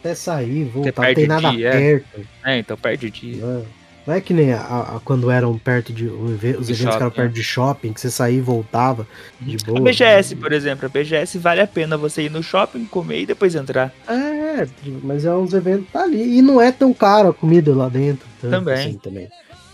[0.00, 2.20] Até sair, voltar, não tem nada dia, perto.
[2.44, 2.54] É.
[2.54, 3.44] é, então perde o dia.
[3.44, 3.62] É.
[4.06, 6.06] Não é que nem a, a, quando eram perto de.
[6.06, 7.34] Os eventos shopping, eram perto é.
[7.34, 9.06] de shopping, que você saía e voltava
[9.40, 9.78] de boa.
[9.78, 13.26] A BGS, por exemplo, a BGS vale a pena você ir no shopping, comer e
[13.26, 13.92] depois entrar.
[14.08, 14.68] É,
[15.02, 16.38] mas é uns eventos tá ali.
[16.38, 18.26] E não é tão caro a comida lá dentro.
[18.40, 18.74] Também.
[18.74, 19.28] Assim, também.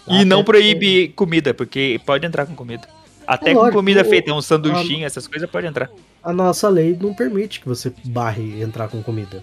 [0.08, 1.14] E não proíbe que...
[1.14, 2.88] comida, porque pode entrar com comida.
[3.26, 5.90] Até é com lógico, comida o, feita, um sanduichinho, a, essas coisas, pode entrar.
[6.22, 9.42] A nossa lei não permite que você barre entrar com comida.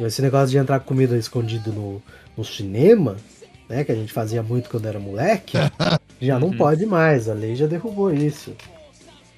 [0.00, 2.02] Esse negócio de entrar com comida escondido no,
[2.36, 3.16] no cinema,
[3.68, 3.84] né?
[3.84, 5.56] Que a gente fazia muito quando era moleque.
[6.20, 6.40] Já uhum.
[6.40, 8.54] não pode mais, a lei já derrubou isso.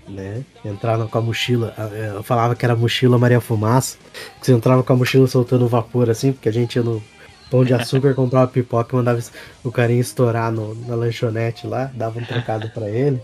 [0.09, 0.45] Né?
[0.65, 1.75] Entrava com a mochila,
[2.15, 3.99] eu falava que era mochila Maria Fumaça,
[4.39, 7.03] que você entrava com a mochila soltando vapor assim, porque a gente ia no
[7.51, 9.21] pão de açúcar, comprava pipoca e mandava
[9.65, 13.21] o carinha estourar no, na lanchonete lá, dava um trocado para ele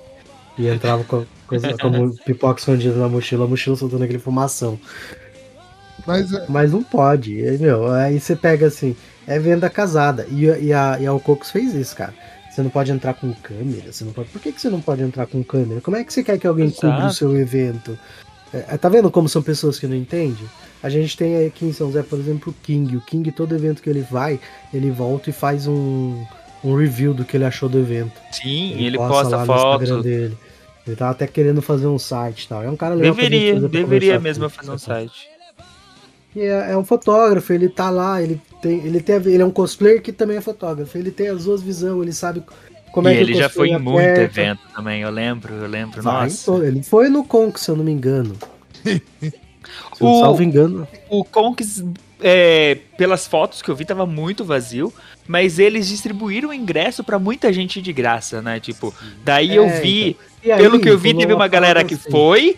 [0.58, 4.76] e entrava com, com, com pipoca escondida na mochila, a mochila soltando aquele fumação.
[6.06, 6.46] Mas, é...
[6.48, 8.96] Mas não pode, meu, aí você pega assim,
[9.26, 12.14] é venda casada, e, e, a, e a fez isso, cara.
[12.50, 14.28] Você não pode entrar com câmera, você não pode.
[14.28, 15.80] Por que, que você não pode entrar com câmera?
[15.80, 16.80] Como é que você quer que alguém Exato.
[16.82, 17.98] cubra o seu evento?
[18.52, 20.46] É, é, tá vendo como são pessoas que não entendem?
[20.82, 22.96] A gente tem aqui em São José, por exemplo, o King.
[22.96, 24.38] O King, todo evento que ele vai,
[24.74, 26.22] ele volta e faz um,
[26.62, 28.20] um review do que ele achou do evento.
[28.32, 30.02] Sim, ele, ele posta, posta foto.
[30.02, 30.36] dele.
[30.86, 32.62] Ele tava até querendo fazer um site e tal.
[32.62, 33.14] É um cara legal.
[33.14, 35.28] Deveria, deveria mesmo fazer um site.
[36.34, 39.50] E é, é, um fotógrafo, ele tá lá, ele tem, ele tem, ele é um
[39.50, 40.96] cosplayer que também é fotógrafo.
[40.96, 42.42] Ele tem as duas visões, ele sabe
[42.92, 46.00] como e é que ele já foi em muito evento também, eu lembro, eu lembro.
[46.00, 46.52] Vai, nossa.
[46.64, 48.36] Ele foi no Conk, se eu não me engano.
[48.84, 49.34] se
[49.98, 50.86] o, salvo engano.
[51.10, 51.64] O Conk,
[52.20, 54.92] é, pelas fotos que eu vi, tava muito vazio.
[55.26, 58.60] Mas eles distribuíram o ingresso para muita gente de graça, né?
[58.60, 58.94] Tipo,
[59.24, 60.16] daí é, eu vi.
[60.42, 60.54] Então.
[60.54, 62.10] Aí, pelo que eu vi, teve uma galera que assim.
[62.10, 62.56] foi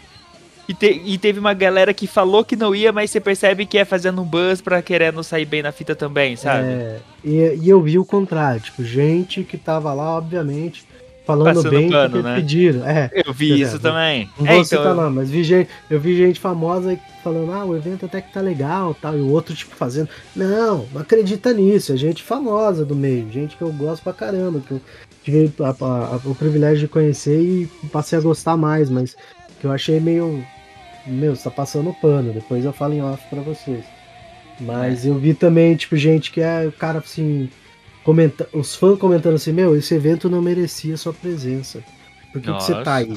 [0.68, 3.76] e, te, e, teve uma galera que falou que não ia, mas você percebe que
[3.76, 6.68] é fazendo um buzz pra querendo sair bem na fita também, sabe?
[6.68, 10.84] É, e, e eu vi o contrário, tipo, gente que tava lá, obviamente,
[11.26, 12.36] falando Passando bem pano, né?
[12.36, 12.86] pediram.
[12.86, 14.28] É, eu vi isso também.
[14.38, 14.78] Não é, vou então...
[14.78, 18.32] citar não, mas vi gente, eu vi gente famosa falando, ah, o evento até que
[18.32, 20.08] tá legal tal, e o outro, tipo, fazendo.
[20.36, 24.60] Não, não acredita nisso, é gente famosa do meio, gente que eu gosto pra caramba,
[24.60, 24.80] que eu
[25.22, 29.16] tive a, a, a, o privilégio de conhecer e passei a gostar mais, mas
[29.58, 30.44] que eu achei meio
[31.06, 33.84] meu, você tá passando pano, depois eu falo em off pra vocês.
[34.60, 35.08] Mas é.
[35.08, 37.48] eu vi também, tipo, gente que é o cara assim.
[38.02, 41.82] Comenta, os fãs comentando assim, meu, esse evento não merecia sua presença.
[42.32, 43.16] Por que, que você tá aí?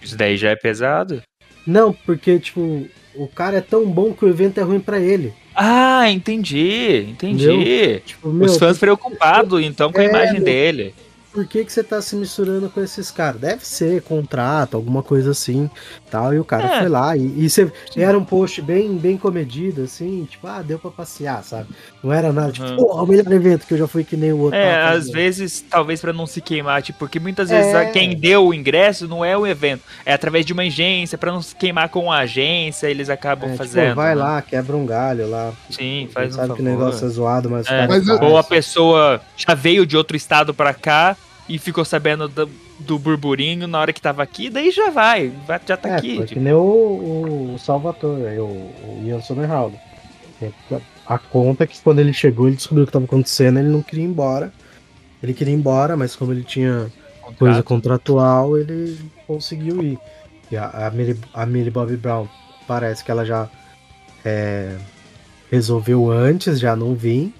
[0.00, 1.22] Isso daí já é pesado?
[1.66, 5.34] Não, porque, tipo, o cara é tão bom que o evento é ruim para ele.
[5.54, 8.00] Ah, entendi, entendi.
[8.06, 10.94] Tipo, meu, os fãs preocupados, então, com a é, imagem meu, dele
[11.32, 13.40] por que, que você tá se misturando com esses caras?
[13.40, 15.70] Deve ser contrato, alguma coisa assim,
[16.10, 16.34] tal.
[16.34, 16.78] E o cara é.
[16.80, 20.78] foi lá e, e você, era um post bem, bem comedido, assim, tipo, ah, deu
[20.78, 21.68] pra passear, sabe?
[22.02, 22.76] Não era nada, tipo, uhum.
[22.76, 24.58] pô, o melhor evento que eu já fui que nem o outro.
[24.58, 27.86] É, às vezes, talvez para não se queimar, tipo, porque muitas vezes é.
[27.90, 31.42] quem deu o ingresso não é o evento, é através de uma agência, para não
[31.42, 33.84] se queimar com a agência, eles acabam é, tipo, fazendo.
[33.84, 34.22] Tipo, vai né?
[34.22, 35.52] lá, quebra um galho lá.
[35.70, 36.56] Sim, faz um Sabe favor.
[36.56, 37.66] que o negócio é zoado, mas...
[37.66, 41.16] É, mas ou a pessoa já veio de outro estado para cá,
[41.48, 45.32] e ficou sabendo do, do, burburinho na hora que tava aqui, daí já vai,
[45.66, 46.12] já tá é, aqui.
[46.12, 46.26] Tipo.
[46.26, 49.80] que nem o, o Salvatore, o, o Ian Somerhalder.
[51.06, 53.82] A conta é que quando ele chegou, ele descobriu o que estava acontecendo, ele não
[53.82, 54.52] queria ir embora.
[55.22, 57.38] Ele queria ir embora, mas como ele tinha Contrato.
[57.38, 59.98] coisa contratual, ele conseguiu ir.
[60.50, 62.28] E a, a, Millie, a Millie Bobby Brown
[62.66, 63.48] parece que ela já
[64.24, 64.76] é,
[65.50, 67.32] resolveu antes, já não vim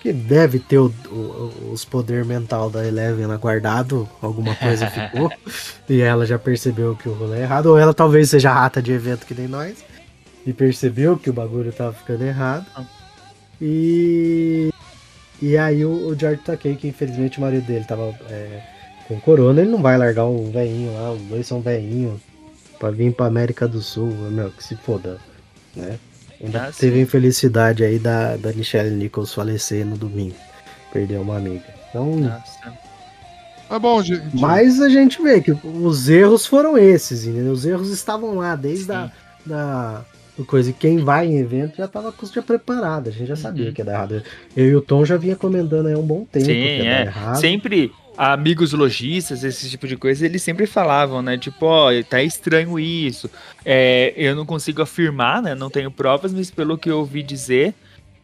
[0.00, 5.30] que deve ter o, o, os poder mental da Eleven lá guardado, alguma coisa ficou,
[5.88, 8.92] e ela já percebeu que o rolê é errado, ou ela talvez seja rata de
[8.92, 9.84] evento que nem nós,
[10.46, 12.66] e percebeu que o bagulho tava ficando errado.
[13.60, 14.70] E
[15.40, 18.60] e aí o, o George Takei, que infelizmente o marido dele tava é,
[19.06, 22.20] com corona, ele não vai largar o velhinho lá, os dois são velhinhos,
[22.78, 25.18] pra vir pra América do Sul, meu, que se foda,
[25.74, 25.98] né?
[26.42, 30.36] Ainda ah, teve a infelicidade aí da, da Michelle Nichols falecer no domingo.
[30.92, 31.64] Perdeu uma amiga.
[31.88, 32.16] Então.
[32.16, 32.72] Nossa.
[33.70, 34.24] É bom, gente.
[34.34, 37.52] Mas a gente vê que os erros foram esses, entendeu?
[37.52, 39.10] Os erros estavam lá desde a
[39.44, 40.04] da,
[40.38, 40.70] da coisa.
[40.70, 43.08] E quem vai em evento já estava com já preparado.
[43.08, 43.72] A gente já sabia uhum.
[43.72, 44.22] que ia dar errado.
[44.56, 46.46] Eu e o Tom já vinha comentando aí há um bom tempo.
[46.46, 47.12] Sim, é.
[47.34, 51.38] Sempre amigos lojistas, esse tipo de coisa, eles sempre falavam, né?
[51.38, 53.30] Tipo, ó, oh, tá estranho isso.
[53.64, 55.54] É, eu não consigo afirmar, né?
[55.54, 57.72] Não tenho provas, mas pelo que eu ouvi dizer,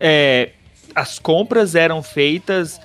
[0.00, 0.50] é,
[0.96, 2.80] as compras eram feitas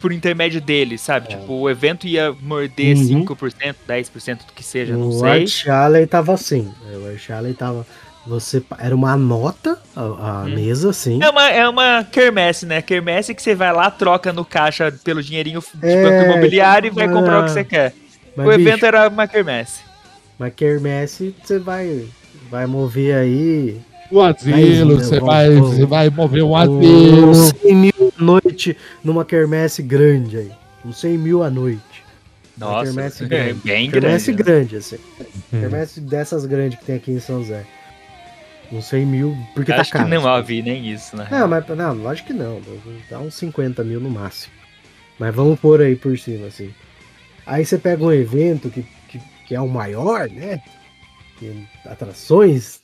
[0.00, 1.34] por intermédio deles, sabe?
[1.34, 1.36] É.
[1.36, 3.26] Tipo, o evento ia morder uhum.
[3.26, 5.20] 5%, 10% do que seja, não o sei.
[5.20, 6.72] O Art Alley tava assim.
[7.02, 7.86] O Art Alley tava
[8.26, 10.54] você era uma nota a, a hum.
[10.54, 11.22] mesa, assim.
[11.22, 12.82] É uma, é uma quermesse, né?
[12.82, 16.90] Quermesse que você vai lá, troca no caixa pelo dinheirinho de é, banco imobiliário e
[16.90, 17.94] vai comprar o que você quer.
[18.36, 19.80] Mas, o evento bicho, era uma quermesse.
[20.38, 22.06] Uma quermesse, você vai,
[22.50, 23.80] vai mover aí.
[24.10, 27.34] O asilo, você vai, você vai mover um asilo.
[27.34, 30.50] 100 mil a noite numa quermesse grande aí.
[30.84, 32.04] Uns 100 mil a noite.
[32.56, 33.60] Nossa, quermesse é grande.
[33.64, 34.32] bem quermesse grande.
[34.32, 34.96] Quermesse grande, assim.
[35.52, 35.60] Hum.
[35.60, 37.66] Quermesse dessas grandes que tem aqui em São José.
[38.72, 40.04] Uns 100 mil, porque tá Acho caro.
[40.04, 41.28] Acho que não havia nem isso, né?
[41.30, 42.60] Não, mas não, lógico que não.
[43.08, 44.52] Dá uns 50 mil no máximo.
[45.18, 46.74] Mas vamos pôr aí por cima, assim.
[47.46, 50.60] Aí você pega um evento que, que, que é o maior, né?
[51.38, 52.80] Tem atrações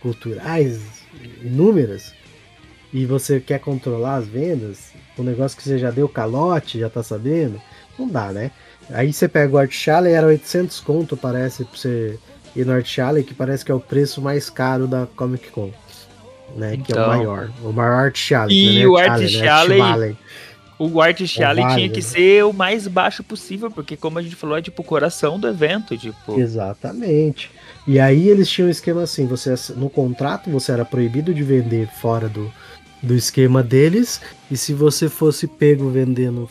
[0.00, 0.80] culturais
[1.42, 2.12] inúmeras.
[2.92, 7.02] E você quer controlar as vendas, um negócio que você já deu calote, já tá
[7.02, 7.60] sabendo,
[7.98, 8.52] não dá, né?
[8.90, 12.18] Aí você pega o Art Shalley, era 800 conto, parece, pra você
[12.54, 15.70] ir no Art Shalley, que parece que é o preço mais caro da Comic Con,
[16.56, 16.74] né?
[16.74, 16.84] Então...
[16.84, 17.08] Que é o então.
[17.08, 18.56] maior, o maior Art Shalley.
[18.56, 18.86] E né?
[18.86, 20.16] o Art Shalley, né?
[20.78, 22.02] o Art Shalley tinha que né?
[22.02, 25.48] ser o mais baixo possível, porque como a gente falou, é tipo o coração do
[25.48, 26.38] evento, tipo.
[26.38, 27.50] Exatamente.
[27.86, 31.88] E aí eles tinham um esquema assim, você no contrato você era proibido de vender
[31.88, 32.50] fora do,
[33.04, 34.20] do esquema deles,
[34.50, 36.48] e se você fosse pego vendendo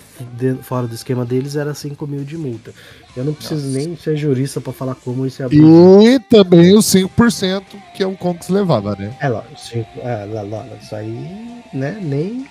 [0.62, 2.74] fora do esquema deles, era 5 mil de multa.
[3.16, 3.78] Eu não preciso Nossa.
[3.78, 6.08] nem ser jurista para falar como isso é abuso.
[6.08, 7.64] E também os 5%
[7.96, 9.16] que é o Conks levava, né?
[9.20, 9.44] É, lá,
[9.98, 12.46] é, lá, lá, isso aí, né, nem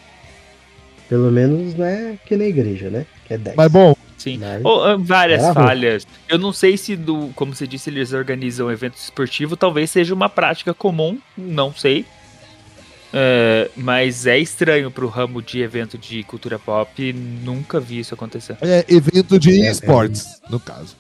[1.09, 3.05] pelo menos não é que na igreja, né?
[3.27, 3.57] Que é 10.
[3.57, 3.95] Mas bom.
[4.17, 4.39] Sim.
[4.39, 4.63] Mas...
[4.65, 6.07] Oh, várias falhas.
[6.29, 9.57] Eu não sei se, do, como você disse, eles organizam evento esportivo.
[9.57, 11.19] Talvez seja uma prática comum.
[11.37, 12.07] Não sei.
[13.13, 17.13] É, mas é estranho pro ramo de evento de cultura pop.
[17.13, 18.57] Nunca vi isso acontecer.
[18.61, 20.51] É evento de é, esportes, é.
[20.51, 20.97] no caso.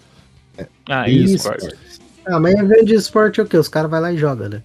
[0.59, 0.66] É.
[0.89, 2.01] Ah, esportes.
[2.26, 3.56] Ah, mas evento de esporte é o quê?
[3.56, 4.62] Os caras vão lá e jogam, né?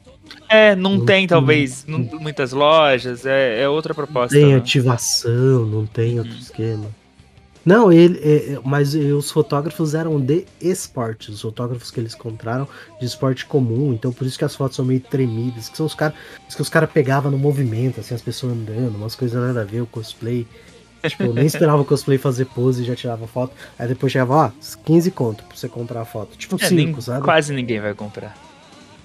[0.49, 4.36] É, não, tem, talvez, não, muitas lojas, é, é outra proposta.
[4.36, 4.60] Não tem né?
[4.60, 6.40] ativação, não tem outro hum.
[6.40, 6.86] esquema.
[7.68, 12.65] Não, ele, é, é, mas os fotógrafos eram de esporte, os fotógrafos que eles compraram
[12.98, 15.94] de esporte comum, então por isso que as fotos são meio tremidas, que são os
[15.94, 16.15] caras
[16.56, 19.81] que os caras pegavam no movimento, assim, as pessoas andando, umas coisas nada a ver,
[19.81, 20.48] o cosplay.
[21.06, 23.53] Tipo, eu nem esperava o cosplay fazer pose e já tirava foto.
[23.77, 24.52] Aí depois chegava, ó,
[24.85, 26.38] 15 conto pra você comprar a foto.
[26.38, 27.26] Tipo 5, é, sabe?
[27.26, 28.34] Quase ninguém vai comprar.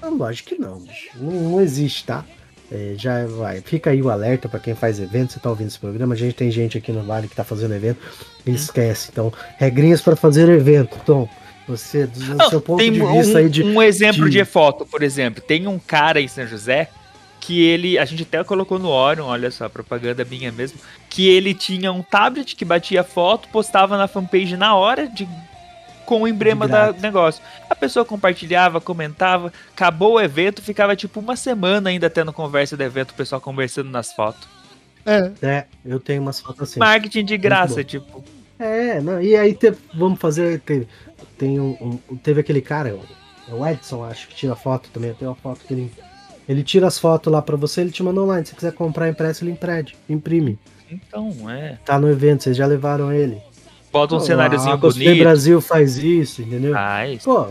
[0.01, 1.11] Não, lógico que não, bicho.
[1.17, 2.25] Não, não existe, tá?
[2.75, 3.61] É, já vai.
[3.61, 5.35] Fica aí o alerta para quem faz evento.
[5.35, 6.15] Você tá ouvindo esse programa?
[6.15, 7.99] A gente tem gente aqui no Vale que tá fazendo evento.
[8.47, 8.55] Hum.
[8.55, 9.11] Esquece.
[9.13, 10.99] Então, regrinhas para fazer evento.
[11.05, 11.29] Tom,
[11.69, 13.63] você, do não, seu ponto de vista um, aí de.
[13.63, 14.39] Um exemplo de...
[14.39, 15.43] de foto, por exemplo.
[15.43, 16.89] Tem um cara em São José
[17.41, 20.79] que ele, a gente até colocou no Orion, olha só, propaganda minha mesmo,
[21.11, 25.29] que ele tinha um tablet que batia foto, postava na fanpage na hora de
[26.13, 27.43] com o emblema do negócio.
[27.71, 32.83] A pessoa compartilhava, comentava, acabou o evento, ficava tipo uma semana ainda tendo conversa do
[32.83, 34.47] evento, o pessoal conversando nas fotos.
[35.07, 35.33] É.
[35.41, 36.79] É, eu tenho umas fotos assim.
[36.79, 38.23] Marketing de graça, tipo.
[38.59, 40.61] É, não, e aí te, vamos fazer.
[40.61, 40.87] Tem,
[41.39, 42.95] tem um, um, teve aquele cara,
[43.49, 45.15] o Edson, acho que tira foto também.
[45.15, 45.91] Tem uma foto que ele.
[46.47, 48.45] Ele tira as fotos lá pra você, ele te manda online.
[48.45, 50.59] Se quiser comprar impresso, ele imprede, imprime.
[50.91, 51.79] Então, é.
[51.87, 53.41] Tá no evento, vocês já levaram ele.
[53.93, 55.13] Bota um Pô, cenáriozinho a bonito.
[55.13, 56.73] O Brasil faz isso, entendeu?
[56.73, 57.23] Faz.
[57.23, 57.49] Pô.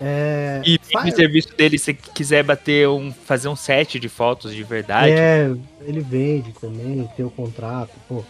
[0.00, 1.12] É, e faz.
[1.12, 5.12] o serviço dele, se quiser bater um, fazer um set de fotos de verdade.
[5.12, 5.52] É,
[5.86, 8.24] ele vende também, tem o contrato, pô.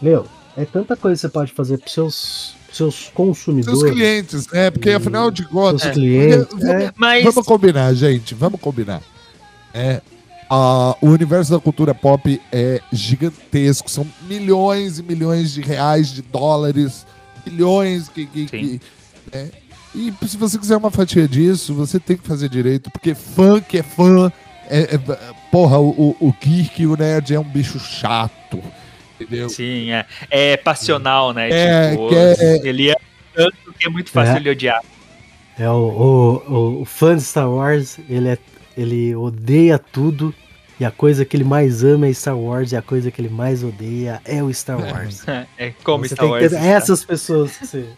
[0.00, 0.26] Meu,
[0.56, 3.78] é tanta coisa que você pode fazer pros seus, seus consumidores.
[3.78, 4.70] Seus clientes, né?
[4.70, 5.82] Porque afinal de contas.
[5.82, 6.46] Seus clientes.
[6.50, 6.92] Vamos, é.
[6.96, 7.24] Mas...
[7.24, 8.34] vamos combinar, gente.
[8.34, 9.02] Vamos combinar.
[9.74, 10.00] É,
[10.50, 16.22] Uh, o universo da cultura pop é gigantesco, são milhões e milhões de reais, de
[16.22, 17.06] dólares,
[17.44, 18.26] bilhões que.
[18.26, 18.80] que, que
[19.32, 19.50] né?
[19.94, 23.78] E se você quiser uma fatia disso, você tem que fazer direito, porque fã que
[23.78, 24.30] é fã.
[24.68, 24.98] É, é,
[25.50, 28.62] porra, o, o, o geek, o nerd é um bicho chato.
[29.18, 29.48] Entendeu?
[29.48, 31.48] Sim, é, é passional, né?
[31.50, 32.68] É, tipo, é...
[32.68, 32.96] Ele é
[33.34, 34.40] tanto que é muito fácil é.
[34.40, 34.82] de odiar.
[35.58, 38.38] É, o, o, o fã de Star Wars, ele é
[38.76, 40.34] ele odeia tudo
[40.78, 43.30] e a coisa que ele mais ama é Star Wars e a coisa que ele
[43.30, 45.24] mais odeia é o Star Wars.
[45.56, 46.52] é como você Star Wars.
[46.52, 47.88] essas pessoas que você,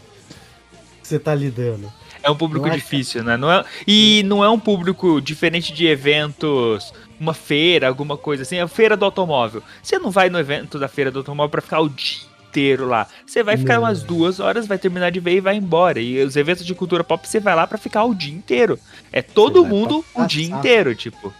[1.03, 1.93] que você tá lidando.
[2.23, 3.37] É um público difícil, né?
[3.37, 8.59] Não é, e não é um público diferente de eventos, uma feira, alguma coisa assim,
[8.59, 9.63] a feira do automóvel.
[9.83, 13.07] Você não vai no evento da feira do automóvel para ficar o dia inteiro lá.
[13.27, 16.01] Você vai ficar umas duas horas, vai terminar de ver e vai embora.
[16.01, 18.79] E os eventos de cultura pop você vai lá para ficar o dia inteiro.
[19.13, 21.33] É todo mundo o dia inteiro, tipo.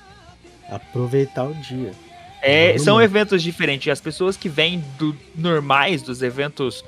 [0.71, 1.93] Aproveitar o dia.
[2.41, 3.91] É, são eventos diferentes.
[3.91, 6.85] As pessoas que vêm do normais, dos eventos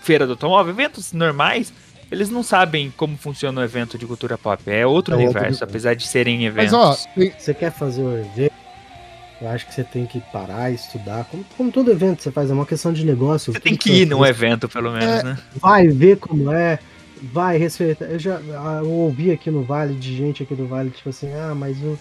[0.00, 1.72] feira do automóvel, eventos normais,
[2.10, 4.62] eles não sabem como funciona o evento de cultura pop.
[4.66, 5.64] É outro é universo, outro...
[5.64, 6.72] apesar de serem eventos.
[6.72, 6.96] Mas ó,
[7.38, 8.52] você quer fazer o evento?
[9.40, 11.24] Eu acho que você tem que parar, estudar.
[11.26, 13.52] Como, como todo evento você faz, é uma questão de negócio.
[13.52, 15.38] Você tem que ir num evento, pelo menos, é, né?
[15.56, 16.78] Vai ver como é,
[17.22, 18.06] vai respeitar.
[18.06, 21.32] Eu já ah, eu ouvi aqui no Vale, de gente aqui do Vale, tipo assim,
[21.34, 21.96] ah, mas o,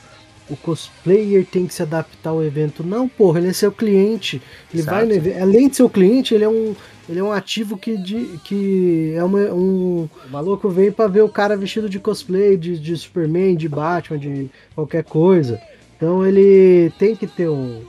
[0.50, 2.84] o cosplayer tem que se adaptar ao evento.
[2.84, 4.42] Não, porra, ele é seu cliente.
[4.74, 4.98] Ele Exato.
[4.98, 5.42] vai no evento.
[5.42, 6.76] Além de ser o cliente, ele é um.
[7.10, 10.10] Ele é um ativo que, de, que é uma, um.
[10.26, 14.20] O maluco vem pra ver o cara vestido de cosplay, de, de Superman, de Batman,
[14.20, 15.62] de qualquer coisa.
[15.98, 17.84] Então ele tem que ter um,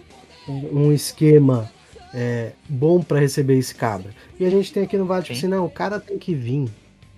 [0.49, 1.71] um esquema
[2.13, 4.11] é, bom para receber esse cabra.
[4.41, 6.69] E a gente tem aqui no Vale, tipo assim, não, o cara tem que vir.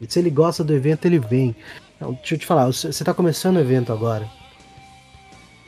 [0.00, 1.54] E se ele gosta do evento, ele vem.
[1.96, 4.28] Então, deixa eu te falar, você tá começando o evento agora.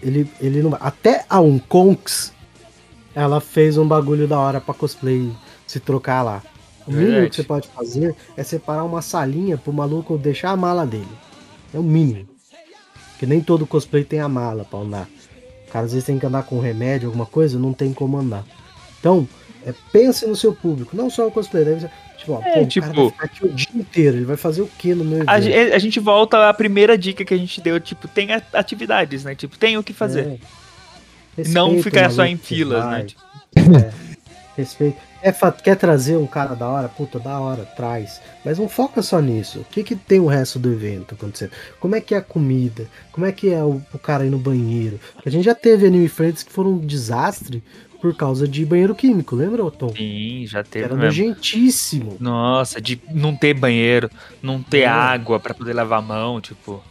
[0.02, 2.32] Ele, ele não Até a Unkonks,
[3.14, 5.30] ela fez um bagulho da hora pra cosplay
[5.66, 6.42] se trocar lá.
[6.86, 10.84] O mínimo que você pode fazer é separar uma salinha pro maluco deixar a mala
[10.84, 11.06] dele.
[11.72, 12.31] É o mínimo.
[13.22, 15.08] Porque nem todo cosplay tem a mala pra andar.
[15.68, 18.44] O cara às vezes tem que andar com remédio, alguma coisa, não tem como andar.
[18.98, 19.28] Então,
[19.64, 21.64] é, pense no seu público, não só o cosplay.
[21.64, 24.16] Deve ser, tipo, ó, é, pô, tipo, o cara vai ficar aqui o dia inteiro,
[24.16, 25.22] ele vai fazer o que no meu?
[25.28, 29.36] A, a, gente volta à primeira dica que a gente deu, tipo, tem atividades, né?
[29.36, 30.40] Tipo, tem o que fazer.
[31.38, 31.48] É.
[31.50, 33.04] não ficar só em filas, né?
[33.04, 33.22] Tipo.
[33.62, 34.11] É.
[34.56, 34.98] Respeito.
[35.22, 36.88] É, quer trazer um cara da hora?
[36.88, 38.20] Puta, da hora, traz.
[38.44, 39.60] Mas não foca só nisso.
[39.60, 41.52] O que, que tem o resto do evento acontecendo?
[41.78, 42.86] Como é que é a comida?
[43.12, 44.98] Como é que é o, o cara ir no banheiro?
[45.24, 47.62] A gente já teve anime friends que foram um desastre
[48.02, 49.94] por causa de banheiro químico, lembra, Tom?
[49.94, 50.86] Sim, já teve.
[50.86, 52.16] Era nojentíssimo.
[52.18, 54.10] Nossa, de não ter banheiro,
[54.42, 54.86] não ter é.
[54.86, 56.82] água para poder lavar a mão, tipo.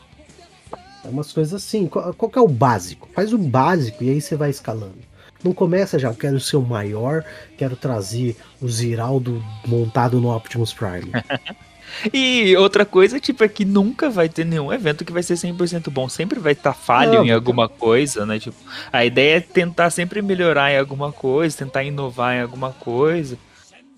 [1.04, 1.88] É umas coisas assim.
[1.88, 3.10] Qual, qual é o básico?
[3.14, 5.11] Faz o básico e aí você vai escalando.
[5.44, 7.24] Não começa já, eu quero ser o maior,
[7.58, 11.12] quero trazer o Ziraldo montado no Optimus Prime.
[12.14, 15.90] E outra coisa, tipo, é que nunca vai ter nenhum evento que vai ser 100%
[15.90, 16.08] bom.
[16.08, 18.40] Sempre vai estar tá falho não, em alguma coisa, né?
[18.40, 18.56] Tipo,
[18.92, 23.38] a ideia é tentar sempre melhorar em alguma coisa, tentar inovar em alguma coisa,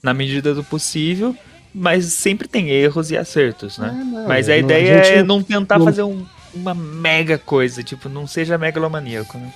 [0.01, 1.35] na medida do possível,
[1.73, 3.89] mas sempre tem erros e acertos, né?
[3.89, 5.85] É, não, mas a ideia a é não tentar não...
[5.85, 9.51] fazer um, uma mega coisa, tipo, não seja megalomaníaco, né?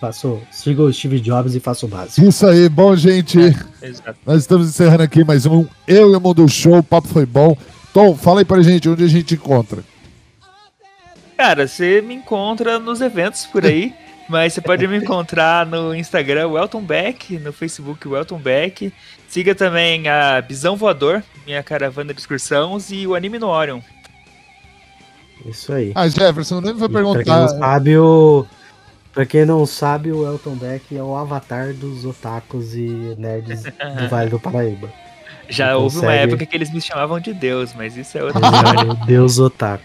[0.00, 0.42] Passou.
[0.50, 2.26] Siga o Steve Jobs e faça o básico.
[2.26, 3.38] Isso aí, bom, gente.
[3.82, 3.94] É,
[4.24, 6.78] nós estamos encerrando aqui mais um Eu e o Mundo Show.
[6.78, 7.56] O papo foi bom.
[7.92, 9.82] Tom, fala aí pra gente onde a gente encontra.
[11.36, 13.92] Cara, você me encontra nos eventos por aí.
[14.28, 18.92] mas você pode me encontrar no Instagram, Welton Beck, no Facebook, Welton Beck.
[19.26, 23.80] Siga também a Bisão Voador, minha caravana de excursões, e o Anime no Orion.
[25.46, 25.92] Isso aí.
[25.94, 27.24] Ah, Jefferson, nem vai perguntar.
[27.24, 28.46] Pra quem não sabe, o,
[29.18, 33.72] Pra quem não sabe, o Elton Beck é o avatar dos otakus e nerds do
[34.08, 34.88] Vale do Paraíba.
[35.48, 36.06] Já Ele houve consegue...
[36.06, 38.94] uma época que eles me chamavam de Deus, mas isso é outra história.
[39.06, 39.82] Deus otaku.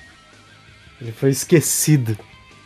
[1.01, 2.15] Ele foi esquecido.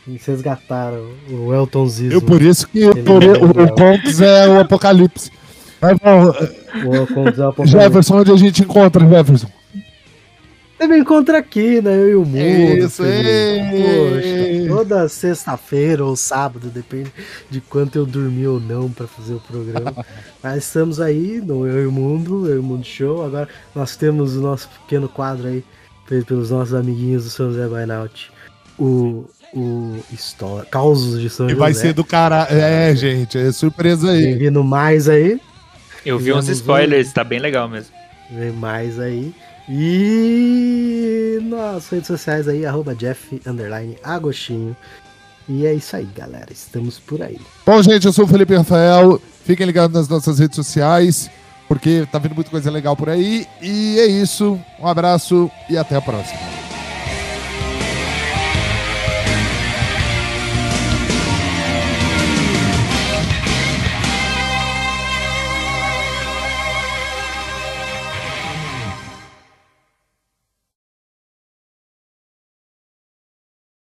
[0.05, 2.13] Eles resgataram o Elton Zizo.
[2.13, 5.31] Eu por isso que por, o, o Contos é o Apocalipse.
[5.79, 7.79] Mas, bom, o Contos é o Apocalipse.
[7.79, 9.47] Jefferson, onde a gente encontra, Jefferson?
[10.77, 11.91] Você me encontra aqui, né?
[11.91, 12.85] Eu e o mundo.
[12.85, 17.11] Isso, Poxa, toda sexta-feira ou sábado, depende
[17.49, 20.05] de quanto eu dormi ou não para fazer o programa.
[20.41, 23.25] Mas estamos aí no Eu e o Mundo, Eu e o Mundo Show.
[23.25, 25.63] Agora nós temos o nosso pequeno quadro aí,
[26.05, 28.31] feito pelos nossos amiguinhos do São José Bainaut.
[28.77, 29.25] O,
[29.55, 31.59] o história, Causos de São e José.
[31.59, 32.47] vai ser do cara.
[32.51, 34.25] É, gente, é surpresa aí.
[34.25, 35.41] Tem vindo mais aí.
[36.05, 37.13] Eu vi uns spoilers, um...
[37.13, 37.91] tá bem legal mesmo.
[38.29, 39.33] Vem mais aí.
[39.69, 43.41] E nas redes sociais aí, arroba Jeff
[44.03, 44.75] Agostinho.
[45.49, 46.51] E é isso aí, galera.
[46.51, 47.39] Estamos por aí.
[47.65, 49.21] Bom, gente, eu sou o Felipe Rafael.
[49.45, 51.29] Fiquem ligados nas nossas redes sociais,
[51.67, 53.47] porque tá vindo muita coisa legal por aí.
[53.61, 54.59] E é isso.
[54.79, 56.66] Um abraço e até a próxima.